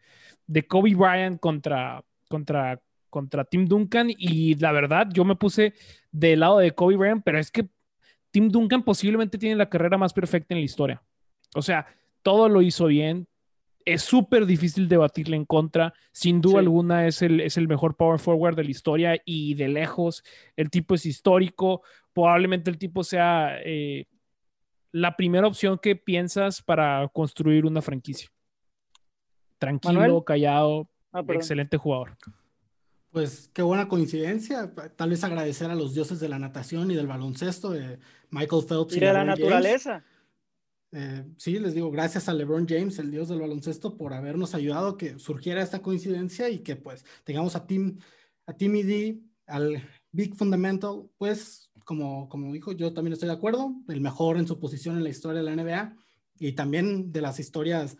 de 0.47 0.67
Kobe 0.67 0.95
Bryant 0.95 1.39
contra, 1.39 2.03
contra, 2.27 2.81
contra 3.09 3.45
Tim 3.45 3.67
Duncan 3.69 4.09
y 4.09 4.55
la 4.55 4.73
verdad 4.73 5.07
yo 5.13 5.23
me 5.23 5.37
puse 5.37 5.75
del 6.11 6.41
lado 6.41 6.57
de 6.57 6.71
Kobe 6.71 6.97
Bryant, 6.97 7.23
pero 7.23 7.39
es 7.39 7.51
que 7.51 7.69
Tim 8.31 8.49
Duncan 8.49 8.83
posiblemente 8.83 9.37
tiene 9.37 9.55
la 9.55 9.69
carrera 9.69 9.97
más 9.97 10.13
perfecta 10.13 10.53
en 10.53 10.59
la 10.59 10.65
historia. 10.65 11.03
O 11.55 11.61
sea, 11.61 11.87
todo 12.21 12.49
lo 12.49 12.61
hizo 12.61 12.85
bien, 12.85 13.27
es 13.85 14.03
súper 14.03 14.45
difícil 14.45 14.87
debatirle 14.87 15.35
en 15.35 15.45
contra. 15.45 15.93
Sin 16.11 16.41
duda 16.41 16.59
alguna 16.59 17.07
es 17.07 17.21
el, 17.21 17.41
es 17.41 17.57
el 17.57 17.67
mejor 17.67 17.95
power 17.95 18.19
forward 18.19 18.55
de 18.55 18.63
la 18.63 18.69
historia 18.69 19.21
y 19.25 19.55
de 19.55 19.67
lejos. 19.67 20.23
El 20.55 20.69
tipo 20.69 20.95
es 20.95 21.05
histórico. 21.05 21.81
Probablemente 22.13 22.69
el 22.69 22.77
tipo 22.77 23.03
sea 23.03 23.57
eh, 23.63 24.05
la 24.91 25.15
primera 25.15 25.47
opción 25.47 25.79
que 25.81 25.95
piensas 25.95 26.61
para 26.61 27.07
construir 27.13 27.65
una 27.65 27.81
franquicia. 27.81 28.29
Tranquilo, 29.57 30.23
callado, 30.23 30.89
ah, 31.11 31.23
excelente 31.29 31.77
jugador. 31.77 32.15
Pues 33.11 33.49
qué 33.53 33.61
buena 33.61 33.87
coincidencia. 33.87 34.73
Tal 34.95 35.09
vez 35.09 35.23
agradecer 35.23 35.71
a 35.71 35.75
los 35.75 35.93
dioses 35.93 36.19
de 36.19 36.29
la 36.29 36.39
natación 36.39 36.91
y 36.91 36.95
del 36.95 37.07
baloncesto, 37.07 37.71
de 37.71 37.99
Michael 38.29 38.65
Phelps. 38.67 38.95
Y, 38.95 38.99
de 38.99 39.13
la 39.13 39.25
naturaleza. 39.25 40.03
Eh, 40.91 41.25
sí, 41.37 41.59
les 41.59 41.73
digo, 41.73 41.91
gracias 41.91 42.29
a 42.29 42.33
LeBron 42.33 42.67
James, 42.67 42.97
el 42.99 43.11
dios 43.11 43.29
del 43.29 43.39
baloncesto, 43.39 43.95
por 43.95 44.13
habernos 44.13 44.55
ayudado 44.55 44.89
a 44.89 44.97
que 44.97 45.19
surgiera 45.19 45.61
esta 45.61 45.81
coincidencia 45.81 46.49
y 46.49 46.59
que 46.59 46.75
pues 46.75 47.05
tengamos 47.23 47.55
a 47.55 47.67
Tim, 47.67 47.99
a 48.47 48.53
Timmy 48.53 48.83
D, 48.83 49.21
al 49.45 49.83
Big 50.11 50.35
Fundamental, 50.35 51.09
pues 51.17 51.71
como, 51.85 52.29
como 52.29 52.53
dijo, 52.53 52.71
yo 52.71 52.93
también 52.93 53.13
estoy 53.13 53.29
de 53.29 53.35
acuerdo, 53.35 53.73
el 53.87 54.01
mejor 54.01 54.37
en 54.37 54.47
su 54.47 54.59
posición 54.59 54.97
en 54.97 55.03
la 55.03 55.09
historia 55.09 55.41
de 55.41 55.55
la 55.55 55.55
NBA 55.55 55.95
y 56.39 56.53
también 56.53 57.11
de 57.11 57.21
las 57.21 57.39
historias 57.39 57.97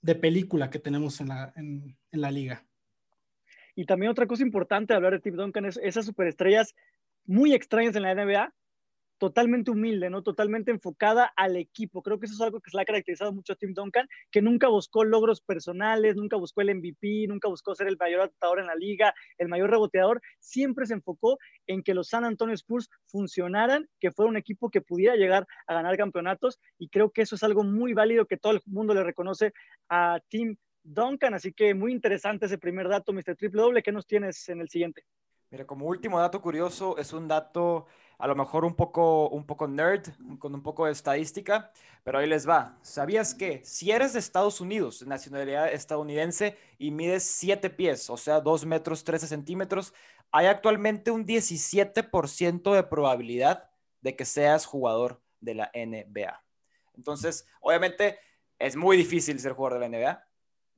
de 0.00 0.14
película 0.14 0.70
que 0.70 0.78
tenemos 0.78 1.20
en 1.20 1.28
la, 1.28 1.52
en, 1.56 1.96
en 2.10 2.20
la 2.20 2.30
liga. 2.30 2.66
Y 3.74 3.86
también 3.86 4.10
otra 4.10 4.26
cosa 4.26 4.42
importante 4.42 4.92
de 4.92 4.96
hablar 4.96 5.12
de 5.12 5.20
Tim 5.20 5.36
Duncan 5.36 5.64
es 5.64 5.78
esas 5.82 6.06
superestrellas 6.06 6.74
muy 7.24 7.54
extrañas 7.54 7.96
en 7.96 8.02
la 8.02 8.14
NBA 8.14 8.52
totalmente 9.22 9.70
humilde, 9.70 10.10
¿no? 10.10 10.24
Totalmente 10.24 10.72
enfocada 10.72 11.32
al 11.36 11.56
equipo. 11.56 12.02
Creo 12.02 12.18
que 12.18 12.26
eso 12.26 12.34
es 12.34 12.40
algo 12.40 12.60
que 12.60 12.72
se 12.72 12.76
le 12.76 12.82
ha 12.82 12.84
caracterizado 12.84 13.32
mucho 13.32 13.52
a 13.52 13.56
Tim 13.56 13.72
Duncan, 13.72 14.08
que 14.32 14.42
nunca 14.42 14.66
buscó 14.66 15.04
logros 15.04 15.40
personales, 15.40 16.16
nunca 16.16 16.36
buscó 16.36 16.60
el 16.60 16.74
MVP, 16.74 17.28
nunca 17.28 17.46
buscó 17.46 17.72
ser 17.76 17.86
el 17.86 17.96
mayor 17.96 18.22
atador 18.22 18.58
en 18.58 18.66
la 18.66 18.74
liga, 18.74 19.14
el 19.38 19.46
mayor 19.46 19.70
reboteador. 19.70 20.20
Siempre 20.40 20.86
se 20.86 20.94
enfocó 20.94 21.38
en 21.68 21.84
que 21.84 21.94
los 21.94 22.08
San 22.08 22.24
Antonio 22.24 22.56
Spurs 22.56 22.90
funcionaran, 23.06 23.88
que 24.00 24.10
fuera 24.10 24.28
un 24.28 24.36
equipo 24.36 24.70
que 24.70 24.80
pudiera 24.80 25.14
llegar 25.14 25.46
a 25.68 25.74
ganar 25.74 25.96
campeonatos. 25.96 26.58
Y 26.76 26.88
creo 26.88 27.12
que 27.12 27.22
eso 27.22 27.36
es 27.36 27.44
algo 27.44 27.62
muy 27.62 27.94
válido 27.94 28.26
que 28.26 28.38
todo 28.38 28.54
el 28.54 28.60
mundo 28.66 28.92
le 28.92 29.04
reconoce 29.04 29.52
a 29.88 30.18
Tim 30.30 30.56
Duncan. 30.82 31.34
Así 31.34 31.52
que 31.52 31.74
muy 31.74 31.92
interesante 31.92 32.46
ese 32.46 32.58
primer 32.58 32.88
dato, 32.88 33.12
Mr. 33.12 33.36
Triple 33.36 33.62
Doble. 33.62 33.82
¿Qué 33.82 33.92
nos 33.92 34.06
tienes 34.06 34.48
en 34.48 34.60
el 34.60 34.68
siguiente? 34.68 35.04
Mira, 35.50 35.66
como 35.66 35.86
último 35.86 36.18
dato 36.18 36.40
curioso, 36.40 36.96
es 36.96 37.12
un 37.12 37.28
dato 37.28 37.86
a 38.18 38.26
lo 38.26 38.34
mejor 38.34 38.64
un 38.64 38.74
poco, 38.74 39.28
un 39.28 39.44
poco 39.44 39.66
nerd, 39.66 40.08
con 40.38 40.54
un 40.54 40.62
poco 40.62 40.86
de 40.86 40.92
estadística, 40.92 41.72
pero 42.04 42.18
ahí 42.18 42.26
les 42.28 42.48
va. 42.48 42.78
¿Sabías 42.80 43.34
que 43.34 43.60
si 43.64 43.90
eres 43.90 44.12
de 44.12 44.20
Estados 44.20 44.60
Unidos, 44.60 45.04
nacionalidad 45.06 45.72
estadounidense, 45.72 46.56
y 46.78 46.92
mides 46.92 47.24
7 47.24 47.68
pies, 47.68 48.08
o 48.10 48.16
sea, 48.16 48.40
2 48.40 48.64
metros 48.64 49.04
13 49.04 49.26
centímetros, 49.26 49.92
hay 50.30 50.46
actualmente 50.46 51.10
un 51.10 51.26
17% 51.26 52.72
de 52.72 52.82
probabilidad 52.84 53.68
de 54.00 54.16
que 54.16 54.24
seas 54.24 54.66
jugador 54.66 55.20
de 55.40 55.54
la 55.56 55.70
NBA? 55.74 56.42
Entonces, 56.96 57.46
obviamente, 57.60 58.18
es 58.58 58.76
muy 58.76 58.96
difícil 58.96 59.38
ser 59.40 59.52
jugador 59.52 59.80
de 59.80 59.88
la 59.88 59.98
NBA, 59.98 60.24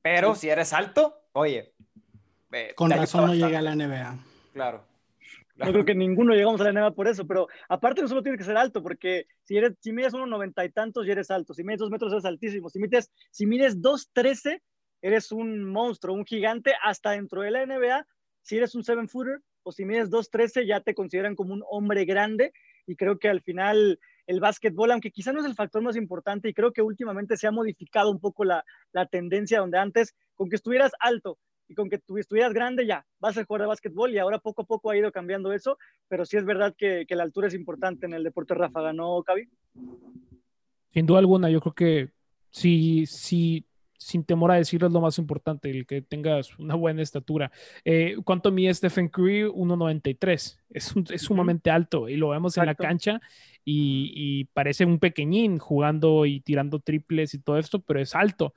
pero 0.05 0.35
si 0.35 0.49
eres 0.49 0.71
alto, 0.71 1.15
oye. 1.31 1.73
Eh, 2.51 2.73
con 2.75 2.91
razón 2.91 3.25
no 3.25 3.33
llega 3.33 3.57
a 3.57 3.61
la 3.63 3.75
NBA. 3.75 4.19
Claro. 4.53 4.85
No 5.55 5.71
creo 5.71 5.83
que 5.83 5.95
ninguno 5.95 6.35
llegamos 6.35 6.61
a 6.61 6.65
la 6.65 6.73
NBA 6.73 6.91
por 6.91 7.07
eso, 7.07 7.25
pero 7.25 7.47
aparte 7.69 8.03
no 8.03 8.07
solo 8.07 8.21
tienes 8.21 8.37
que 8.37 8.45
ser 8.45 8.55
alto, 8.55 8.83
porque 8.83 9.25
si, 9.45 9.57
eres, 9.57 9.73
si 9.79 9.91
mides 9.91 10.13
unos 10.13 10.29
noventa 10.29 10.63
y 10.63 10.69
tantos, 10.69 11.07
ya 11.07 11.13
eres 11.13 11.31
alto. 11.31 11.55
Si 11.55 11.63
mides 11.63 11.79
dos 11.79 11.89
metros, 11.89 12.11
eres 12.11 12.25
altísimo. 12.25 12.69
Si 12.69 12.77
mides, 12.77 13.11
si 13.31 13.47
mides 13.47 13.81
dos 13.81 14.11
trece, 14.13 14.61
eres 15.01 15.31
un 15.31 15.63
monstruo, 15.63 16.13
un 16.13 16.23
gigante. 16.23 16.75
Hasta 16.83 17.13
dentro 17.13 17.41
de 17.41 17.49
la 17.49 17.65
NBA, 17.65 18.05
si 18.43 18.57
eres 18.57 18.75
un 18.75 18.83
seven 18.83 19.09
footer 19.09 19.41
o 19.63 19.71
si 19.71 19.85
mides 19.85 20.11
dos 20.11 20.29
trece, 20.29 20.67
ya 20.67 20.81
te 20.81 20.93
consideran 20.93 21.33
como 21.33 21.55
un 21.55 21.63
hombre 21.67 22.05
grande. 22.05 22.53
Y 22.85 22.95
creo 22.95 23.17
que 23.17 23.27
al 23.27 23.41
final 23.41 23.99
el 24.27 24.39
básquetbol, 24.39 24.91
aunque 24.91 25.11
quizá 25.11 25.31
no 25.31 25.39
es 25.39 25.45
el 25.45 25.55
factor 25.55 25.81
más 25.81 25.95
importante, 25.95 26.49
y 26.49 26.53
creo 26.53 26.71
que 26.71 26.81
últimamente 26.81 27.37
se 27.37 27.47
ha 27.47 27.51
modificado 27.51 28.11
un 28.11 28.19
poco 28.19 28.43
la, 28.43 28.63
la 28.91 29.05
tendencia 29.05 29.59
donde 29.59 29.77
antes, 29.77 30.15
con 30.35 30.49
que 30.49 30.55
estuvieras 30.55 30.91
alto 30.99 31.37
y 31.67 31.73
con 31.73 31.89
que 31.89 31.97
tú 31.97 32.17
estuvieras 32.17 32.53
grande 32.53 32.85
ya, 32.85 33.05
vas 33.19 33.37
a 33.37 33.43
jugar 33.43 33.61
de 33.61 33.67
básquetbol 33.67 34.13
y 34.13 34.19
ahora 34.19 34.39
poco 34.39 34.63
a 34.63 34.65
poco 34.65 34.91
ha 34.91 34.97
ido 34.97 35.11
cambiando 35.11 35.51
eso, 35.51 35.77
pero 36.07 36.25
sí 36.25 36.37
es 36.37 36.45
verdad 36.45 36.75
que, 36.77 37.05
que 37.07 37.15
la 37.15 37.23
altura 37.23 37.47
es 37.47 37.53
importante 37.53 38.05
en 38.05 38.13
el 38.13 38.23
deporte 38.23 38.53
ráfaga, 38.53 38.93
¿no, 38.93 39.23
Cavi? 39.23 39.49
Sin 40.93 41.05
duda 41.05 41.19
alguna, 41.19 41.49
yo 41.49 41.59
creo 41.61 41.73
que 41.73 42.09
sí, 42.51 43.05
sí, 43.05 43.65
sin 43.97 44.23
temor 44.23 44.51
a 44.51 44.55
decirlo 44.55 44.87
es 44.87 44.93
lo 44.93 45.01
más 45.01 45.17
importante, 45.17 45.69
el 45.69 45.85
que 45.85 46.01
tengas 46.01 46.57
una 46.59 46.75
buena 46.75 47.01
estatura. 47.01 47.51
Eh, 47.83 48.17
¿Cuánto 48.23 48.51
mide 48.51 48.73
Stephen 48.73 49.09
Curry? 49.09 49.43
1.93. 49.43 50.59
Es, 50.69 50.93
es 51.11 51.21
sumamente 51.21 51.69
alto 51.69 52.09
y 52.09 52.17
lo 52.17 52.29
vemos 52.29 52.57
en 52.57 52.65
la 52.65 52.75
cancha 52.75 53.21
y, 53.63 54.11
y, 54.15 54.45
parece 54.45 54.85
un 54.85 54.99
pequeñín 54.99 55.57
jugando 55.57 56.25
y 56.25 56.41
tirando 56.41 56.79
triples 56.79 57.33
y 57.33 57.39
todo 57.39 57.57
esto, 57.57 57.79
pero 57.79 57.99
es 57.99 58.13
alto. 58.13 58.53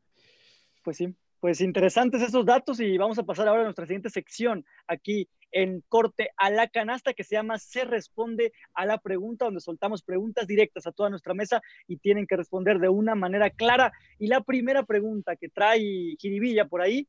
Pues 0.83 0.99
sí, 0.99 1.14
pues 1.41 1.62
interesantes 1.62 2.20
esos 2.20 2.45
datos 2.45 2.81
y 2.81 2.99
vamos 2.99 3.18
a 3.18 3.22
pasar 3.22 3.49
ahora 3.49 3.62
a 3.62 3.64
nuestra 3.64 3.87
siguiente 3.87 4.11
sección 4.11 4.62
aquí 4.87 5.26
en 5.53 5.83
corte 5.89 6.28
a 6.37 6.51
la 6.51 6.68
canasta 6.68 7.14
que 7.14 7.24
se 7.24 7.37
llama 7.37 7.59
Se 7.59 7.87
responde 7.87 8.53
a 8.74 8.85
la 8.85 8.99
pregunta, 8.99 9.47
donde 9.47 9.61
soltamos 9.61 10.03
preguntas 10.03 10.47
directas 10.47 10.87
a 10.87 10.93
toda 10.93 11.09
nuestra 11.09 11.33
mesa 11.33 11.62
y 11.89 11.97
tienen 11.97 12.26
que 12.26 12.37
responder 12.37 12.78
de 12.78 12.91
una 12.91 13.14
manera 13.14 13.49
clara. 13.49 13.91
Y 14.18 14.26
la 14.26 14.43
primera 14.43 14.83
pregunta 14.83 15.35
que 15.35 15.49
trae 15.49 16.14
Jiribilla 16.18 16.66
por 16.66 16.83
ahí, 16.83 17.09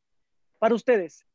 para 0.60 0.76
ustedes, 0.76 1.26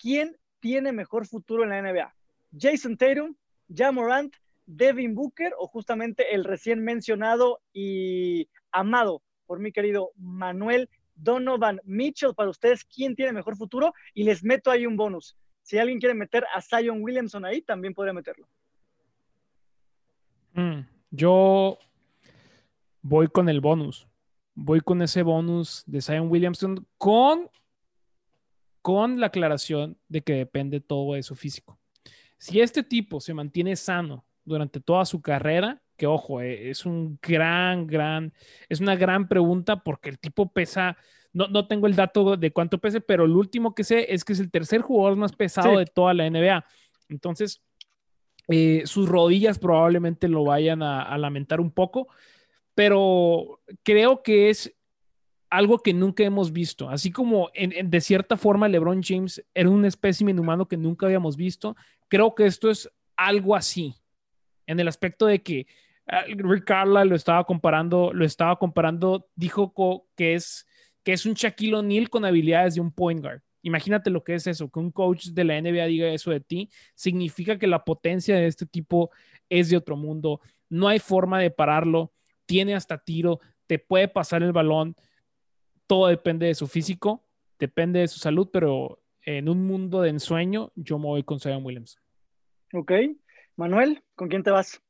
¿quién 0.00 0.38
tiene 0.58 0.92
mejor 0.92 1.26
futuro 1.26 1.64
en 1.64 1.68
la 1.68 1.82
NBA? 1.82 2.14
¿Jason 2.56 2.96
Tatum, 2.96 3.34
Jamorant, 3.68 4.34
Devin 4.66 5.14
Booker 5.14 5.52
o 5.58 5.66
justamente 5.66 6.34
el 6.34 6.44
recién 6.44 6.82
mencionado 6.82 7.60
y 7.72 8.48
amado 8.70 9.22
por 9.46 9.60
mi 9.60 9.72
querido 9.72 10.12
Manuel 10.16 10.88
Donovan 11.14 11.80
Mitchell? 11.84 12.34
Para 12.34 12.50
ustedes, 12.50 12.84
¿quién 12.84 13.14
tiene 13.16 13.32
mejor 13.32 13.56
futuro? 13.56 13.94
Y 14.14 14.24
les 14.24 14.44
meto 14.44 14.70
ahí 14.70 14.86
un 14.86 14.96
bonus. 14.96 15.36
Si 15.62 15.78
alguien 15.78 15.98
quiere 15.98 16.14
meter 16.14 16.44
a 16.54 16.62
Zion 16.62 17.02
Williamson 17.02 17.44
ahí, 17.44 17.62
también 17.62 17.94
podría 17.94 18.14
meterlo. 18.14 18.48
Mm, 20.54 20.80
yo 21.10 21.78
voy 23.02 23.28
con 23.28 23.48
el 23.48 23.60
bonus. 23.60 24.08
Voy 24.54 24.80
con 24.80 25.02
ese 25.02 25.22
bonus 25.22 25.84
de 25.86 26.02
Zion 26.02 26.30
Williamson 26.30 26.86
con, 26.96 27.48
con 28.82 29.20
la 29.20 29.26
aclaración 29.26 29.96
de 30.08 30.22
que 30.22 30.32
depende 30.32 30.80
todo 30.80 31.14
de 31.14 31.22
su 31.22 31.36
físico. 31.36 31.78
Si 32.38 32.60
este 32.60 32.82
tipo 32.82 33.20
se 33.20 33.34
mantiene 33.34 33.76
sano 33.76 34.24
durante 34.44 34.80
toda 34.80 35.04
su 35.04 35.20
carrera, 35.20 35.82
que 35.96 36.06
ojo, 36.06 36.40
eh, 36.40 36.70
es 36.70 36.86
un 36.86 37.18
gran, 37.20 37.86
gran, 37.86 38.32
es 38.68 38.80
una 38.80 38.96
gran 38.96 39.28
pregunta 39.28 39.82
porque 39.82 40.08
el 40.08 40.18
tipo 40.18 40.52
pesa 40.52 40.96
no, 41.32 41.66
tengo 41.68 41.86
el 41.86 41.94
dato 41.94 42.36
de 42.36 42.50
cuánto 42.52 42.78
pese, 42.78 43.00
pero 43.00 43.24
el 43.24 43.32
último 43.32 43.74
que 43.74 43.84
sé 43.84 44.12
es 44.12 44.24
que 44.24 44.32
es 44.32 44.40
el 44.40 44.50
tercer 44.50 44.80
jugador 44.80 45.16
más 45.16 45.32
pesado 45.32 45.78
de 45.78 45.86
toda 45.86 46.14
la 46.14 46.28
NBA. 46.28 46.64
Entonces, 47.08 47.62
eh, 48.48 48.82
sus 48.86 49.08
rodillas 49.08 49.58
probablemente 49.58 50.26
lo 50.26 50.44
vayan 50.44 50.82
a, 50.82 51.16
lamentar 51.18 51.60
un 51.60 51.70
poco, 51.70 52.08
pero 52.74 53.60
creo 53.82 54.22
que 54.22 54.50
es 54.50 54.74
algo 55.50 55.78
que 55.78 55.94
nunca 55.94 56.24
hemos 56.24 56.52
visto. 56.52 56.88
Así 56.90 57.10
como 57.10 57.50
de 57.54 58.00
cierta 58.00 58.36
forma 58.36 58.68
LeBron 58.68 59.02
James 59.02 59.44
era 59.54 59.70
un 59.70 59.84
espécimen 59.84 60.38
humano 60.38 60.66
que 60.66 60.76
nunca 60.76 61.06
habíamos 61.06 61.36
visto, 61.36 61.76
creo 62.08 62.34
que 62.34 62.46
esto 62.46 62.70
es 62.70 62.90
algo 63.16 63.56
así, 63.56 63.96
en 64.66 64.78
el 64.80 64.88
aspecto 64.88 65.26
de 65.26 65.42
que 65.42 65.66
ah, 66.06 66.24
Rick 66.28 66.64
Carla 66.64 67.04
lo 67.04 67.16
estaba 67.16 67.44
comparando, 67.44 68.12
lo 68.12 68.24
estaba 68.24 68.56
comparando, 68.58 69.26
dijo 69.34 69.72
que 70.14 70.34
es 70.34 70.66
que 71.02 71.14
es 71.14 71.24
un 71.24 71.32
Shaquille 71.34 71.76
O'Neal 71.76 72.10
con 72.10 72.26
habilidades 72.26 72.74
de 72.74 72.82
un 72.82 72.92
point 72.92 73.22
guard. 73.22 73.40
Imagínate 73.62 74.10
lo 74.10 74.22
que 74.22 74.34
es 74.34 74.46
eso, 74.46 74.70
que 74.70 74.78
un 74.78 74.90
coach 74.90 75.28
de 75.28 75.44
la 75.44 75.60
NBA 75.60 75.86
diga 75.86 76.08
eso 76.08 76.30
de 76.30 76.40
ti, 76.40 76.70
significa 76.94 77.58
que 77.58 77.66
la 77.66 77.84
potencia 77.84 78.36
de 78.36 78.46
este 78.46 78.66
tipo 78.66 79.10
es 79.48 79.70
de 79.70 79.78
otro 79.78 79.96
mundo. 79.96 80.40
No 80.68 80.86
hay 80.86 80.98
forma 80.98 81.40
de 81.40 81.50
pararlo, 81.50 82.12
tiene 82.44 82.74
hasta 82.74 82.98
tiro, 82.98 83.40
te 83.66 83.78
puede 83.78 84.08
pasar 84.08 84.42
el 84.42 84.52
balón. 84.52 84.94
Todo 85.88 86.06
depende 86.06 86.46
de 86.46 86.54
su 86.54 86.68
físico, 86.68 87.24
depende 87.58 87.98
de 87.98 88.08
su 88.08 88.20
salud, 88.20 88.48
pero 88.52 89.02
en 89.22 89.48
un 89.48 89.66
mundo 89.66 90.02
de 90.02 90.10
ensueño, 90.10 90.70
yo 90.76 90.98
me 90.98 91.06
voy 91.06 91.24
con 91.24 91.40
Zion 91.40 91.64
Williams. 91.64 91.98
Ok. 92.72 92.92
Manuel, 93.56 94.04
¿con 94.14 94.28
quién 94.28 94.44
te 94.44 94.52
vas? 94.52 94.80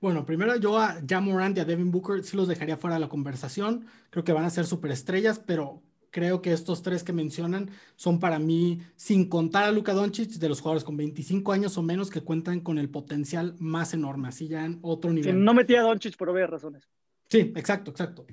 Bueno, 0.00 0.26
primero 0.26 0.54
yo 0.56 0.78
a 0.78 1.00
Jamorant 1.08 1.56
y 1.56 1.60
a 1.60 1.64
Devin 1.64 1.90
Booker 1.90 2.22
sí 2.22 2.36
los 2.36 2.46
dejaría 2.46 2.76
fuera 2.76 2.96
de 2.96 3.00
la 3.00 3.08
conversación. 3.08 3.86
Creo 4.10 4.22
que 4.22 4.34
van 4.34 4.44
a 4.44 4.50
ser 4.50 4.66
superestrellas, 4.66 5.38
pero 5.38 5.82
creo 6.10 6.42
que 6.42 6.52
estos 6.52 6.82
tres 6.82 7.02
que 7.02 7.12
mencionan 7.12 7.70
son 7.96 8.20
para 8.20 8.38
mí, 8.38 8.82
sin 8.96 9.28
contar 9.28 9.64
a 9.64 9.72
Luka 9.72 9.94
Doncic, 9.94 10.32
de 10.32 10.48
los 10.48 10.60
jugadores 10.60 10.84
con 10.84 10.96
25 10.96 11.52
años 11.52 11.78
o 11.78 11.82
menos 11.82 12.10
que 12.10 12.20
cuentan 12.20 12.60
con 12.60 12.78
el 12.78 12.90
potencial 12.90 13.56
más 13.58 13.94
enorme, 13.94 14.28
así 14.28 14.46
ya 14.46 14.64
en 14.64 14.78
otro 14.82 15.12
nivel. 15.12 15.42
no 15.42 15.54
metía 15.54 15.80
a 15.80 15.84
Doncic 15.84 16.16
por 16.16 16.28
obvias 16.28 16.50
razones. 16.50 16.88
Sí, 17.28 17.52
exacto, 17.56 17.90
exacto. 17.90 18.26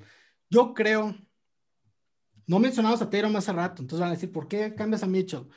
Yo 0.52 0.74
creo, 0.74 1.16
no 2.46 2.60
mencionamos 2.60 3.02
a 3.02 3.10
Tatum 3.10 3.34
hace 3.38 3.54
rato, 3.54 3.82
entonces 3.82 4.02
van 4.02 4.10
a 4.10 4.16
decir, 4.16 4.34
¿por 4.34 4.50
qué 4.50 4.76
cambias 4.76 5.02
a 5.02 5.08
Mitchell? 5.08 5.48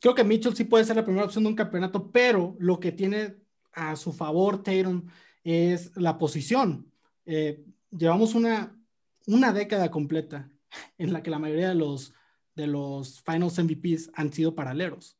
Creo 0.00 0.14
que 0.14 0.22
Mitchell 0.22 0.54
sí 0.54 0.62
puede 0.62 0.84
ser 0.84 0.94
la 0.94 1.04
primera 1.04 1.24
opción 1.24 1.42
de 1.42 1.50
un 1.50 1.56
campeonato, 1.56 2.12
pero 2.12 2.54
lo 2.60 2.78
que 2.78 2.92
tiene 2.92 3.34
a 3.72 3.96
su 3.96 4.12
favor 4.12 4.62
Tatum 4.62 5.04
es 5.42 5.96
la 5.96 6.16
posición. 6.16 6.92
Eh, 7.24 7.64
llevamos 7.90 8.36
una, 8.36 8.80
una 9.26 9.52
década 9.52 9.90
completa 9.90 10.48
en 10.96 11.12
la 11.12 11.24
que 11.24 11.30
la 11.30 11.40
mayoría 11.40 11.70
de 11.70 11.74
los, 11.74 12.14
de 12.54 12.68
los 12.68 13.20
Finals 13.22 13.58
MVPs 13.58 14.12
han 14.14 14.32
sido 14.32 14.54
paralelos. 14.54 15.18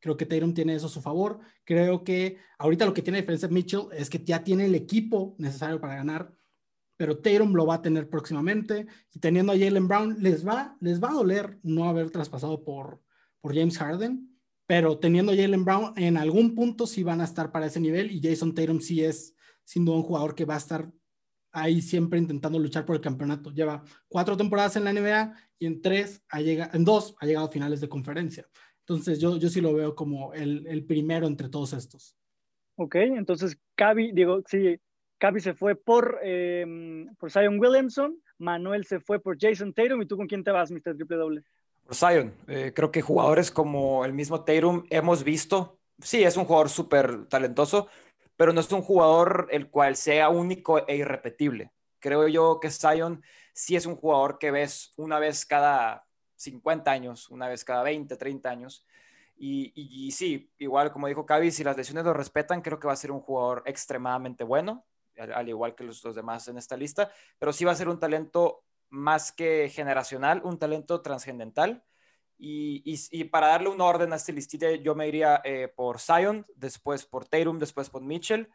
Creo 0.00 0.16
que 0.16 0.24
Tatum 0.24 0.54
tiene 0.54 0.74
eso 0.74 0.86
a 0.86 0.90
su 0.90 1.02
favor. 1.02 1.40
Creo 1.64 2.04
que 2.04 2.38
ahorita 2.56 2.86
lo 2.86 2.94
que 2.94 3.02
tiene 3.02 3.20
diferencia 3.20 3.48
Mitchell 3.48 3.88
es 3.92 4.08
que 4.08 4.24
ya 4.24 4.42
tiene 4.42 4.64
el 4.64 4.74
equipo 4.74 5.34
necesario 5.36 5.78
para 5.78 5.96
ganar, 5.96 6.35
pero 6.96 7.18
Tatum 7.18 7.54
lo 7.54 7.66
va 7.66 7.76
a 7.76 7.82
tener 7.82 8.08
próximamente. 8.08 8.86
Y 9.12 9.18
teniendo 9.18 9.52
a 9.52 9.58
Jalen 9.58 9.88
Brown, 9.88 10.16
les 10.18 10.46
va, 10.46 10.76
les 10.80 11.02
va 11.02 11.10
a 11.10 11.14
doler 11.14 11.58
no 11.62 11.88
haber 11.88 12.10
traspasado 12.10 12.64
por, 12.64 13.00
por 13.40 13.54
James 13.54 13.78
Harden, 13.78 14.36
pero 14.66 14.98
teniendo 14.98 15.32
a 15.32 15.36
Jalen 15.36 15.64
Brown, 15.64 15.92
en 15.96 16.16
algún 16.16 16.54
punto 16.54 16.86
sí 16.86 17.02
van 17.02 17.20
a 17.20 17.24
estar 17.24 17.52
para 17.52 17.66
ese 17.66 17.80
nivel 17.80 18.10
y 18.10 18.20
Jason 18.20 18.54
Tatum 18.54 18.80
sí 18.80 19.04
es 19.04 19.34
sin 19.64 19.84
duda 19.84 19.96
un 19.96 20.02
jugador 20.02 20.34
que 20.34 20.44
va 20.44 20.54
a 20.54 20.58
estar 20.58 20.90
ahí 21.52 21.80
siempre 21.80 22.18
intentando 22.18 22.58
luchar 22.58 22.84
por 22.84 22.96
el 22.96 23.02
campeonato. 23.02 23.50
Lleva 23.50 23.82
cuatro 24.08 24.36
temporadas 24.36 24.76
en 24.76 24.84
la 24.84 24.92
NBA 24.92 25.34
y 25.58 25.66
en 25.66 25.80
tres, 25.80 26.22
ha 26.28 26.40
llegado, 26.40 26.70
en 26.74 26.84
dos, 26.84 27.14
ha 27.18 27.26
llegado 27.26 27.46
a 27.46 27.52
finales 27.52 27.80
de 27.80 27.88
conferencia. 27.88 28.46
Entonces 28.80 29.18
yo, 29.18 29.36
yo 29.36 29.48
sí 29.48 29.60
lo 29.60 29.72
veo 29.74 29.94
como 29.94 30.32
el, 30.34 30.66
el 30.66 30.84
primero 30.84 31.26
entre 31.26 31.48
todos 31.48 31.72
estos. 31.72 32.16
Ok, 32.76 32.96
entonces 32.96 33.58
Cavi, 33.74 34.12
digo, 34.12 34.42
sí, 34.46 34.78
Cavi 35.18 35.40
se 35.40 35.54
fue 35.54 35.74
por, 35.74 36.18
eh, 36.22 37.06
por 37.18 37.30
Zion 37.30 37.58
Williamson, 37.58 38.20
Manuel 38.38 38.84
se 38.84 39.00
fue 39.00 39.18
por 39.20 39.36
Jason 39.40 39.72
Tatum, 39.72 40.02
¿y 40.02 40.06
tú 40.06 40.16
con 40.16 40.26
quién 40.26 40.44
te 40.44 40.50
vas, 40.50 40.70
Mr. 40.70 40.96
Triple 40.96 41.16
W? 41.16 41.42
Por 41.84 41.94
Zion, 41.94 42.34
eh, 42.48 42.72
creo 42.74 42.90
que 42.90 43.00
jugadores 43.00 43.50
como 43.50 44.04
el 44.04 44.12
mismo 44.12 44.44
Tatum 44.44 44.84
hemos 44.90 45.24
visto, 45.24 45.78
sí, 46.00 46.22
es 46.22 46.36
un 46.36 46.44
jugador 46.44 46.68
súper 46.68 47.26
talentoso, 47.26 47.88
pero 48.36 48.52
no 48.52 48.60
es 48.60 48.70
un 48.72 48.82
jugador 48.82 49.48
el 49.50 49.70
cual 49.70 49.96
sea 49.96 50.28
único 50.28 50.86
e 50.86 50.96
irrepetible. 50.96 51.72
Creo 51.98 52.28
yo 52.28 52.60
que 52.60 52.70
Zion 52.70 53.22
sí 53.54 53.76
es 53.76 53.86
un 53.86 53.96
jugador 53.96 54.38
que 54.38 54.50
ves 54.50 54.92
una 54.96 55.18
vez 55.18 55.46
cada 55.46 56.06
50 56.36 56.90
años, 56.90 57.30
una 57.30 57.48
vez 57.48 57.64
cada 57.64 57.82
20, 57.82 58.16
30 58.16 58.50
años. 58.50 58.86
Y, 59.38 60.10
sí, 60.12 60.50
igual 60.58 60.92
como 60.92 61.08
dijo 61.08 61.26
Cavi, 61.26 61.50
si 61.50 61.62
las 61.62 61.76
lesiones 61.76 62.04
lo 62.04 62.14
respetan, 62.14 62.62
creo 62.62 62.78
que 62.78 62.86
va 62.86 62.94
a 62.94 62.96
ser 62.96 63.10
un 63.10 63.20
jugador 63.20 63.62
extremadamente 63.66 64.44
bueno, 64.44 64.86
al, 65.18 65.48
igual 65.48 65.74
que 65.74 65.84
los, 65.84 66.02
demás 66.14 66.48
en 66.48 66.58
esta 66.58 66.76
lista, 66.76 67.10
pero 67.38 67.52
sí 67.52 67.64
va 67.64 67.72
a 67.72 67.76
ser 67.76 67.88
un 67.88 67.98
talento 67.98 68.64
más 68.88 69.32
que 69.32 69.68
generacional, 69.68 70.40
un 70.44 70.58
talento 70.58 71.02
transcendental 71.02 71.84
y, 72.38 73.24
para 73.24 73.48
darle 73.48 73.68
un 73.68 73.80
orden 73.80 74.12
a 74.12 74.16
este 74.16 74.32
listito, 74.32 74.70
yo 74.70 74.94
me 74.94 75.08
iría 75.08 75.40
eh, 75.44 75.72
por 75.74 75.98
Zion, 75.98 76.46
después 76.54 77.06
por 77.06 77.26
Tatum, 77.26 77.58
después 77.58 77.88
por 77.88 78.02
Mitchell, 78.02 78.48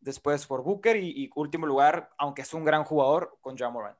después 0.00 0.46
por 0.46 0.62
Booker 0.62 0.96
y, 0.96 1.30
último 1.34 1.66
lugar, 1.66 2.10
aunque 2.18 2.42
es 2.42 2.54
un 2.54 2.64
gran 2.64 2.84
jugador, 2.84 3.38
con 3.40 3.56
John 3.58 3.72
Morant. 3.72 3.98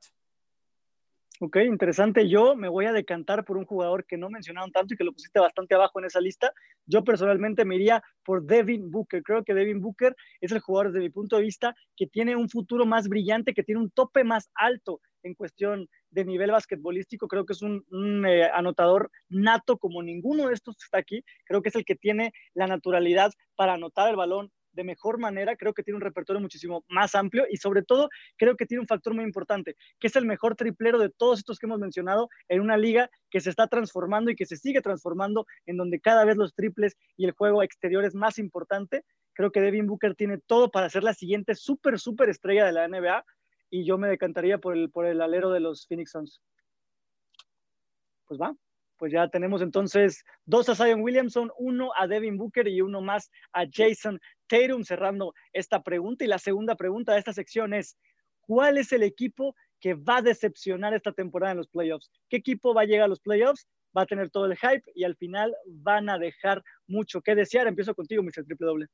Ok, 1.39 1.57
interesante. 1.57 2.27
Yo 2.27 2.55
me 2.55 2.67
voy 2.67 2.85
a 2.85 2.93
decantar 2.93 3.45
por 3.45 3.57
un 3.57 3.65
jugador 3.65 4.05
que 4.05 4.17
no 4.17 4.27
mencionaron 4.29 4.71
tanto 4.71 4.93
y 4.93 4.97
que 4.97 5.03
lo 5.03 5.13
pusiste 5.13 5.39
bastante 5.39 5.75
abajo 5.75 5.99
en 5.99 6.05
esa 6.05 6.19
lista. 6.19 6.51
Yo 6.87 7.03
personalmente 7.03 7.63
me 7.63 7.75
iría 7.75 8.01
por 8.23 8.43
Devin 8.43 8.89
Booker. 8.89 9.21
Creo 9.21 9.43
que 9.43 9.53
Devin 9.53 9.79
Booker 9.79 10.15
es 10.41 10.51
el 10.51 10.59
jugador, 10.61 10.87
desde 10.87 11.01
mi 11.01 11.11
punto 11.11 11.35
de 11.35 11.43
vista, 11.43 11.75
que 11.95 12.07
tiene 12.07 12.35
un 12.35 12.49
futuro 12.49 12.87
más 12.87 13.07
brillante, 13.07 13.53
que 13.53 13.63
tiene 13.63 13.81
un 13.81 13.91
tope 13.91 14.23
más 14.23 14.49
alto 14.55 14.99
en 15.21 15.35
cuestión 15.35 15.87
de 16.09 16.25
nivel 16.25 16.49
basquetbolístico. 16.49 17.27
Creo 17.27 17.45
que 17.45 17.53
es 17.53 17.61
un, 17.61 17.83
eh, 18.25 18.49
anotador 18.51 19.11
nato 19.29 19.77
como 19.77 20.01
ninguno 20.01 20.47
de 20.47 20.55
estos 20.55 20.75
que 20.75 20.85
está 20.85 20.97
aquí. 20.97 21.23
Creo 21.45 21.61
que 21.61 21.69
es 21.69 21.75
el 21.75 21.85
que 21.85 21.95
tiene 21.95 22.33
la 22.55 22.65
naturalidad 22.65 23.31
para 23.55 23.73
anotar 23.73 24.09
el 24.09 24.15
balón 24.15 24.51
de 24.77 24.83
mejor 24.83 25.17
manera, 25.17 25.55
creo 25.55 25.73
que 25.73 25.81
tiene 25.81 25.95
un 25.95 26.01
repertorio 26.01 26.39
muchísimo 26.39 26.85
más 26.87 27.15
amplio 27.15 27.45
y 27.49 27.57
sobre 27.57 27.81
todo 27.81 28.09
creo 28.37 28.55
que 28.55 28.67
tiene 28.67 28.81
un 28.81 28.87
factor 28.87 29.15
muy 29.15 29.23
importante, 29.23 29.75
que 29.99 30.05
es 30.05 30.15
el 30.15 30.27
mejor 30.27 30.55
triplero 30.55 30.99
de 30.99 31.09
todos 31.09 31.39
estos 31.39 31.57
que 31.57 31.65
hemos 31.65 31.79
mencionado 31.79 32.29
en 32.47 32.61
una 32.61 32.77
liga 32.77 33.09
que 33.31 33.41
se 33.41 33.49
está 33.49 33.67
transformando 33.67 34.29
y 34.29 34.35
que 34.35 34.45
se 34.45 34.55
sigue 34.55 34.81
transformando, 34.81 35.47
en 35.65 35.77
donde 35.77 35.99
cada 35.99 36.25
vez 36.25 36.37
los 36.37 36.53
triples 36.53 36.95
y 37.17 37.25
el 37.25 37.31
juego 37.31 37.63
exterior 37.63 38.05
es 38.05 38.13
más 38.13 38.37
importante. 38.37 39.03
Creo 39.33 39.51
que 39.51 39.61
Devin 39.61 39.87
Booker 39.87 40.13
tiene 40.13 40.37
todo 40.37 40.69
para 40.69 40.91
ser 40.91 41.03
la 41.03 41.15
siguiente 41.15 41.55
súper, 41.55 41.99
súper 41.99 42.29
estrella 42.29 42.63
de 42.63 42.71
la 42.71 42.87
NBA 42.87 43.25
y 43.71 43.83
yo 43.83 43.97
me 43.97 44.07
decantaría 44.07 44.59
por 44.59 44.77
el, 44.77 44.91
por 44.91 45.07
el 45.07 45.21
alero 45.21 45.49
de 45.49 45.59
los 45.59 45.87
Phoenix 45.87 46.11
Suns. 46.11 46.39
Pues 48.27 48.39
va, 48.39 48.53
pues 48.97 49.11
ya 49.11 49.27
tenemos 49.29 49.61
entonces 49.61 50.23
dos 50.45 50.69
a 50.69 50.75
Zion 50.75 51.01
Williamson, 51.01 51.51
uno 51.57 51.91
a 51.95 52.07
Devin 52.07 52.37
Booker 52.37 52.67
y 52.67 52.81
uno 52.81 53.01
más 53.01 53.31
a 53.53 53.65
Jason 53.71 54.19
Tatum 54.47 54.83
cerrando 54.83 55.33
esta 55.53 55.83
pregunta. 55.83 56.25
Y 56.25 56.27
la 56.27 56.39
segunda 56.39 56.75
pregunta 56.75 57.13
de 57.13 57.19
esta 57.19 57.33
sección 57.33 57.73
es, 57.73 57.97
¿cuál 58.41 58.77
es 58.77 58.91
el 58.91 59.03
equipo 59.03 59.55
que 59.79 59.93
va 59.93 60.17
a 60.17 60.21
decepcionar 60.21 60.93
esta 60.93 61.11
temporada 61.11 61.51
en 61.51 61.57
los 61.57 61.67
playoffs? 61.67 62.09
¿Qué 62.29 62.37
equipo 62.37 62.73
va 62.73 62.81
a 62.81 62.85
llegar 62.85 63.05
a 63.05 63.09
los 63.09 63.19
playoffs? 63.19 63.67
Va 63.95 64.01
a 64.03 64.07
tener 64.07 64.29
todo 64.29 64.45
el 64.45 64.57
hype 64.57 64.83
y 64.95 65.03
al 65.03 65.15
final 65.15 65.55
van 65.65 66.09
a 66.09 66.17
dejar 66.17 66.63
mucho 66.87 67.21
que 67.21 67.35
desear. 67.35 67.67
Empiezo 67.67 67.95
contigo, 67.95 68.23
Mr. 68.23 68.45
Triple 68.45 68.67
Doble. 68.67 68.87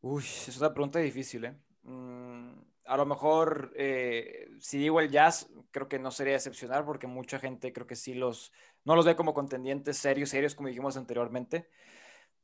Uy, 0.00 0.22
es 0.22 0.56
una 0.58 0.72
pregunta 0.72 0.98
difícil, 0.98 1.44
¿eh? 1.44 1.54
Mm, 1.82 2.52
a 2.84 2.96
lo 2.96 3.06
mejor, 3.06 3.72
eh, 3.76 4.48
si 4.60 4.78
digo 4.78 5.00
el 5.00 5.10
Jazz, 5.10 5.48
creo 5.70 5.88
que 5.88 5.98
no 5.98 6.10
sería 6.10 6.34
decepcionar 6.34 6.84
porque 6.84 7.06
mucha 7.06 7.38
gente 7.38 7.72
creo 7.72 7.86
que 7.86 7.96
sí 7.96 8.14
los, 8.14 8.52
no 8.86 8.96
los 8.96 9.04
ve 9.04 9.16
como 9.16 9.34
contendientes 9.34 9.98
serios, 9.98 10.30
serios, 10.30 10.54
como 10.54 10.68
dijimos 10.68 10.96
anteriormente. 10.96 11.68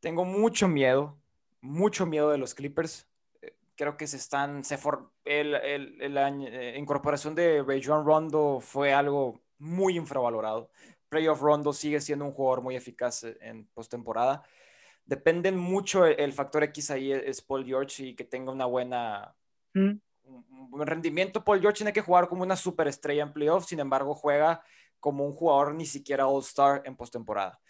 Tengo 0.01 0.25
mucho 0.25 0.69
miedo, 0.69 1.17
mucho 1.61 2.05
miedo 2.05 2.31
de 2.31 2.39
los 2.39 2.55
Clippers. 2.55 3.09
Eh, 3.41 3.57
creo 3.77 3.97
que 3.97 4.07
se 4.07 4.17
están, 4.17 4.65
se 4.65 4.77
for, 4.77 5.13
el, 5.25 5.55
el, 5.55 6.13
la 6.13 6.29
eh, 6.29 6.77
incorporación 6.77 7.35
de 7.35 7.81
John 7.83 8.05
Rondo 8.05 8.59
fue 8.61 8.93
algo 8.93 9.41
muy 9.59 9.97
infravalorado. 9.97 10.71
Playoff 11.09 11.41
Rondo 11.41 11.73
sigue 11.73 12.01
siendo 12.01 12.25
un 12.25 12.33
jugador 12.33 12.63
muy 12.63 12.75
eficaz 12.75 13.25
en 13.41 13.67
postemporada. 13.69 14.43
Dependen 15.05 15.57
mucho, 15.57 16.05
el, 16.07 16.33
factor 16.33 16.65
X 16.65 16.91
ahí 16.91 17.13
es 17.13 17.41
Paul 17.41 17.65
George 17.65 18.05
y 18.05 18.15
que 18.17 18.25
tenga 18.25 18.51
una 18.51 18.67
buena, 18.67 19.35
mm 19.75 19.93
un 20.25 20.71
buen 20.71 20.87
rendimiento. 20.87 21.45
Paul 21.45 21.61
George 21.61 21.79
tiene 21.79 21.93
que 21.93 22.01
jugar 22.01 22.29
como 22.29 22.43
una 22.43 22.57
superestrella 22.57 23.23
en 23.23 23.33
playoffs, 23.33 23.69
sin 23.69 23.81
embargo, 23.81 24.15
juega 24.15 24.63
como 25.03 25.27
un 25.27 25.33
jugador 25.33 25.75
ni 25.75 25.85
siquiera 25.85 26.29
All-Star 26.29 26.83
en 26.87 26.97
postemporada. 26.97 27.61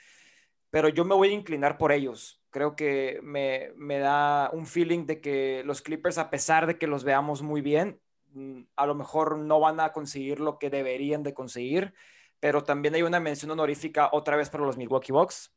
Pero 0.70 0.90
yo 0.90 1.04
me 1.06 1.14
voy 1.14 1.30
a 1.30 1.32
inclinar 1.32 1.78
por 1.78 1.92
ellos. 1.92 2.42
Creo 2.50 2.76
que 2.76 3.20
me, 3.22 3.72
me, 3.74 3.98
da 3.98 4.50
un 4.52 4.66
feeling 4.66 5.06
de 5.06 5.22
que 5.22 5.62
los 5.64 5.80
Clippers, 5.80 6.18
a 6.18 6.28
pesar 6.28 6.66
de 6.66 6.76
que 6.78 6.86
los 6.86 7.04
veamos 7.04 7.40
muy 7.40 7.62
bien, 7.62 8.00
mm, 8.34 8.64
a 8.76 8.86
lo 8.86 8.94
mejor 8.94 9.38
no 9.38 9.60
van 9.60 9.80
a 9.80 9.92
conseguir 9.92 10.40
lo 10.40 10.58
que 10.58 10.68
deberían 10.68 11.22
de 11.22 11.32
conseguir. 11.32 11.94
Pero 12.38 12.62
también 12.62 12.94
hay 12.94 13.02
una 13.02 13.18
mención 13.18 13.50
honorífica 13.50 14.10
otra 14.12 14.36
vez 14.36 14.50
para 14.50 14.64
los 14.64 14.76
Milwaukee 14.76 15.12
Bucks, 15.12 15.54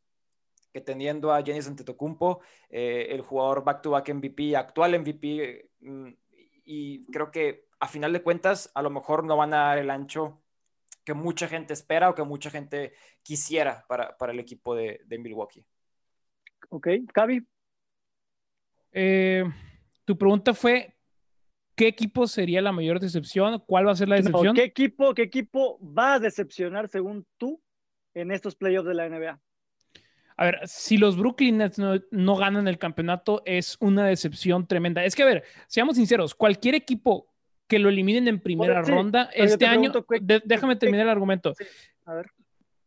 que 0.72 0.80
teniendo 0.80 1.34
a 1.34 1.42
Giannis 1.42 1.68
Antetokounmpo, 1.68 2.40
eh, 2.70 3.08
el 3.10 3.22
jugador 3.22 3.66
back-to-back 3.66 4.10
MVP, 4.14 4.56
actual 4.56 4.98
MVP, 5.00 5.72
y 6.64 7.06
creo 7.12 7.32
que 7.32 7.68
a 7.82 7.88
final 7.88 8.14
de 8.14 8.24
cuentas 8.24 8.72
a 8.74 8.82
lo 8.82 8.90
mejor 8.90 9.26
no 9.26 9.36
van 9.36 9.54
a 9.54 9.68
dar 9.68 9.78
el 9.78 9.90
ancho 9.90 10.42
que 11.06 11.14
mucha 11.14 11.48
gente 11.48 11.74
espera 11.74 12.10
o 12.10 12.16
que 12.16 12.24
mucha 12.24 12.50
gente 12.50 12.94
quisiera 13.22 13.86
para, 13.88 14.18
para 14.18 14.34
el 14.34 14.40
equipo 14.40 14.76
de, 14.76 15.02
de, 15.06 15.20
Milwaukee. 15.20 15.64
Ok, 16.70 16.88
Cavi. 17.14 17.46
Eh, 18.92 19.44
tu 20.04 20.18
pregunta 20.18 20.54
fue, 20.54 20.98
¿qué 21.76 21.88
equipo 21.88 22.28
sería 22.28 22.62
la 22.62 22.72
mayor 22.72 23.00
decepción? 23.00 23.64
¿Cuál 23.68 23.88
va 23.88 23.92
a 23.92 23.96
ser 23.96 24.10
la 24.10 24.16
decepción? 24.16 24.56
¿qué, 24.56 24.64
equipo, 24.64 25.14
¿Qué 25.14 25.24
equipo 25.24 25.80
va 25.82 26.16
a 26.16 26.20
decepcionar 26.20 26.90
según 26.90 27.26
tú 27.38 27.62
en 28.14 28.32
estos 28.32 28.56
playoffs 28.56 28.88
de 28.88 28.94
la 28.96 29.08
NBA? 29.08 29.40
A 30.38 30.46
ver, 30.46 30.60
si 30.66 30.98
los 30.98 31.18
Brooklyn 31.18 31.58
Nets 31.58 31.80
no, 32.12 32.36
ganan 32.36 32.68
el 32.68 32.78
campeonato, 32.78 33.42
es 33.46 33.78
una 33.80 34.06
decepción 34.06 34.68
tremenda. 34.68 35.06
Es 35.06 35.16
que, 35.16 35.24
a 35.24 35.28
ver, 35.28 35.44
seamos 35.68 35.96
sinceros, 35.96 36.36
cualquier 36.36 36.76
equipo 36.76 37.34
que 37.68 37.80
lo 37.80 37.90
eliminen 37.90 38.28
en 38.28 38.40
primera 38.40 38.82
ronda 38.82 39.30
este 39.34 39.66
año, 39.66 39.92
déjame 40.20 40.76
terminar 40.76 41.06
el 41.06 41.12
argumento. 41.12 41.54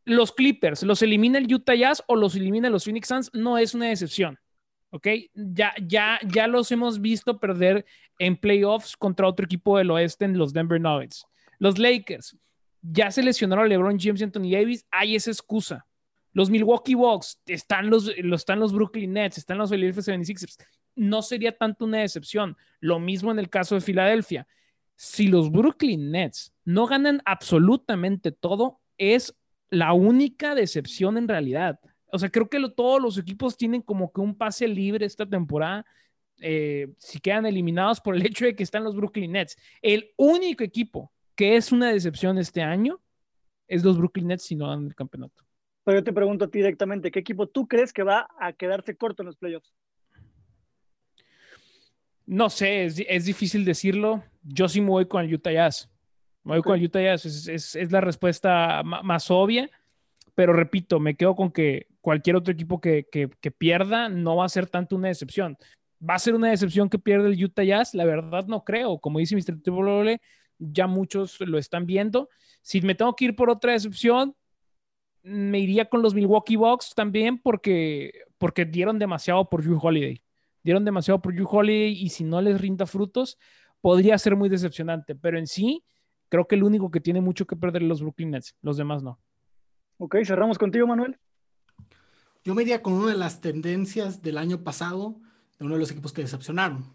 Los 0.05 0.33
Clippers, 0.33 0.83
¿los 0.85 1.03
elimina 1.03 1.39
el 1.39 1.53
Utah 1.53 1.75
Jazz 1.75 2.03
o 2.07 2.17
los 2.17 2.35
elimina 2.35 2.71
los 2.71 2.85
Phoenix 2.85 3.09
Suns? 3.09 3.31
No 3.35 3.59
es 3.59 3.75
una 3.75 3.89
decepción. 3.89 4.39
¿Ok? 4.91 5.07
Ya, 5.35 5.75
ya, 5.87 6.19
ya 6.27 6.47
los 6.47 6.73
hemos 6.73 7.01
visto 7.01 7.39
perder 7.39 7.85
en 8.19 8.37
playoffs 8.37 8.97
contra 8.97 9.29
otro 9.29 9.45
equipo 9.45 9.77
del 9.77 9.91
oeste 9.91 10.25
en 10.25 10.39
los 10.39 10.55
Denver 10.55 10.81
Nuggets. 10.81 11.27
Los 11.59 11.79
Lakers, 11.79 12.39
ya 12.81 13.11
se 13.11 13.23
lesionaron 13.23 13.67
a 13.67 13.69
LeBron 13.69 13.99
James 13.99 14.21
y 14.21 14.25
Anthony 14.25 14.51
Davis, 14.51 14.87
hay 14.91 15.17
esa 15.17 15.31
excusa. 15.31 15.87
Los 16.33 16.51
Milwaukee 16.51 16.95
Bucks, 16.95 17.41
están 17.47 17.91
los, 17.91 18.09
están 18.09 18.61
los 18.61 18.73
Brooklyn 18.73 19.13
Nets, 19.13 19.39
están 19.39 19.59
los 19.59 19.71
Philadelphia 19.71 20.15
76ers. 20.15 20.57
No 20.95 21.21
sería 21.21 21.57
tanto 21.57 21.85
una 21.85 21.99
decepción. 21.99 22.57
Lo 22.81 22.99
mismo 22.99 23.31
en 23.31 23.39
el 23.39 23.51
caso 23.51 23.75
de 23.75 23.81
Filadelfia. 23.81 24.47
Si 25.01 25.29
los 25.29 25.53
Brooklyn 25.53 26.11
Nets 26.11 26.53
no 26.65 26.89
ganan 26.89 27.23
absolutamente 27.25 28.33
todo, 28.33 28.81
es 28.97 29.33
la 29.71 29.93
única 29.93 30.57
decepción 30.57 31.17
en 31.17 31.29
realidad. 31.29 31.79
O 32.11 32.19
sea, 32.19 32.31
creo 32.31 32.51
que 32.51 32.59
todos 32.77 33.01
los 33.01 33.17
equipos 33.17 33.57
tienen 33.57 33.81
como 33.81 34.13
que 34.13 34.21
un 34.21 34.35
pase 34.37 34.67
libre 34.67 35.07
esta 35.07 35.25
temporada. 35.25 35.87
Eh, 36.41 36.89
si 36.99 37.21
quedan 37.21 37.47
eliminados 37.47 38.01
por 38.01 38.17
el 38.17 38.27
hecho 38.27 38.45
de 38.45 38.57
que 38.57 38.65
están 38.65 38.83
los 38.83 38.97
Brooklyn 38.97 39.31
Nets. 39.31 39.57
El 39.83 40.11
único 40.17 40.65
equipo 40.65 41.13
que 41.37 41.55
es 41.55 41.71
una 41.71 41.93
decepción 41.93 42.37
este 42.37 42.63
año 42.63 43.01
es 43.69 43.85
los 43.85 43.99
Brooklyn 43.99 44.27
Nets 44.27 44.47
si 44.47 44.57
no 44.57 44.67
dan 44.67 44.87
el 44.87 44.97
campeonato. 44.97 45.45
Pero 45.85 46.01
yo 46.01 46.05
te 46.05 46.13
pregunto 46.13 46.47
a 46.47 46.51
ti 46.51 46.59
directamente, 46.59 47.13
¿qué 47.13 47.21
equipo 47.21 47.47
tú 47.47 47.69
crees 47.69 47.93
que 47.93 48.03
va 48.03 48.29
a 48.41 48.53
quedarse 48.53 48.97
corto 48.97 49.23
en 49.23 49.27
los 49.27 49.37
playoffs? 49.37 49.73
No 52.29 52.51
sé, 52.51 52.85
es, 52.85 53.25
difícil 53.25 53.65
decirlo. 53.65 54.23
Yo 54.51 54.69
sí 54.69 54.81
me 54.81 54.89
voy 54.89 55.07
con 55.07 55.25
el 55.25 55.35
Utah 55.35 55.53
Jazz. 55.53 55.91
Me 56.43 56.55
voy 56.55 56.63
con 56.63 56.79
el 56.79 56.85
Utah 56.85 57.03
Jazz. 57.03 57.49
Es, 57.49 57.93
la 57.93 58.01
respuesta 58.01 58.83
más 58.83 59.31
obvia. 59.31 59.71
Pero 60.35 60.53
repito, 60.53 61.01
me 61.01 61.17
quedo 61.17 61.35
con 61.35 61.51
que 61.51 61.89
cualquier 62.01 62.37
otro 62.37 62.53
equipo 62.53 62.81
que, 62.81 63.05
pierda 63.59 64.09
no 64.09 64.37
va 64.37 64.47
a 64.47 64.49
ser 64.49 64.67
tanto 64.67 64.97
una 64.97 65.09
decepción. 65.09 65.59
¿Va 66.01 66.15
a 66.15 66.19
ser 66.19 66.35
una 66.35 66.51
decepción 66.51 66.89
que 66.89 66.99
pierda 66.99 67.29
el 67.29 67.45
Utah 67.45 67.65
Jazz? 67.65 67.93
La 67.93 68.05
verdad 68.05 68.47
no 68.47 68.65
creo. 68.65 68.99
Como 68.99 69.19
dice 69.19 69.37
Mr. 69.37 69.61
Triple, 69.61 70.21
ya 70.59 70.87
muchos 70.87 71.41
lo 71.41 71.59
están 71.59 71.87
viendo. 71.87 72.29
Si 72.63 72.81
me 72.81 72.95
tengo 72.95 73.15
que 73.15 73.27
ir 73.27 73.37
por 73.37 73.51
otra 73.51 73.73
decepción, 73.73 74.35
me 75.23 75.59
iría 75.59 75.89
con 75.89 76.03
los 76.03 76.15
Milwaukee 76.15 76.57
Bucks 76.57 76.95
también 76.95 77.39
porque, 77.39 78.13
porque 78.39 78.65
dieron 78.65 78.99
demasiado 78.99 79.49
por 79.49 79.63
Drew 79.63 79.79
Holiday. 79.81 80.23
Dieron 80.63 80.85
demasiado 80.85 81.21
por 81.21 81.35
Drew 81.35 81.49
Holiday 81.51 81.93
y 81.93 82.09
si 82.11 82.25
no 82.25 82.41
les 82.41 82.61
rinda 82.61 82.87
frutos, 82.87 83.39
podría 83.81 84.19
ser 84.19 84.37
muy 84.37 84.49
decepcionante. 84.49 85.15
Pero 85.15 85.39
en 85.39 85.47
sí, 85.47 85.85
creo 86.29 86.47
que 86.47 86.55
el 86.55 86.65
único 86.65 86.91
que 86.91 87.01
tiene 87.01 87.21
mucho 87.21 87.47
que 87.47 87.57
perder 87.57 87.83
es 87.83 87.89
los 87.89 88.01
Brooklyn 88.01 88.31
Nets. 88.31 88.55
Los 88.63 88.77
demás 88.77 89.03
no. 89.03 89.21
Ok, 89.99 90.17
cerramos 90.25 90.59
contigo, 90.59 90.87
Manuel. 90.87 91.19
Yo 92.45 92.55
me 92.55 92.63
iría 92.63 92.83
con 92.83 92.95
una 92.95 93.13
de 93.13 93.19
las 93.19 93.41
tendencias 93.41 94.23
del 94.23 94.39
año 94.39 94.63
pasado 94.63 95.21
de 95.59 95.65
uno 95.65 95.75
de 95.75 95.81
los 95.81 95.91
equipos 95.91 96.13
que 96.13 96.23
decepcionaron. 96.23 96.93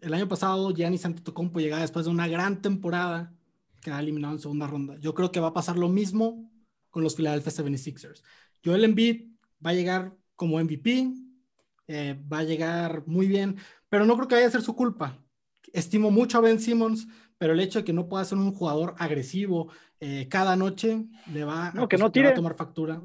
El 0.00 0.14
año 0.14 0.28
pasado, 0.28 0.72
Giannis 0.72 1.04
Antetokounmpo 1.04 1.60
llegaba 1.60 1.82
después 1.82 2.06
de 2.06 2.10
una 2.10 2.28
gran 2.28 2.62
temporada, 2.62 3.32
quedaba 3.80 4.00
eliminado 4.00 4.34
en 4.34 4.40
segunda 4.40 4.66
ronda. 4.66 4.96
Yo 4.98 5.14
creo 5.14 5.30
que 5.30 5.40
va 5.40 5.48
a 5.48 5.52
pasar 5.52 5.78
lo 5.78 5.88
mismo 5.88 6.50
con 6.90 7.02
los 7.02 7.16
Philadelphia 7.16 7.52
76ers. 7.52 8.22
Joel 8.64 8.84
Embiid 8.84 9.32
va 9.64 9.70
a 9.70 9.74
llegar 9.74 10.16
como 10.36 10.58
MVP, 10.58 11.12
eh, 11.88 12.20
va 12.32 12.38
a 12.38 12.44
llegar 12.44 13.04
muy 13.06 13.26
bien, 13.26 13.56
pero 13.88 14.06
no 14.06 14.16
creo 14.16 14.28
que 14.28 14.34
vaya 14.36 14.46
a 14.46 14.50
ser 14.50 14.62
su 14.62 14.74
culpa. 14.74 15.18
Estimo 15.72 16.10
mucho 16.10 16.38
a 16.38 16.40
Ben 16.40 16.60
Simmons, 16.60 17.06
pero 17.38 17.54
el 17.54 17.60
hecho 17.60 17.80
de 17.80 17.84
que 17.84 17.92
no 17.92 18.08
pueda 18.08 18.24
ser 18.24 18.38
un 18.38 18.52
jugador 18.52 18.94
agresivo 18.98 19.70
eh, 20.04 20.26
cada 20.28 20.56
noche 20.56 21.04
le 21.32 21.44
va, 21.44 21.68
a, 21.68 21.88
que 21.88 21.96
no 21.96 22.10
tire. 22.10 22.32
tomar 22.32 22.56
factura. 22.56 23.00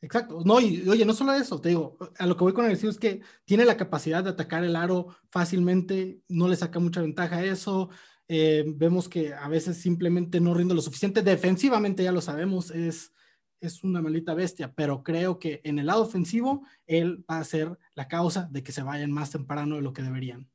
Exacto. 0.00 0.42
No, 0.44 0.60
y 0.60 0.88
oye, 0.88 1.04
no 1.04 1.12
solo 1.12 1.34
eso, 1.34 1.60
te 1.60 1.70
digo, 1.70 1.98
a 2.18 2.26
lo 2.26 2.36
que 2.36 2.44
voy 2.44 2.52
con 2.52 2.66
el 2.66 2.72
es 2.72 2.98
que 2.98 3.20
tiene 3.44 3.64
la 3.64 3.76
capacidad 3.76 4.24
de 4.24 4.30
atacar 4.30 4.64
el 4.64 4.76
aro 4.76 5.08
fácilmente, 5.30 6.20
no 6.28 6.48
le 6.48 6.56
saca 6.56 6.78
mucha 6.78 7.00
ventaja 7.00 7.36
a 7.36 7.44
eso, 7.44 7.90
eh, 8.28 8.64
vemos 8.66 9.08
que 9.08 9.34
a 9.34 9.48
veces 9.48 9.76
simplemente 9.78 10.40
no 10.40 10.54
rinde 10.54 10.74
lo 10.74 10.82
suficiente. 10.82 11.22
Defensivamente 11.22 12.02
ya 12.02 12.12
lo 12.12 12.20
sabemos, 12.20 12.70
es, 12.70 13.12
es 13.60 13.84
una 13.84 14.02
maldita 14.02 14.34
bestia, 14.34 14.72
pero 14.74 15.02
creo 15.02 15.38
que 15.38 15.60
en 15.64 15.78
el 15.78 15.86
lado 15.86 16.02
ofensivo 16.02 16.66
él 16.86 17.24
va 17.30 17.38
a 17.38 17.44
ser 17.44 17.78
la 17.94 18.08
causa 18.08 18.48
de 18.50 18.62
que 18.62 18.72
se 18.72 18.82
vayan 18.82 19.10
más 19.10 19.30
temprano 19.30 19.76
de 19.76 19.82
lo 19.82 19.92
que 19.92 20.02
deberían. 20.02 20.48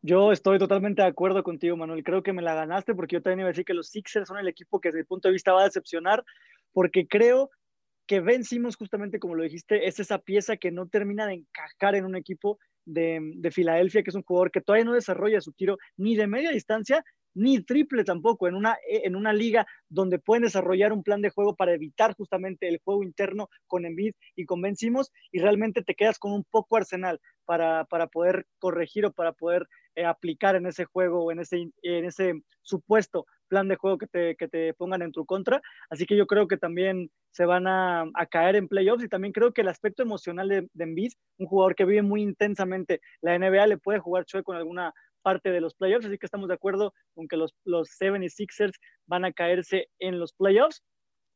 Yo 0.00 0.30
estoy 0.30 0.58
totalmente 0.58 1.02
de 1.02 1.08
acuerdo 1.08 1.42
contigo, 1.42 1.76
Manuel. 1.76 2.04
Creo 2.04 2.22
que 2.22 2.32
me 2.32 2.42
la 2.42 2.54
ganaste 2.54 2.94
porque 2.94 3.16
yo 3.16 3.22
también 3.22 3.40
iba 3.40 3.48
a 3.48 3.52
decir 3.52 3.64
que 3.64 3.74
los 3.74 3.88
Sixers 3.88 4.28
son 4.28 4.38
el 4.38 4.48
equipo 4.48 4.80
que 4.80 4.88
desde 4.88 5.00
mi 5.00 5.04
punto 5.04 5.28
de 5.28 5.32
vista 5.32 5.52
va 5.52 5.62
a 5.62 5.64
decepcionar, 5.64 6.24
porque 6.72 7.08
creo 7.08 7.50
que 8.06 8.20
vencimos 8.20 8.76
justamente 8.76 9.18
como 9.18 9.34
lo 9.34 9.42
dijiste, 9.42 9.86
es 9.86 10.00
esa 10.00 10.18
pieza 10.18 10.56
que 10.56 10.70
no 10.70 10.88
termina 10.88 11.26
de 11.26 11.34
encajar 11.34 11.94
en 11.96 12.04
un 12.04 12.16
equipo 12.16 12.58
de, 12.84 13.20
de 13.36 13.50
Filadelfia, 13.50 14.02
que 14.02 14.10
es 14.10 14.16
un 14.16 14.22
jugador 14.22 14.50
que 14.50 14.60
todavía 14.60 14.84
no 14.84 14.94
desarrolla 14.94 15.40
su 15.40 15.52
tiro 15.52 15.76
ni 15.96 16.16
de 16.16 16.26
media 16.26 16.50
distancia 16.50 17.04
ni 17.34 17.62
triple 17.62 18.04
tampoco 18.04 18.48
en 18.48 18.54
una, 18.54 18.76
en 18.88 19.16
una 19.16 19.32
liga 19.32 19.66
donde 19.88 20.18
pueden 20.18 20.44
desarrollar 20.44 20.92
un 20.92 21.02
plan 21.02 21.22
de 21.22 21.30
juego 21.30 21.54
para 21.54 21.74
evitar 21.74 22.14
justamente 22.14 22.68
el 22.68 22.80
juego 22.84 23.02
interno 23.02 23.48
con 23.66 23.84
Embiid 23.84 24.12
y 24.36 24.44
con 24.44 24.60
Ben 24.60 24.76
Simmons 24.76 25.12
y 25.32 25.40
realmente 25.40 25.82
te 25.82 25.94
quedas 25.94 26.18
con 26.18 26.32
un 26.32 26.44
poco 26.44 26.76
arsenal 26.76 27.20
para, 27.44 27.84
para 27.84 28.06
poder 28.06 28.46
corregir 28.58 29.06
o 29.06 29.12
para 29.12 29.32
poder 29.32 29.66
eh, 29.94 30.04
aplicar 30.04 30.56
en 30.56 30.66
ese 30.66 30.84
juego 30.84 31.24
o 31.24 31.32
en 31.32 31.40
ese, 31.40 31.70
en 31.82 32.04
ese 32.04 32.34
supuesto 32.62 33.26
plan 33.48 33.66
de 33.66 33.76
juego 33.76 33.98
que 33.98 34.06
te, 34.06 34.36
que 34.36 34.46
te 34.46 34.74
pongan 34.74 35.02
en 35.02 35.12
tu 35.12 35.24
contra. 35.24 35.60
Así 35.90 36.06
que 36.06 36.16
yo 36.16 36.26
creo 36.26 36.46
que 36.46 36.56
también 36.56 37.10
se 37.32 37.46
van 37.46 37.66
a, 37.66 38.04
a 38.14 38.26
caer 38.26 38.56
en 38.56 38.68
playoffs 38.68 39.04
y 39.04 39.08
también 39.08 39.32
creo 39.32 39.52
que 39.52 39.62
el 39.62 39.68
aspecto 39.68 40.02
emocional 40.02 40.48
de, 40.48 40.68
de 40.72 41.08
un 41.38 41.46
jugador 41.46 41.74
que 41.74 41.84
vive 41.84 42.02
muy 42.02 42.22
intensamente 42.22 43.00
la 43.20 43.38
NBA, 43.38 43.66
le 43.66 43.78
puede 43.78 43.98
jugar 43.98 44.24
chueco 44.24 44.52
en 44.52 44.58
alguna 44.58 44.92
parte 45.28 45.50
de 45.50 45.60
los 45.60 45.74
playoffs, 45.74 46.06
así 46.06 46.16
que 46.16 46.24
estamos 46.24 46.48
de 46.48 46.54
acuerdo 46.54 46.94
con 47.14 47.28
que 47.28 47.36
los, 47.36 47.54
los 47.66 47.90
76ers 48.00 48.72
van 49.04 49.26
a 49.26 49.32
caerse 49.34 49.90
en 49.98 50.18
los 50.18 50.32
playoffs. 50.32 50.82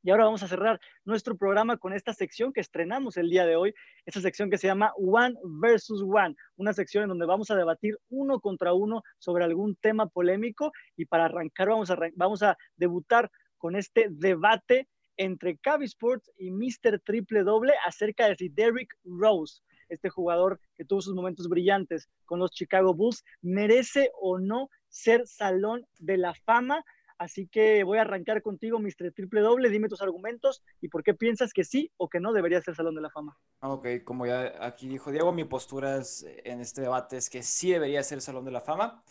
Y 0.03 0.11
ahora 0.11 0.25
vamos 0.25 0.43
a 0.43 0.49
cerrar 0.49 0.81
nuestro 1.05 1.37
programa 1.37 1.77
con 1.77 1.93
esta 1.93 2.15
sección 2.15 2.55
que 2.55 2.63
estrenamos 2.63 3.19
el 3.19 3.29
día 3.29 3.45
de 3.45 3.55
hoy, 3.55 3.75
esta 4.07 4.23
sección 4.23 4.49
que 4.49 4.57
se 4.57 4.67
llama 4.67 4.95
One 4.97 5.35
versus 5.61 6.01
One, 6.01 6.35
una 6.57 6.73
sección 6.73 7.03
en 7.03 7.11
donde 7.11 7.27
vamos 7.27 7.51
a 7.51 7.55
debatir 7.55 7.99
uno 8.09 8.41
contra 8.41 8.73
uno 8.73 9.03
sobre 9.19 9.45
algún 9.45 9.77
tema 9.77 10.07
polémico 10.07 10.73
y 10.97 11.05
para 11.05 11.27
arrancar 11.27 11.69
vamos 11.69 11.91
a, 11.91 11.99
vamos 12.15 12.43
a 12.43 12.57
debutar 12.77 13.31
con 13.59 13.77
este 13.77 14.07
debate 14.09 14.89
entre 15.19 15.59
Cavi 15.59 15.85
Sports 15.85 16.33
y 16.39 16.51
Mr. 16.51 16.99
Triple 17.05 17.43
Doble 17.43 17.75
acerca 17.87 18.27
de 18.27 18.37
si 18.37 18.49
Derrick 18.49 18.95
Rose 19.05 19.61
este 19.93 20.09
jugador 20.09 20.61
que 20.77 20.85
tuvo 20.85 21.01
sus 21.01 21.15
momentos 21.15 21.49
brillantes 21.49 22.09
con 22.25 22.39
los 22.39 22.51
Chicago 22.51 22.95
Bulls, 22.95 23.25
merece 23.41 24.11
o 24.21 24.39
no 24.39 24.69
ser 24.89 25.27
salón 25.27 25.87
de 25.99 26.17
la 26.17 26.35
fama. 26.35 26.85
Así 27.19 27.47
que 27.47 27.85
voy 27.85 27.99
a 27.99 28.01
arrancar 28.01 28.43
contigo, 28.43 28.81
Mr. 28.81 29.13
Triple 29.15 29.43
Doble. 29.43 29.69
Dime 29.69 29.89
tus 29.89 30.03
argumentos 30.03 30.63
y 30.81 30.89
por 30.89 31.05
qué 31.05 31.15
piensas 31.15 31.53
que 31.53 31.63
sí 31.63 31.93
o 31.97 32.09
que 32.09 32.19
no 32.19 32.33
debería 32.33 32.61
ser 32.61 32.75
Salón 32.75 32.97
de 32.97 33.01
la 33.01 33.11
Fama. 33.11 33.39
Ok, 33.61 33.87
como 34.03 34.27
ya 34.27 34.53
aquí 34.61 34.89
dijo 34.89 35.13
Diego, 35.13 35.31
mi 35.31 35.45
postura 35.45 35.99
es, 35.99 36.27
en 36.43 36.61
este 36.61 36.81
debate 36.81 37.19
es 37.19 37.31
que 37.31 37.45
sí 37.45 37.71
debería 37.71 38.03
ser 38.03 38.21
Salón 38.21 38.45
de 38.45 38.51
la 38.51 38.61
Fama. 38.61 39.05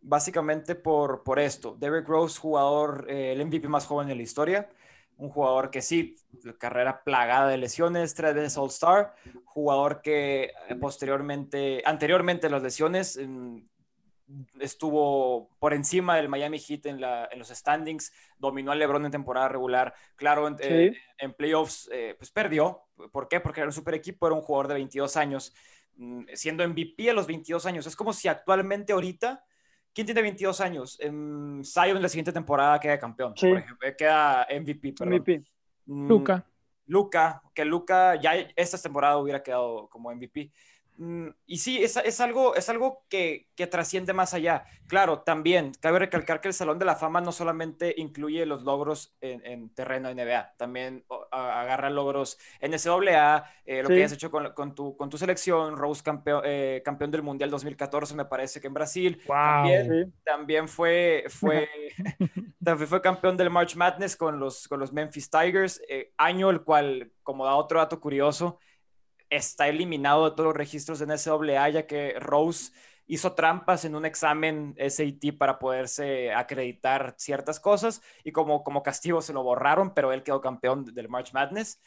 Básicamente 0.00 0.76
por, 0.76 1.24
por 1.24 1.38
esto. 1.38 1.76
Derrick 1.78 2.08
Rose, 2.08 2.40
jugador, 2.40 3.04
eh, 3.10 3.32
el 3.32 3.44
MVP 3.44 3.68
más 3.68 3.84
joven 3.84 4.08
de 4.08 4.14
la 4.14 4.22
historia 4.22 4.70
un 5.18 5.30
jugador 5.30 5.70
que 5.70 5.82
sí, 5.82 6.16
carrera 6.58 7.02
plagada 7.02 7.48
de 7.48 7.58
lesiones, 7.58 8.14
tres 8.14 8.34
veces 8.34 8.56
All-Star, 8.56 9.14
jugador 9.44 10.00
que 10.00 10.52
eh, 10.68 10.74
posteriormente, 10.80 11.82
anteriormente 11.84 12.46
a 12.46 12.50
las 12.50 12.62
lesiones, 12.62 13.18
estuvo 14.60 15.50
por 15.58 15.74
encima 15.74 16.16
del 16.16 16.28
Miami 16.28 16.60
Heat 16.60 16.86
en, 16.86 17.00
los 17.00 17.48
standings, 17.48 18.12
dominó 18.38 18.70
al 18.70 18.78
LeBron 18.78 19.06
en 19.06 19.10
temporada 19.10 19.48
regular, 19.48 19.92
claro, 20.14 20.46
en, 20.46 20.56
eh, 20.60 20.94
playoffs 21.36 21.88
eh, 21.92 22.14
pues 22.16 22.30
perdió, 22.30 22.82
¿por 23.10 23.28
qué? 23.28 23.40
Porque 23.40 23.60
era 23.60 23.68
un 23.68 23.72
super 23.72 23.94
equipo, 23.94 24.26
era 24.26 24.36
un 24.36 24.42
jugador 24.42 24.68
de 24.68 24.74
22 24.74 25.16
años, 25.16 25.52
mm, 25.96 26.26
siendo 26.34 26.62
MVP 26.62 27.10
a 27.10 27.14
los 27.14 27.26
22 27.26 27.66
años, 27.66 27.86
es 27.86 27.96
como 27.96 28.12
si 28.12 28.28
actualmente 28.28 28.92
ahorita 28.92 29.44
¿Quién 29.98 30.06
tiene 30.06 30.22
22 30.22 30.60
años? 30.60 30.96
En 31.00 31.60
Zion 31.64 31.96
en 31.96 32.02
la 32.02 32.08
siguiente 32.08 32.30
temporada 32.30 32.78
queda 32.78 32.96
campeón. 33.00 33.34
Por 33.34 33.58
ejemplo, 33.58 33.88
queda 33.98 34.46
MVP. 34.48 34.94
MVP. 35.04 35.42
Mm, 35.86 36.06
Luca. 36.06 36.46
Luca, 36.86 37.42
que 37.52 37.64
Luca 37.64 38.14
ya 38.14 38.34
esta 38.54 38.78
temporada 38.78 39.16
hubiera 39.16 39.42
quedado 39.42 39.88
como 39.88 40.14
MVP. 40.14 40.52
Mm, 40.98 41.28
y 41.46 41.58
sí, 41.58 41.82
es, 41.82 41.96
es, 41.96 42.20
algo, 42.20 42.56
es 42.56 42.68
algo 42.68 43.04
que, 43.08 43.46
que, 43.54 43.68
trasciende 43.68 44.12
más 44.12 44.34
allá. 44.34 44.64
Claro, 44.88 45.20
también 45.20 45.70
cabe 45.80 46.00
recalcar 46.00 46.40
que 46.40 46.48
el 46.48 46.54
Salón 46.54 46.80
de 46.80 46.84
la 46.86 46.96
Fama 46.96 47.20
no 47.20 47.30
solamente 47.30 47.94
incluye 47.96 48.44
los 48.46 48.64
logros 48.64 49.16
en, 49.20 49.46
en 49.46 49.72
terreno 49.72 50.12
NBA, 50.12 50.54
también 50.56 51.04
agarra 51.30 51.88
logros 51.88 52.36
en 52.58 52.72
NCAA, 52.72 53.44
eh, 53.64 53.84
lo 53.84 53.88
que 53.90 54.02
has 54.02 54.12
hecho 54.12 54.28
con, 54.32 54.52
con, 54.54 54.74
tu, 54.74 54.96
con 54.96 55.08
tu 55.08 55.16
selección, 55.16 55.76
Rose 55.76 56.02
campeón, 56.02 56.42
eh, 56.44 56.82
campeón 56.84 57.12
del 57.12 57.22
Mundial 57.22 57.48
2014, 57.50 58.16
me 58.16 58.24
parece 58.24 58.60
que 58.60 58.66
en 58.66 58.74
Brasil. 58.74 59.22
También, 59.24 60.12
también, 60.24 60.68
fue, 60.68 61.26
fue, 61.28 61.68
también 62.64 62.88
fue 62.88 63.00
campeón 63.00 63.36
del 63.36 63.50
March 63.50 63.76
Madness 63.76 64.16
con 64.16 64.40
los, 64.40 64.66
con 64.66 64.80
los 64.80 64.92
Memphis 64.92 65.30
Tigers, 65.30 65.80
eh, 65.88 66.12
año 66.16 66.50
el 66.50 66.62
cual, 66.62 67.12
como 67.22 67.44
da 67.44 67.54
otro 67.54 67.78
dato 67.78 68.00
curioso, 68.00 68.58
está 69.30 69.68
eliminado 69.68 70.24
de 70.24 70.30
todos 70.32 70.46
los 70.46 70.56
registros 70.56 70.98
de 70.98 71.06
NCAA, 71.06 71.68
ya 71.70 71.86
que 71.86 72.18
Rose 72.18 72.72
hizo 73.06 73.32
trampas 73.32 73.84
en 73.84 73.94
un 73.94 74.04
examen 74.04 74.76
SAT 74.78 75.36
para 75.38 75.58
poderse 75.58 76.32
acreditar 76.32 77.14
ciertas 77.16 77.58
cosas 77.58 78.02
y 78.22 78.32
como, 78.32 78.62
como 78.62 78.82
castigo 78.82 79.22
se 79.22 79.32
lo 79.32 79.42
borraron, 79.42 79.94
pero 79.94 80.12
él 80.12 80.22
quedó 80.22 80.40
campeón 80.40 80.84
del 80.84 81.08
March 81.08 81.32
Madness, 81.32 81.80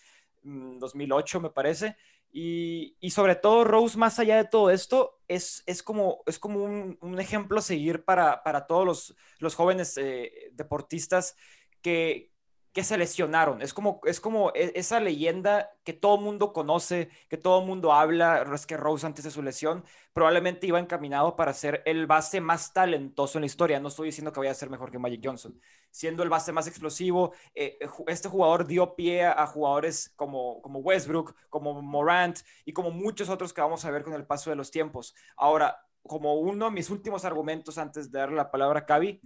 2008 0.44 1.40
mm, 1.40 1.44
me 1.44 1.50
parece. 1.52 1.96
Y, 2.34 2.96
y, 3.02 3.12
sobre 3.12 3.36
todo 3.36 3.66
Rose, 3.66 3.98
más 3.98 4.18
allá 4.18 4.38
de 4.38 4.46
todo 4.46 4.70
esto, 4.70 5.20
es, 5.28 5.64
es 5.66 5.84
como, 5.84 6.24
es 6.26 6.40
como 6.40 6.64
un, 6.64 6.98
un 7.02 7.20
ejemplo 7.20 7.60
a 7.60 7.62
seguir 7.62 8.06
para, 8.06 8.42
para 8.42 8.68
todos 8.68 8.86
los, 8.86 9.16
los 9.40 9.54
jóvenes 9.54 9.98
eh, 9.98 10.50
deportistas 10.54 11.36
que, 11.82 12.31
que 12.74 12.84
se 12.84 12.98
lesionaron. 12.98 13.62
Es 13.62 13.74
como, 13.74 14.00
es 14.06 14.22
como 14.22 14.52
e, 14.54 14.72
esa 14.76 15.00
leyenda 15.00 15.72
que 15.84 15.94
todo 15.94 16.18
mundo 16.18 16.54
conoce, 16.54 17.10
que 17.30 17.38
todo 17.38 17.62
mundo 17.62 17.92
habla, 17.94 18.46
es 18.54 18.66
que 18.66 18.78
Rose 18.78 19.06
antes 19.06 19.26
de 19.26 19.32
su 19.32 19.42
lesión 19.42 19.84
probablemente 20.14 20.68
iba 20.68 20.80
encaminado 20.80 21.36
para 21.36 21.54
ser 21.54 21.82
el 21.86 22.08
base 22.08 22.42
más 22.42 22.74
talentoso 22.74 23.38
en 23.38 23.42
la 23.42 23.46
historia. 23.48 23.80
No 23.80 23.90
estoy 23.90 24.08
diciendo 24.08 24.32
que 24.32 24.40
vaya 24.40 24.52
a 24.52 24.56
ser 24.56 24.70
mejor 24.70 24.92
que 24.92 25.00
Magic 25.00 25.22
Johnson. 25.24 25.60
Siendo 25.90 26.24
el 26.24 26.30
base 26.30 26.52
más 26.54 26.68
explosivo, 26.68 27.34
eh, 27.54 27.78
este 28.08 28.30
jugador 28.30 28.66
dio 28.66 28.96
pie 28.96 29.26
a 29.26 29.46
jugadores 29.48 30.14
como, 30.16 30.62
como 30.62 30.80
Westbrook, 30.80 31.36
como 31.50 31.82
Morant 31.82 32.40
y 32.66 32.74
como 32.74 32.92
muchos 32.92 33.30
otros 33.30 33.54
que 33.54 33.62
vamos 33.62 33.84
a 33.84 33.92
ver 33.92 34.04
con 34.04 34.14
el 34.14 34.26
paso 34.26 34.50
de 34.50 34.56
los 34.56 34.72
tiempos. 34.72 35.14
Ahora, 35.36 35.86
como 36.04 36.36
uno 36.36 36.66
de 36.66 36.72
mis 36.72 36.90
últimos 36.90 37.26
argumentos 37.26 37.78
antes 37.78 38.12
de 38.12 38.20
darle 38.20 38.38
la 38.38 38.52
palabra 38.52 38.80
a 38.80 38.86
Cavi, 38.86 39.22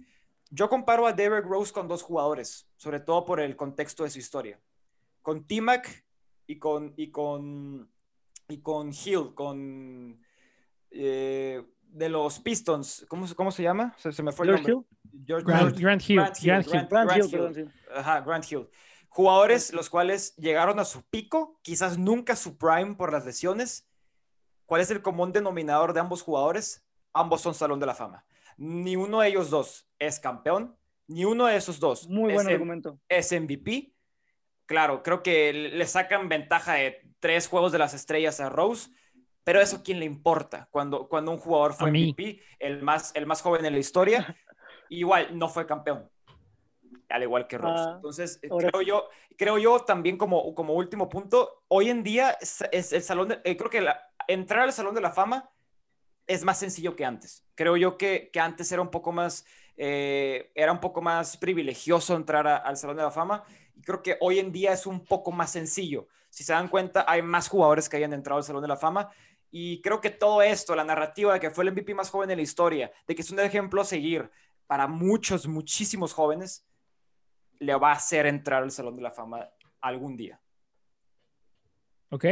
yo 0.50 0.68
comparo 0.68 1.06
a 1.06 1.12
Derek 1.12 1.44
Rose 1.44 1.72
con 1.72 1.88
dos 1.88 2.02
jugadores, 2.02 2.68
sobre 2.76 3.00
todo 3.00 3.24
por 3.24 3.40
el 3.40 3.56
contexto 3.56 4.04
de 4.04 4.10
su 4.10 4.18
historia. 4.18 4.60
Con 5.22 5.46
T-Mac 5.46 6.04
y 6.46 6.58
con, 6.58 6.94
y 6.96 7.10
con, 7.10 7.90
y 8.48 8.58
con 8.60 8.92
Hill, 8.92 9.34
con 9.34 10.20
eh, 10.90 11.64
de 11.82 12.08
los 12.08 12.38
Pistons. 12.38 13.04
¿Cómo, 13.08 13.26
cómo 13.34 13.50
se 13.50 13.62
llama? 13.62 13.94
Se, 13.98 14.22
me 14.22 14.32
fue 14.32 14.46
el 14.46 14.52
nombre. 14.54 14.72
Hill? 14.72 15.44
Grant, 15.44 16.08
Hill. 16.08 16.24
Grant 16.28 16.42
Hill. 16.42 17.72
Ajá, 17.94 18.20
Grant 18.20 18.50
Hill. 18.50 18.68
Jugadores 19.08 19.72
los 19.72 19.88
cuales 19.88 20.36
llegaron 20.36 20.78
a 20.78 20.84
su 20.84 21.02
pico, 21.02 21.58
quizás 21.62 21.98
nunca 21.98 22.36
su 22.36 22.56
prime 22.58 22.94
por 22.94 23.12
las 23.12 23.24
lesiones. 23.24 23.88
¿Cuál 24.66 24.82
es 24.82 24.90
el 24.90 25.00
común 25.00 25.32
denominador 25.32 25.92
de 25.92 26.00
ambos 26.00 26.22
jugadores? 26.22 26.84
Ambos 27.12 27.40
son 27.40 27.54
Salón 27.54 27.80
de 27.80 27.86
la 27.86 27.94
Fama 27.94 28.26
ni 28.56 28.96
uno 28.96 29.20
de 29.20 29.28
ellos 29.28 29.50
dos 29.50 29.88
es 29.98 30.20
campeón, 30.20 30.76
ni 31.06 31.24
uno 31.24 31.46
de 31.46 31.56
esos 31.56 31.78
dos 31.78 32.08
Muy 32.08 32.32
buen 32.32 32.46
es, 32.46 32.52
argumento. 32.54 32.98
es 33.08 33.32
MVP. 33.32 33.92
Claro, 34.66 35.02
creo 35.02 35.22
que 35.22 35.52
le 35.52 35.86
sacan 35.86 36.28
ventaja 36.28 36.74
de 36.74 37.08
tres 37.20 37.48
juegos 37.48 37.72
de 37.72 37.78
las 37.78 37.94
estrellas 37.94 38.40
a 38.40 38.48
Rose, 38.48 38.90
pero 39.44 39.60
eso 39.60 39.76
a 39.76 39.82
quién 39.82 40.00
le 40.00 40.04
importa 40.04 40.68
cuando, 40.70 41.08
cuando 41.08 41.30
un 41.30 41.38
jugador 41.38 41.72
fue 41.74 41.90
MVP, 41.90 42.42
el 42.58 42.82
más, 42.82 43.12
el 43.14 43.26
más 43.26 43.42
joven 43.42 43.64
en 43.64 43.74
la 43.74 43.78
historia, 43.78 44.36
igual 44.88 45.38
no 45.38 45.48
fue 45.48 45.66
campeón, 45.66 46.10
al 47.08 47.22
igual 47.22 47.46
que 47.46 47.58
Rose. 47.58 47.84
Ah, 47.86 47.92
Entonces, 47.94 48.40
creo 48.42 48.82
yo, 48.82 49.08
creo 49.36 49.58
yo 49.58 49.78
también 49.80 50.18
como, 50.18 50.52
como 50.54 50.74
último 50.74 51.08
punto, 51.08 51.62
hoy 51.68 51.90
en 51.90 52.02
día 52.02 52.36
es, 52.40 52.92
el 52.92 53.02
salón, 53.02 53.28
de, 53.28 53.40
eh, 53.44 53.56
creo 53.56 53.70
que 53.70 53.86
entrar 54.26 54.62
al 54.62 54.72
Salón 54.72 54.96
de 54.96 55.00
la 55.00 55.12
Fama 55.12 55.48
es 56.26 56.44
más 56.44 56.58
sencillo 56.58 56.96
que 56.96 57.04
antes. 57.04 57.44
Creo 57.54 57.76
yo 57.76 57.96
que, 57.96 58.30
antes 58.40 58.70
era 58.72 58.82
un 58.82 58.90
poco 58.90 59.12
más, 59.12 59.44
eh, 59.76 60.50
era 60.54 60.72
un 60.72 60.80
poco 60.80 61.00
más 61.00 61.36
privilegioso 61.36 62.16
entrar 62.16 62.46
al 62.46 62.76
Salón 62.76 62.96
de 62.96 63.02
la 63.02 63.10
Fama 63.10 63.44
y 63.74 63.82
creo 63.82 64.02
que 64.02 64.16
hoy 64.20 64.38
en 64.38 64.52
día 64.52 64.72
es 64.72 64.86
un 64.86 65.04
poco 65.04 65.32
más 65.32 65.50
sencillo. 65.50 66.08
Si 66.30 66.44
se 66.44 66.52
dan 66.52 66.68
cuenta, 66.68 67.04
hay 67.08 67.22
más 67.22 67.48
jugadores 67.48 67.88
que 67.88 67.96
hayan 67.96 68.12
entrado 68.12 68.38
al 68.38 68.44
Salón 68.44 68.62
de 68.62 68.68
la 68.68 68.76
Fama 68.76 69.10
y 69.50 69.80
creo 69.80 70.00
que 70.00 70.10
todo 70.10 70.42
esto, 70.42 70.74
la 70.74 70.84
narrativa 70.84 71.32
de 71.32 71.40
que 71.40 71.50
fue 71.50 71.64
el 71.64 71.72
MVP 71.72 71.94
más 71.94 72.10
joven 72.10 72.28
de 72.28 72.36
la 72.36 72.42
historia, 72.42 72.90
de 73.06 73.14
que 73.14 73.22
es 73.22 73.30
un 73.30 73.40
ejemplo 73.40 73.80
a 73.80 73.84
seguir 73.84 74.30
para 74.66 74.86
muchos, 74.86 75.46
muchísimos 75.46 76.12
jóvenes, 76.12 76.66
le 77.58 77.74
va 77.76 77.90
a 77.90 77.96
hacer 77.96 78.26
entrar 78.26 78.62
al 78.62 78.70
Salón 78.70 78.96
de 78.96 79.02
la 79.02 79.12
Fama 79.12 79.48
algún 79.80 80.16
día. 80.16 80.40
Ok. 82.10 82.24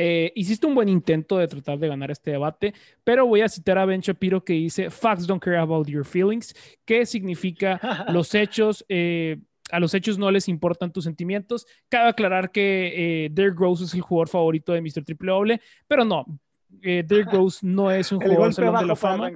Eh, 0.00 0.32
hiciste 0.36 0.66
un 0.66 0.76
buen 0.76 0.88
intento 0.88 1.38
de 1.38 1.48
tratar 1.48 1.78
de 1.78 1.88
ganar 1.88 2.10
este 2.10 2.30
debate, 2.30 2.72
pero 3.02 3.26
voy 3.26 3.40
a 3.40 3.48
citar 3.48 3.78
a 3.78 3.84
Ben 3.84 4.00
Shapiro 4.00 4.44
que 4.44 4.52
dice, 4.52 4.90
facts 4.90 5.26
don't 5.26 5.42
care 5.42 5.58
about 5.58 5.88
your 5.88 6.04
feelings, 6.04 6.54
¿Qué 6.84 7.04
significa 7.04 7.80
los 8.12 8.34
hechos. 8.34 8.84
Eh, 8.88 9.38
a 9.70 9.80
los 9.80 9.92
hechos 9.92 10.18
no 10.18 10.30
les 10.30 10.48
importan 10.48 10.92
tus 10.92 11.04
sentimientos. 11.04 11.66
Cabe 11.88 12.08
aclarar 12.08 12.50
que 12.50 13.24
eh, 13.24 13.28
Derek 13.30 13.58
Rose 13.58 13.84
es 13.84 13.92
el 13.92 14.00
jugador 14.00 14.28
favorito 14.28 14.72
de 14.72 14.80
Mr. 14.80 15.04
Triple 15.04 15.30
W, 15.30 15.60
pero 15.86 16.04
no, 16.04 16.24
eh, 16.82 17.04
Derrick 17.06 17.32
Rose 17.32 17.58
no 17.62 17.90
es 17.90 18.10
un 18.12 18.20
jugador 18.20 18.54
Salón 18.54 18.80
de 18.80 18.86
la 18.86 18.96
Fama. 18.96 19.32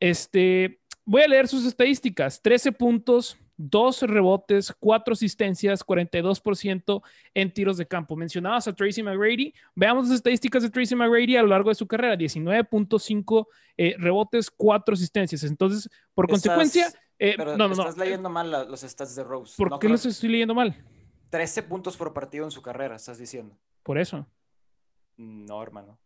Este, 0.00 0.80
voy 1.04 1.22
a 1.22 1.28
leer 1.28 1.48
sus 1.48 1.64
estadísticas. 1.66 2.40
13 2.42 2.72
puntos, 2.72 3.36
2 3.56 4.02
rebotes, 4.02 4.72
4 4.78 5.12
asistencias, 5.12 5.84
42% 5.84 7.02
en 7.34 7.52
tiros 7.52 7.76
de 7.76 7.86
campo. 7.86 8.16
Mencionabas 8.16 8.68
a 8.68 8.72
Tracy 8.74 9.02
McGrady. 9.02 9.54
Veamos 9.74 10.08
las 10.08 10.16
estadísticas 10.16 10.62
de 10.62 10.70
Tracy 10.70 10.94
McGrady 10.94 11.36
a 11.36 11.42
lo 11.42 11.48
largo 11.48 11.68
de 11.68 11.74
su 11.74 11.86
carrera. 11.86 12.16
19.5 12.16 13.46
eh, 13.76 13.94
rebotes, 13.98 14.50
4 14.50 14.94
asistencias. 14.94 15.42
Entonces, 15.44 15.88
por 16.14 16.28
consecuencia... 16.28 16.88
Eh, 17.18 17.36
no, 17.38 17.56
no, 17.56 17.70
estás 17.70 17.96
leyendo 17.96 18.28
mal 18.28 18.50
los 18.68 18.80
stats 18.80 19.14
de 19.14 19.22
Rose. 19.22 19.54
¿Por 19.56 19.78
qué 19.78 19.88
los 19.88 20.04
estoy 20.04 20.30
leyendo 20.30 20.52
mal? 20.52 20.76
13 21.30 21.62
puntos 21.62 21.96
por 21.96 22.12
partido 22.12 22.44
en 22.44 22.50
su 22.50 22.60
carrera, 22.60 22.96
estás 22.96 23.18
diciendo. 23.18 23.56
Por 23.84 23.98
eso. 23.98 24.26
No, 25.16 25.62
hermano. 25.62 25.98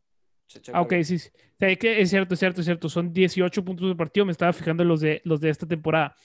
Ah, 0.72 0.82
ok, 0.82 0.94
sí. 1.03 1.18
sí. 1.18 1.30
es 1.59 2.11
cierto, 2.11 2.34
es 2.34 2.40
cierto, 2.40 2.61
es 2.61 2.64
cierto. 2.64 2.88
Son 2.88 3.12
18 3.12 3.64
puntos 3.64 3.88
por 3.88 3.96
partido. 3.96 4.26
Me 4.26 4.32
estaba 4.32 4.53
fijando 4.53 4.82
en 4.82 4.88
los 4.88 5.01
de, 5.01 5.20
los 5.24 5.40
de 5.40 5.51
esta 5.51 5.66
temporada. 5.66 6.16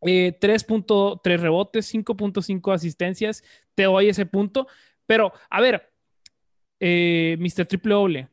3.3 0.00 1.20
eh, 1.24 1.36
rebotes, 1.36 1.94
5.5 1.94 2.74
asistencias. 2.74 3.42
Te 3.74 3.84
doy 3.84 4.08
ese 4.08 4.26
punto. 4.26 4.66
Pero, 5.06 5.32
a 5.50 5.60
ver, 5.60 5.92
eh, 6.80 7.36
Mr. 7.38 7.66
Triple 7.66 7.94
Doble, 7.94 8.28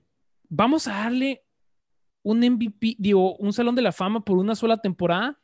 vamos 0.49 0.87
a 0.87 0.93
darle 0.93 1.43
un 2.23 2.39
MVP, 2.39 2.95
digo, 2.97 3.35
un 3.37 3.53
salón 3.53 3.75
de 3.75 3.81
la 3.81 3.91
fama 3.91 4.19
por 4.19 4.37
una 4.37 4.55
sola 4.55 4.77
temporada. 4.77 5.39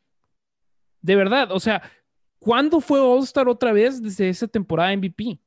De 1.01 1.15
verdad, 1.15 1.51
o 1.51 1.59
sea, 1.59 1.81
¿cuándo 2.39 2.81
fue 2.81 2.99
All-Star 2.99 3.47
otra 3.47 3.71
vez 3.71 4.01
desde 4.01 4.29
esa 4.29 4.47
temporada 4.47 4.95
MVP? 4.95 5.39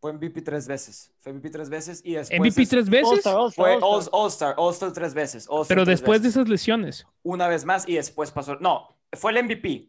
Fue 0.00 0.12
MVP 0.12 0.42
tres 0.42 0.66
veces. 0.66 1.12
Fue 1.20 1.32
MVP 1.32 1.50
tres 1.50 1.70
veces 1.70 2.02
y 2.04 2.14
después. 2.14 2.40
¿MVP 2.40 2.66
tres 2.66 2.88
veces? 2.90 3.22
fue 3.54 3.78
All-Star, 3.80 4.54
All-Star 4.58 4.92
tres 4.92 5.14
veces. 5.14 5.48
Pero 5.68 5.84
después 5.84 6.22
de 6.22 6.28
esas 6.28 6.48
lesiones. 6.48 7.06
Una 7.22 7.48
vez 7.48 7.64
más 7.64 7.88
y 7.88 7.94
después 7.94 8.30
pasó. 8.30 8.56
No, 8.56 8.96
fue 9.12 9.32
el 9.32 9.44
MVP. 9.44 9.88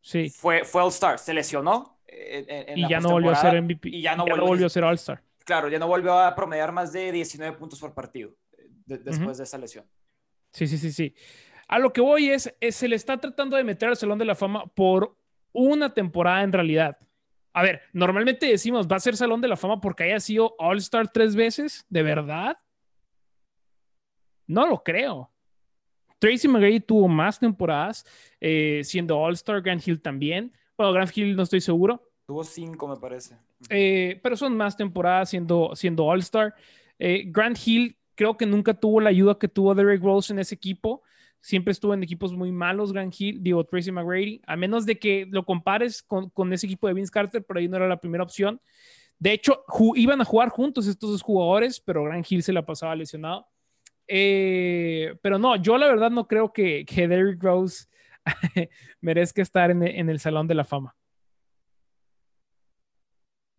Sí. 0.00 0.30
Fue, 0.30 0.64
fue 0.64 0.82
All-Star. 0.82 1.18
Se 1.18 1.32
lesionó. 1.32 1.98
y 2.08 2.88
ya 2.88 3.00
no 3.00 3.10
volvió 3.10 3.30
a 3.30 3.36
ser 3.36 3.60
MVP. 3.60 3.88
Y 3.88 4.02
ya 4.02 4.16
no, 4.16 4.24
volvió, 4.26 4.66
a 4.66 4.70
ser 4.70 4.84
All-Star. 4.84 5.22
Claro, 5.44 5.68
ya 5.68 5.78
no 5.78 5.86
volvió 5.86 6.18
a 6.18 6.34
promediar 6.34 6.72
más 6.72 6.92
de 6.92 7.12
19 7.12 7.56
puntos 7.56 7.80
por 7.80 7.94
partido 7.94 8.34
eh, 8.58 8.68
después 8.86 9.38
de 9.38 9.44
esa 9.44 9.58
lesión. 9.58 9.86
Sí, 10.52 10.66
sí, 10.66 10.78
sí, 10.78 10.92
sí. 10.92 11.14
A 11.68 11.78
lo 11.78 11.92
que 11.92 12.00
voy 12.00 12.30
es, 12.30 12.54
es, 12.60 12.76
se 12.76 12.88
le 12.88 12.96
está 12.96 13.18
tratando 13.18 13.56
de 13.56 13.64
meter 13.64 13.88
al 13.88 13.96
Salón 13.96 14.18
de 14.18 14.24
la 14.24 14.34
Fama 14.34 14.66
por 14.66 15.16
una 15.52 15.92
temporada 15.92 16.42
en 16.42 16.52
realidad. 16.52 16.98
A 17.52 17.62
ver, 17.62 17.82
normalmente 17.92 18.46
decimos, 18.46 18.86
va 18.86 18.96
a 18.96 19.00
ser 19.00 19.16
Salón 19.16 19.40
de 19.40 19.48
la 19.48 19.56
Fama 19.56 19.80
porque 19.80 20.04
haya 20.04 20.20
sido 20.20 20.54
All-Star 20.58 21.10
tres 21.12 21.34
veces. 21.36 21.86
¿De 21.88 22.02
verdad? 22.02 22.58
No 24.46 24.66
lo 24.66 24.82
creo. 24.82 25.30
Tracy 26.24 26.48
McGrady 26.48 26.80
tuvo 26.80 27.06
más 27.06 27.38
temporadas 27.38 28.06
eh, 28.40 28.80
siendo 28.82 29.18
All-Star, 29.18 29.60
Grant 29.60 29.86
Hill 29.86 30.00
también. 30.00 30.54
Bueno, 30.74 30.90
Grant 30.94 31.14
Hill 31.14 31.36
no 31.36 31.42
estoy 31.42 31.60
seguro. 31.60 32.02
Tuvo 32.26 32.42
cinco, 32.44 32.88
me 32.88 32.96
parece. 32.96 33.36
Eh, 33.68 34.18
pero 34.22 34.34
son 34.34 34.56
más 34.56 34.74
temporadas 34.74 35.28
siendo, 35.28 35.72
siendo 35.74 36.06
All-Star. 36.06 36.54
Eh, 36.98 37.24
Grant 37.26 37.58
Hill 37.62 37.98
creo 38.14 38.38
que 38.38 38.46
nunca 38.46 38.72
tuvo 38.72 39.02
la 39.02 39.10
ayuda 39.10 39.38
que 39.38 39.48
tuvo 39.48 39.74
Derek 39.74 40.02
Rose 40.02 40.32
en 40.32 40.38
ese 40.38 40.54
equipo 40.54 41.02
siempre 41.42 41.72
estuvo 41.72 41.92
en 41.92 42.02
equipos 42.02 42.32
muy 42.32 42.50
malos, 42.52 42.90
Grant 42.90 43.14
Hill, 43.20 43.42
digo, 43.42 43.62
Tracy 43.64 43.92
McGrady, 43.92 44.40
a 44.46 44.56
menos 44.56 44.86
de 44.86 44.98
que 44.98 45.26
lo 45.28 45.44
compares 45.44 46.02
con, 46.02 46.52
ese 46.54 46.64
equipo 46.64 46.88
de 46.88 46.94
Vince 46.94 47.12
Carter, 47.12 47.44
pero 47.44 47.60
ahí 47.60 47.68
no 47.68 47.76
era 47.76 47.86
la 47.86 48.00
primera 48.00 48.24
opción. 48.24 48.62
De 49.18 49.34
hecho, 49.34 49.62
iban 49.94 50.22
a 50.22 50.24
jugar 50.24 50.48
juntos 50.48 50.86
estos 50.86 51.10
dos 51.10 51.20
jugadores, 51.20 51.80
pero 51.80 52.02
Grant 52.02 52.24
Hill 52.32 52.42
se 52.42 52.54
la 52.54 52.64
pasaba 52.64 52.96
lesionado. 52.96 53.46
Eh, 54.06 55.16
pero 55.22 55.38
no, 55.38 55.56
yo 55.56 55.78
la 55.78 55.88
verdad 55.88 56.10
no 56.10 56.26
creo 56.26 56.52
que, 56.52 56.84
que 56.84 57.08
Derrick 57.08 57.42
Rose 57.42 57.86
merezca 59.00 59.42
estar 59.42 59.70
en, 59.70 59.82
en 59.82 60.10
el 60.10 60.20
Salón 60.20 60.46
de 60.46 60.54
la 60.54 60.64
Fama. 60.64 60.94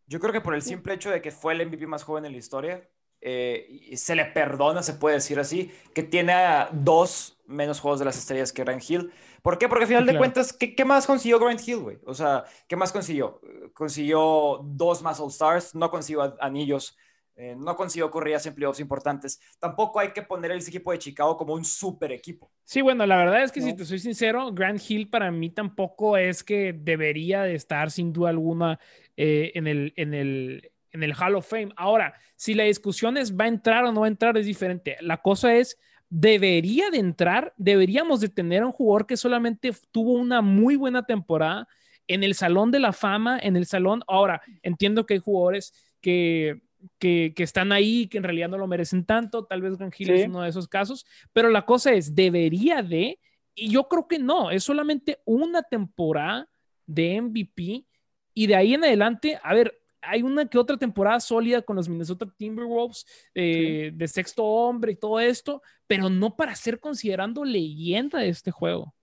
Yo 0.07 0.19
creo 0.19 0.31
que 0.31 0.41
por 0.41 0.53
el 0.53 0.61
simple 0.61 0.93
hecho 0.93 1.09
de 1.09 1.21
que 1.21 1.31
fue 1.31 1.53
el 1.53 1.65
MVP 1.65 1.87
más 1.87 2.03
joven 2.03 2.25
en 2.25 2.31
la 2.31 2.37
historia, 2.37 2.87
eh, 3.21 3.91
se 3.95 4.15
le 4.15 4.25
perdona, 4.25 4.83
se 4.83 4.93
puede 4.93 5.15
decir 5.15 5.39
así, 5.39 5.71
que 5.95 6.03
tiene 6.03 6.35
dos 6.71 7.41
menos 7.47 7.79
juegos 7.79 7.97
de 7.99 8.05
las 8.05 8.17
estrellas 8.17 8.53
que 8.53 8.63
Grant 8.63 8.87
Hill. 8.87 9.11
¿Por 9.41 9.57
qué? 9.57 9.67
Porque 9.67 9.85
al 9.85 9.87
final 9.87 10.05
de 10.05 10.17
cuentas, 10.17 10.53
¿qué, 10.53 10.75
¿qué, 10.75 10.85
más 10.85 11.07
consiguió 11.07 11.39
Grant 11.39 11.67
Hill, 11.67 11.77
güey? 11.77 11.97
O 12.05 12.13
sea, 12.13 12.43
¿qué 12.67 12.75
más 12.75 12.91
consiguió? 12.91 13.41
Consiguió 13.73 14.59
dos 14.63 15.01
más 15.01 15.19
All-Stars, 15.19 15.73
no 15.73 15.89
consiguió 15.89 16.35
anillos, 16.39 16.95
eh, 17.37 17.53
no 17.57 17.75
consiguió 17.75 18.09
corridas 18.09 18.45
en 18.45 18.55
playoffs 18.55 18.79
importantes. 18.79 19.41
Tampoco 19.59 19.99
hay 19.99 20.13
que 20.13 20.21
poner 20.21 20.51
ese 20.51 20.69
equipo 20.69 20.91
de 20.91 20.99
Chicago 20.99 21.35
como 21.35 21.53
un 21.53 21.65
super 21.65 22.11
equipo. 22.13 22.49
Sí, 22.63 22.81
bueno, 22.81 23.05
la 23.05 23.17
verdad 23.17 23.43
es 23.43 23.51
que 23.51 23.61
si 23.61 23.75
te 23.75 23.83
soy 23.83 23.99
sincero, 23.99 24.53
Grant 24.53 24.81
Hill 24.87 25.09
para 25.09 25.31
mí 25.31 25.49
tampoco 25.49 26.15
es 26.15 26.43
que 26.43 26.73
debería 26.73 27.43
de 27.43 27.55
estar 27.55 27.91
sin 27.91 28.13
duda 28.13 28.29
alguna 28.29 28.79
eh, 29.17 29.51
en, 29.55 29.67
el, 29.67 29.93
en, 29.97 30.13
el, 30.13 30.71
en 30.91 31.03
el 31.03 31.13
Hall 31.13 31.35
of 31.35 31.47
Fame. 31.47 31.73
Ahora, 31.75 32.13
si 32.37 32.53
la 32.53 32.63
discusión 32.63 33.17
es 33.17 33.35
va 33.35 33.45
a 33.45 33.49
entrar 33.49 33.83
o 33.83 33.91
no 33.91 34.01
va 34.01 34.07
a 34.07 34.09
entrar, 34.09 34.37
es 34.37 34.45
diferente. 34.45 34.95
La 35.01 35.17
cosa 35.17 35.55
es, 35.55 35.77
debería 36.09 36.89
de 36.89 36.99
entrar, 36.99 37.53
deberíamos 37.57 38.21
de 38.21 38.29
tener 38.29 38.63
a 38.63 38.67
un 38.67 38.71
jugador 38.71 39.07
que 39.07 39.17
solamente 39.17 39.73
tuvo 39.91 40.13
una 40.13 40.41
muy 40.41 40.77
buena 40.77 41.05
temporada 41.05 41.67
en 42.07 42.23
el 42.23 42.33
Salón 42.33 42.71
de 42.71 42.79
la 42.79 42.93
Fama, 42.93 43.37
en 43.41 43.57
el 43.57 43.65
Salón. 43.65 44.03
Ahora, 44.07 44.41
entiendo 44.63 45.05
que 45.05 45.15
hay 45.15 45.19
jugadores 45.19 45.73
que, 45.99 46.61
que, 46.99 47.33
están 47.37 47.71
ahí, 47.71 48.07
que 48.07 48.17
en 48.17 48.23
realidad 48.23 48.49
no 48.49 48.57
lo 48.57 48.67
merecen 48.67 49.05
tanto, 49.05 49.45
tal 49.45 49.61
vez 49.61 49.77
Gran 49.77 49.91
es 49.97 50.27
uno 50.27 50.41
de 50.41 50.49
esos 50.49 50.67
casos, 50.67 51.05
pero 51.33 51.49
la 51.49 51.65
cosa 51.65 51.93
es, 51.93 52.15
debería 52.15 52.81
de, 52.81 53.19
y 53.53 53.69
yo 53.69 53.87
creo 53.87 54.07
que 54.07 54.19
no, 54.19 54.51
es 54.51 54.63
solamente 54.63 55.19
una 55.25 55.63
temporada 55.63 56.49
de 56.85 57.21
MVP 57.21 57.85
y 58.33 58.47
de 58.47 58.55
ahí 58.55 58.73
en 58.73 58.83
adelante, 58.83 59.39
a 59.41 59.53
ver, 59.53 59.79
hay 60.01 60.21
una 60.21 60.45
que 60.47 60.57
otra 60.57 60.77
temporada 60.77 61.19
sólida 61.19 61.61
con 61.61 61.75
los 61.75 61.89
Minnesota 61.89 62.31
Timberwolves 62.37 63.05
eh, 63.33 63.91
de 63.93 64.07
sexto 64.07 64.43
hombre 64.43 64.91
y 64.91 64.95
todo 64.95 65.19
esto, 65.19 65.61
pero 65.87 66.09
no 66.09 66.35
para 66.35 66.55
ser 66.55 66.79
considerando 66.79 67.43
leyenda 67.43 68.19
de 68.19 68.29
este 68.29 68.51
juego. 68.51 68.93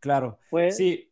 Claro. 0.00 0.38
Pues, 0.50 0.76
sí, 0.76 1.10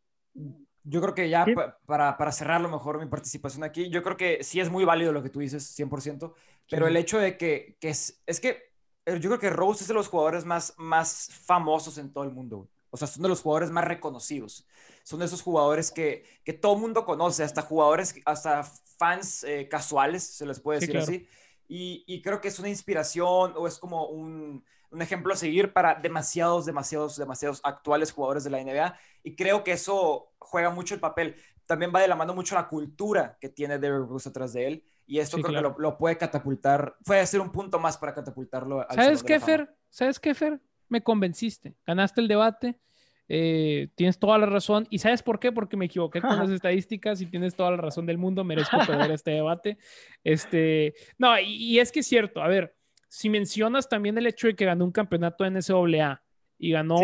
yo 0.84 1.00
creo 1.00 1.14
que 1.14 1.28
ya 1.28 1.46
para, 1.86 2.16
para 2.16 2.32
cerrar 2.32 2.60
lo 2.60 2.68
mejor 2.68 2.98
mi 2.98 3.06
participación 3.06 3.64
aquí, 3.64 3.88
yo 3.88 4.02
creo 4.02 4.16
que 4.16 4.42
sí 4.42 4.60
es 4.60 4.70
muy 4.70 4.84
válido 4.84 5.12
lo 5.12 5.22
que 5.22 5.30
tú 5.30 5.40
dices, 5.40 5.78
100%, 5.78 6.32
pero 6.68 6.86
el 6.86 6.96
hecho 6.96 7.18
de 7.18 7.36
que, 7.36 7.76
que 7.80 7.90
es, 7.90 8.22
es, 8.26 8.40
que 8.40 8.72
eh, 9.06 9.18
yo 9.20 9.30
creo 9.30 9.38
que 9.38 9.50
Rose 9.50 9.84
es 9.84 9.88
de 9.88 9.94
los 9.94 10.08
jugadores 10.08 10.44
más, 10.44 10.74
más 10.78 11.28
famosos 11.44 11.98
en 11.98 12.12
todo 12.12 12.24
el 12.24 12.30
mundo. 12.30 12.68
O 12.90 12.96
sea, 12.96 13.08
son 13.08 13.22
de 13.22 13.28
los 13.28 13.40
jugadores 13.40 13.70
más 13.70 13.84
reconocidos. 13.84 14.66
Son 15.02 15.18
de 15.18 15.26
esos 15.26 15.42
jugadores 15.42 15.90
que, 15.90 16.24
que 16.44 16.52
todo 16.52 16.74
el 16.74 16.80
mundo 16.80 17.04
conoce, 17.04 17.42
hasta 17.42 17.62
jugadores, 17.62 18.14
hasta 18.24 18.64
fans 18.98 19.44
eh, 19.44 19.68
casuales, 19.68 20.22
se 20.22 20.46
les 20.46 20.60
puede 20.60 20.80
decir 20.80 20.98
así. 20.98 21.26
Y, 21.68 22.04
y, 22.06 22.20
creo 22.20 22.40
que 22.40 22.48
es 22.48 22.58
una 22.58 22.68
inspiración 22.68 23.54
o 23.56 23.66
es 23.66 23.78
como 23.78 24.06
un, 24.06 24.62
un, 24.92 25.02
ejemplo 25.02 25.32
a 25.32 25.36
seguir 25.36 25.72
para 25.72 25.94
demasiados, 25.94 26.66
demasiados, 26.66 27.16
demasiados 27.16 27.60
actuales 27.64 28.12
jugadores 28.12 28.44
de 28.44 28.50
la 28.50 28.62
NBA. 28.62 28.96
Y 29.24 29.34
creo 29.34 29.64
que 29.64 29.72
eso 29.72 30.32
juega 30.38 30.70
mucho 30.70 30.94
el 30.94 31.00
papel. 31.00 31.36
También 31.66 31.92
va 31.94 32.00
de 32.00 32.08
la 32.08 32.16
mano 32.16 32.34
mucho 32.34 32.54
la 32.54 32.68
cultura 32.68 33.38
que 33.40 33.48
tiene 33.48 33.78
Derrick 33.78 34.08
Rose 34.08 34.28
atrás 34.28 34.52
de 34.52 34.66
él. 34.66 34.84
Y 35.06 35.18
esto 35.18 35.38
creo 35.38 35.54
que 35.54 35.60
lo, 35.60 35.74
lo, 35.78 35.98
puede 35.98 36.16
catapultar, 36.16 36.96
puede 37.04 37.26
ser 37.26 37.40
un 37.40 37.50
punto 37.50 37.78
más 37.78 37.98
para 37.98 38.14
catapultarlo. 38.14 38.80
Al 38.88 38.94
¿Sabes 38.94 39.22
qué, 39.22 39.40
Fer? 39.40 39.74
¿Sabes 39.90 40.20
qué, 40.20 40.34
Fer? 40.34 40.60
me 40.92 41.02
convenciste, 41.02 41.74
ganaste 41.86 42.20
el 42.20 42.28
debate, 42.28 42.78
eh, 43.26 43.88
tienes 43.94 44.18
toda 44.18 44.36
la 44.36 44.44
razón. 44.44 44.86
¿Y 44.90 44.98
sabes 44.98 45.22
por 45.22 45.40
qué? 45.40 45.50
Porque 45.50 45.76
me 45.76 45.86
equivoqué 45.86 46.20
con 46.20 46.36
las 46.36 46.50
estadísticas 46.50 47.20
y 47.22 47.26
tienes 47.26 47.56
toda 47.56 47.70
la 47.70 47.78
razón 47.78 48.04
del 48.04 48.18
mundo, 48.18 48.44
merezco 48.44 48.76
perder 48.86 49.10
este 49.10 49.30
debate. 49.32 49.78
Este, 50.22 50.94
no, 51.16 51.40
y, 51.40 51.80
es 51.80 51.90
que 51.90 52.00
es 52.00 52.06
cierto, 52.06 52.42
a 52.42 52.46
ver, 52.46 52.76
si 53.12 53.28
mencionas 53.28 53.90
también 53.90 54.16
el 54.16 54.26
hecho 54.26 54.46
de 54.46 54.56
que 54.56 54.64
ganó 54.64 54.86
un 54.86 54.90
campeonato 54.90 55.44
en 55.44 55.52
NCAA 55.52 56.22
y 56.56 56.70
ganó 56.70 56.96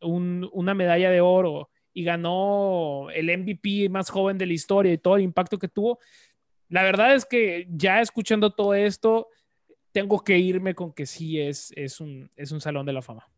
una 0.00 0.74
medalla 0.74 1.10
de 1.10 1.20
oro 1.20 1.68
y 1.92 2.02
ganó 2.02 3.10
el 3.10 3.26
MVP 3.38 3.90
más 3.90 4.08
joven 4.08 4.38
de 4.38 4.46
la 4.46 4.54
historia 4.54 4.90
y 4.90 4.96
todo 4.96 5.16
el 5.16 5.22
impacto 5.24 5.58
que 5.58 5.68
tuvo, 5.68 5.98
la 6.70 6.82
verdad 6.82 7.14
es 7.14 7.26
que 7.26 7.66
ya 7.68 8.00
escuchando 8.00 8.54
todo 8.54 8.72
esto, 8.72 9.28
tengo 9.92 10.24
que 10.24 10.38
irme 10.38 10.74
con 10.74 10.94
que 10.94 11.04
sí 11.04 11.38
es, 11.38 11.74
es, 11.76 12.00
un, 12.00 12.30
es 12.34 12.50
un 12.50 12.62
salón 12.62 12.86
de 12.86 12.94
la 12.94 13.02
fama. 13.02 13.28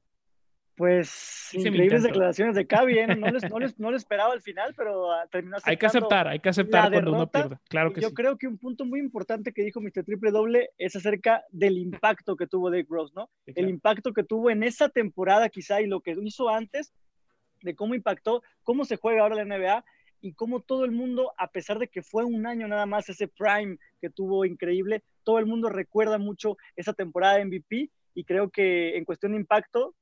Pues 0.80 1.50
increíbles 1.52 2.04
declaraciones 2.04 2.54
de 2.54 2.66
Cavi, 2.66 3.00
¿eh? 3.00 3.06
no, 3.06 3.26
les, 3.26 3.50
no, 3.50 3.58
les, 3.58 3.78
no, 3.78 3.94
esperaba 3.94 4.32
al 4.32 4.40
final, 4.40 4.72
pero 4.74 5.12
ah, 5.12 5.26
terminó 5.30 5.58
Hay 5.64 5.76
que 5.76 5.84
aceptar, 5.84 6.26
hay 6.26 6.40
que 6.40 6.48
aceptar 6.48 6.90
cuando 6.90 7.12
uno 7.12 7.26
pierde. 7.30 7.58
Claro 7.68 7.92
que 7.92 8.00
yo 8.00 8.14
creo 8.14 8.38
que 8.38 8.48
un 8.48 8.56
punto 8.56 8.86
muy 8.86 8.98
importante 8.98 9.52
que 9.52 9.62
dijo 9.62 9.82
Mr. 9.82 10.04
Triple 10.06 10.30
Doble 10.30 10.70
es 10.78 10.96
acerca 10.96 11.44
del 11.50 11.76
impacto 11.76 12.34
que 12.34 12.46
tuvo 12.46 12.70
Dave 12.70 12.86
Rose, 12.88 13.12
¿no? 13.14 13.28
El 13.44 13.68
impacto 13.68 14.14
que 14.14 14.24
tuvo 14.24 14.48
en 14.48 14.62
esa 14.62 14.88
temporada 14.88 15.50
quizá 15.50 15.82
y 15.82 15.86
lo 15.86 16.00
que 16.00 16.16
hizo 16.22 16.48
antes, 16.48 16.94
de 17.60 17.74
cómo 17.74 17.94
impactó, 17.94 18.42
cómo 18.62 18.86
se 18.86 18.96
juega 18.96 19.20
ahora 19.20 19.44
la 19.44 19.44
NBA 19.44 19.84
y 20.22 20.32
cómo 20.32 20.60
todo 20.60 20.86
el 20.86 20.92
mundo, 20.92 21.34
a 21.36 21.48
pesar 21.48 21.78
de 21.78 21.88
que 21.88 22.00
fue 22.00 22.24
un 22.24 22.46
año 22.46 22.66
nada 22.66 22.86
más 22.86 23.06
ese 23.10 23.28
prime 23.28 23.76
que 24.00 24.08
tuvo 24.08 24.46
increíble, 24.46 25.04
todo 25.24 25.40
el 25.40 25.44
mundo 25.44 25.68
recuerda 25.68 26.16
mucho 26.16 26.56
esa 26.74 26.94
temporada 26.94 27.36
de 27.36 27.44
MVP 27.44 27.90
y 28.14 28.24
creo 28.24 28.48
que 28.48 28.96
en 28.96 29.04
cuestión 29.04 29.32
de 29.32 29.38
impacto, 29.38 29.94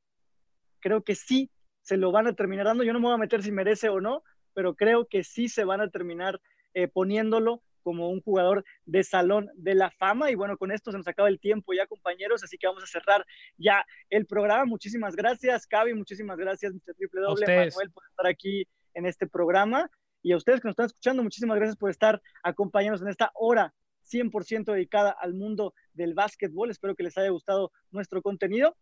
creo 0.81 1.03
que 1.03 1.14
sí 1.14 1.51
se 1.83 1.97
lo 1.97 2.12
van 2.12 2.26
a 2.26 2.35
terminar 2.35 2.66
dando. 2.66 2.85
Yo 2.85 2.93
no 2.93 3.01
me 3.01 3.07
voy 3.07 3.14
a 3.14 3.18
meter 3.18 3.43
si 3.43 3.51
merece 3.51 3.89
o 3.89 4.01
no, 4.01 4.22
pero 4.55 4.74
creo 4.74 5.07
que 5.07 5.24
sí 5.24 5.49
se 5.49 5.64
van 5.64 5.81
a 5.81 5.89
terminar 5.89 6.41
eh, 6.74 6.89
poniéndolo 6.89 7.62
como 7.83 8.11
un 8.11 8.20
jugador 8.20 8.64
de 8.85 9.03
salón 9.03 9.49
de 9.55 9.74
la 9.74 9.91
fama. 9.91 10.31
Y 10.31 10.35
bueno, 10.35 10.59
con 10.59 10.70
esto 10.72 10.91
se 10.91 10.99
nos 10.99 11.09
acaba 11.09 11.29
el 11.29 11.41
tiempo 11.41 11.72
ya, 11.72 11.87
compañeros, 11.87 12.45
así 12.45 12.59
que 12.59 12.66
vamos 12.66 12.83
a 12.83 12.87
cerrar 12.87 13.24
ya 13.57 13.87
el 14.11 14.26
programa. 14.26 14.66
Muchísimas 14.66 15.16
gracias, 15.16 15.66
Cavi, 15.66 15.95
muchísimas 15.95 16.37
gracias, 16.37 16.74
Mr. 16.74 16.95
Triple 16.95 17.20
Doble, 17.22 17.47
Manuel, 17.47 17.91
por 17.91 18.05
estar 18.11 18.26
aquí 18.26 18.66
en 18.95 19.07
este 19.07 19.26
programa. 19.26 19.91
Y 20.22 20.33
a 20.33 20.37
ustedes 20.37 20.61
que 20.61 20.68
nos 20.68 20.72
están 20.72 20.87
escuchando, 20.87 21.22
muchísimas 21.22 21.57
gracias 21.57 21.76
por 21.76 21.91
estar 21.91 22.20
acompañándonos 22.43 23.03
en 23.03 23.09
esta 23.09 23.31
hora 23.35 23.72
100% 24.12 24.72
dedicada 24.72 25.11
al 25.11 25.35
mundo 25.35 25.74
del 25.93 26.14
básquetbol. 26.14 26.70
Espero 26.70 26.95
que 26.95 27.05
les 27.05 27.16
haya 27.16 27.31
gustado 27.31 27.72
nuestro 27.91 28.20
contenido. 28.22 28.76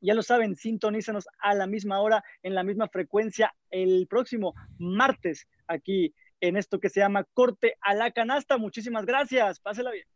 Ya 0.00 0.14
lo 0.14 0.22
saben, 0.22 0.56
sintonícenos 0.56 1.26
a 1.38 1.54
la 1.54 1.66
misma 1.66 2.00
hora, 2.00 2.22
en 2.42 2.54
la 2.54 2.62
misma 2.62 2.88
frecuencia, 2.88 3.54
el 3.70 4.06
próximo 4.08 4.54
martes 4.78 5.48
aquí 5.66 6.14
en 6.40 6.56
esto 6.56 6.78
que 6.78 6.88
se 6.88 7.00
llama 7.00 7.24
Corte 7.34 7.74
a 7.80 7.94
la 7.94 8.10
Canasta. 8.12 8.58
Muchísimas 8.58 9.06
gracias. 9.06 9.60
Pásela 9.60 9.90
bien. 9.90 10.06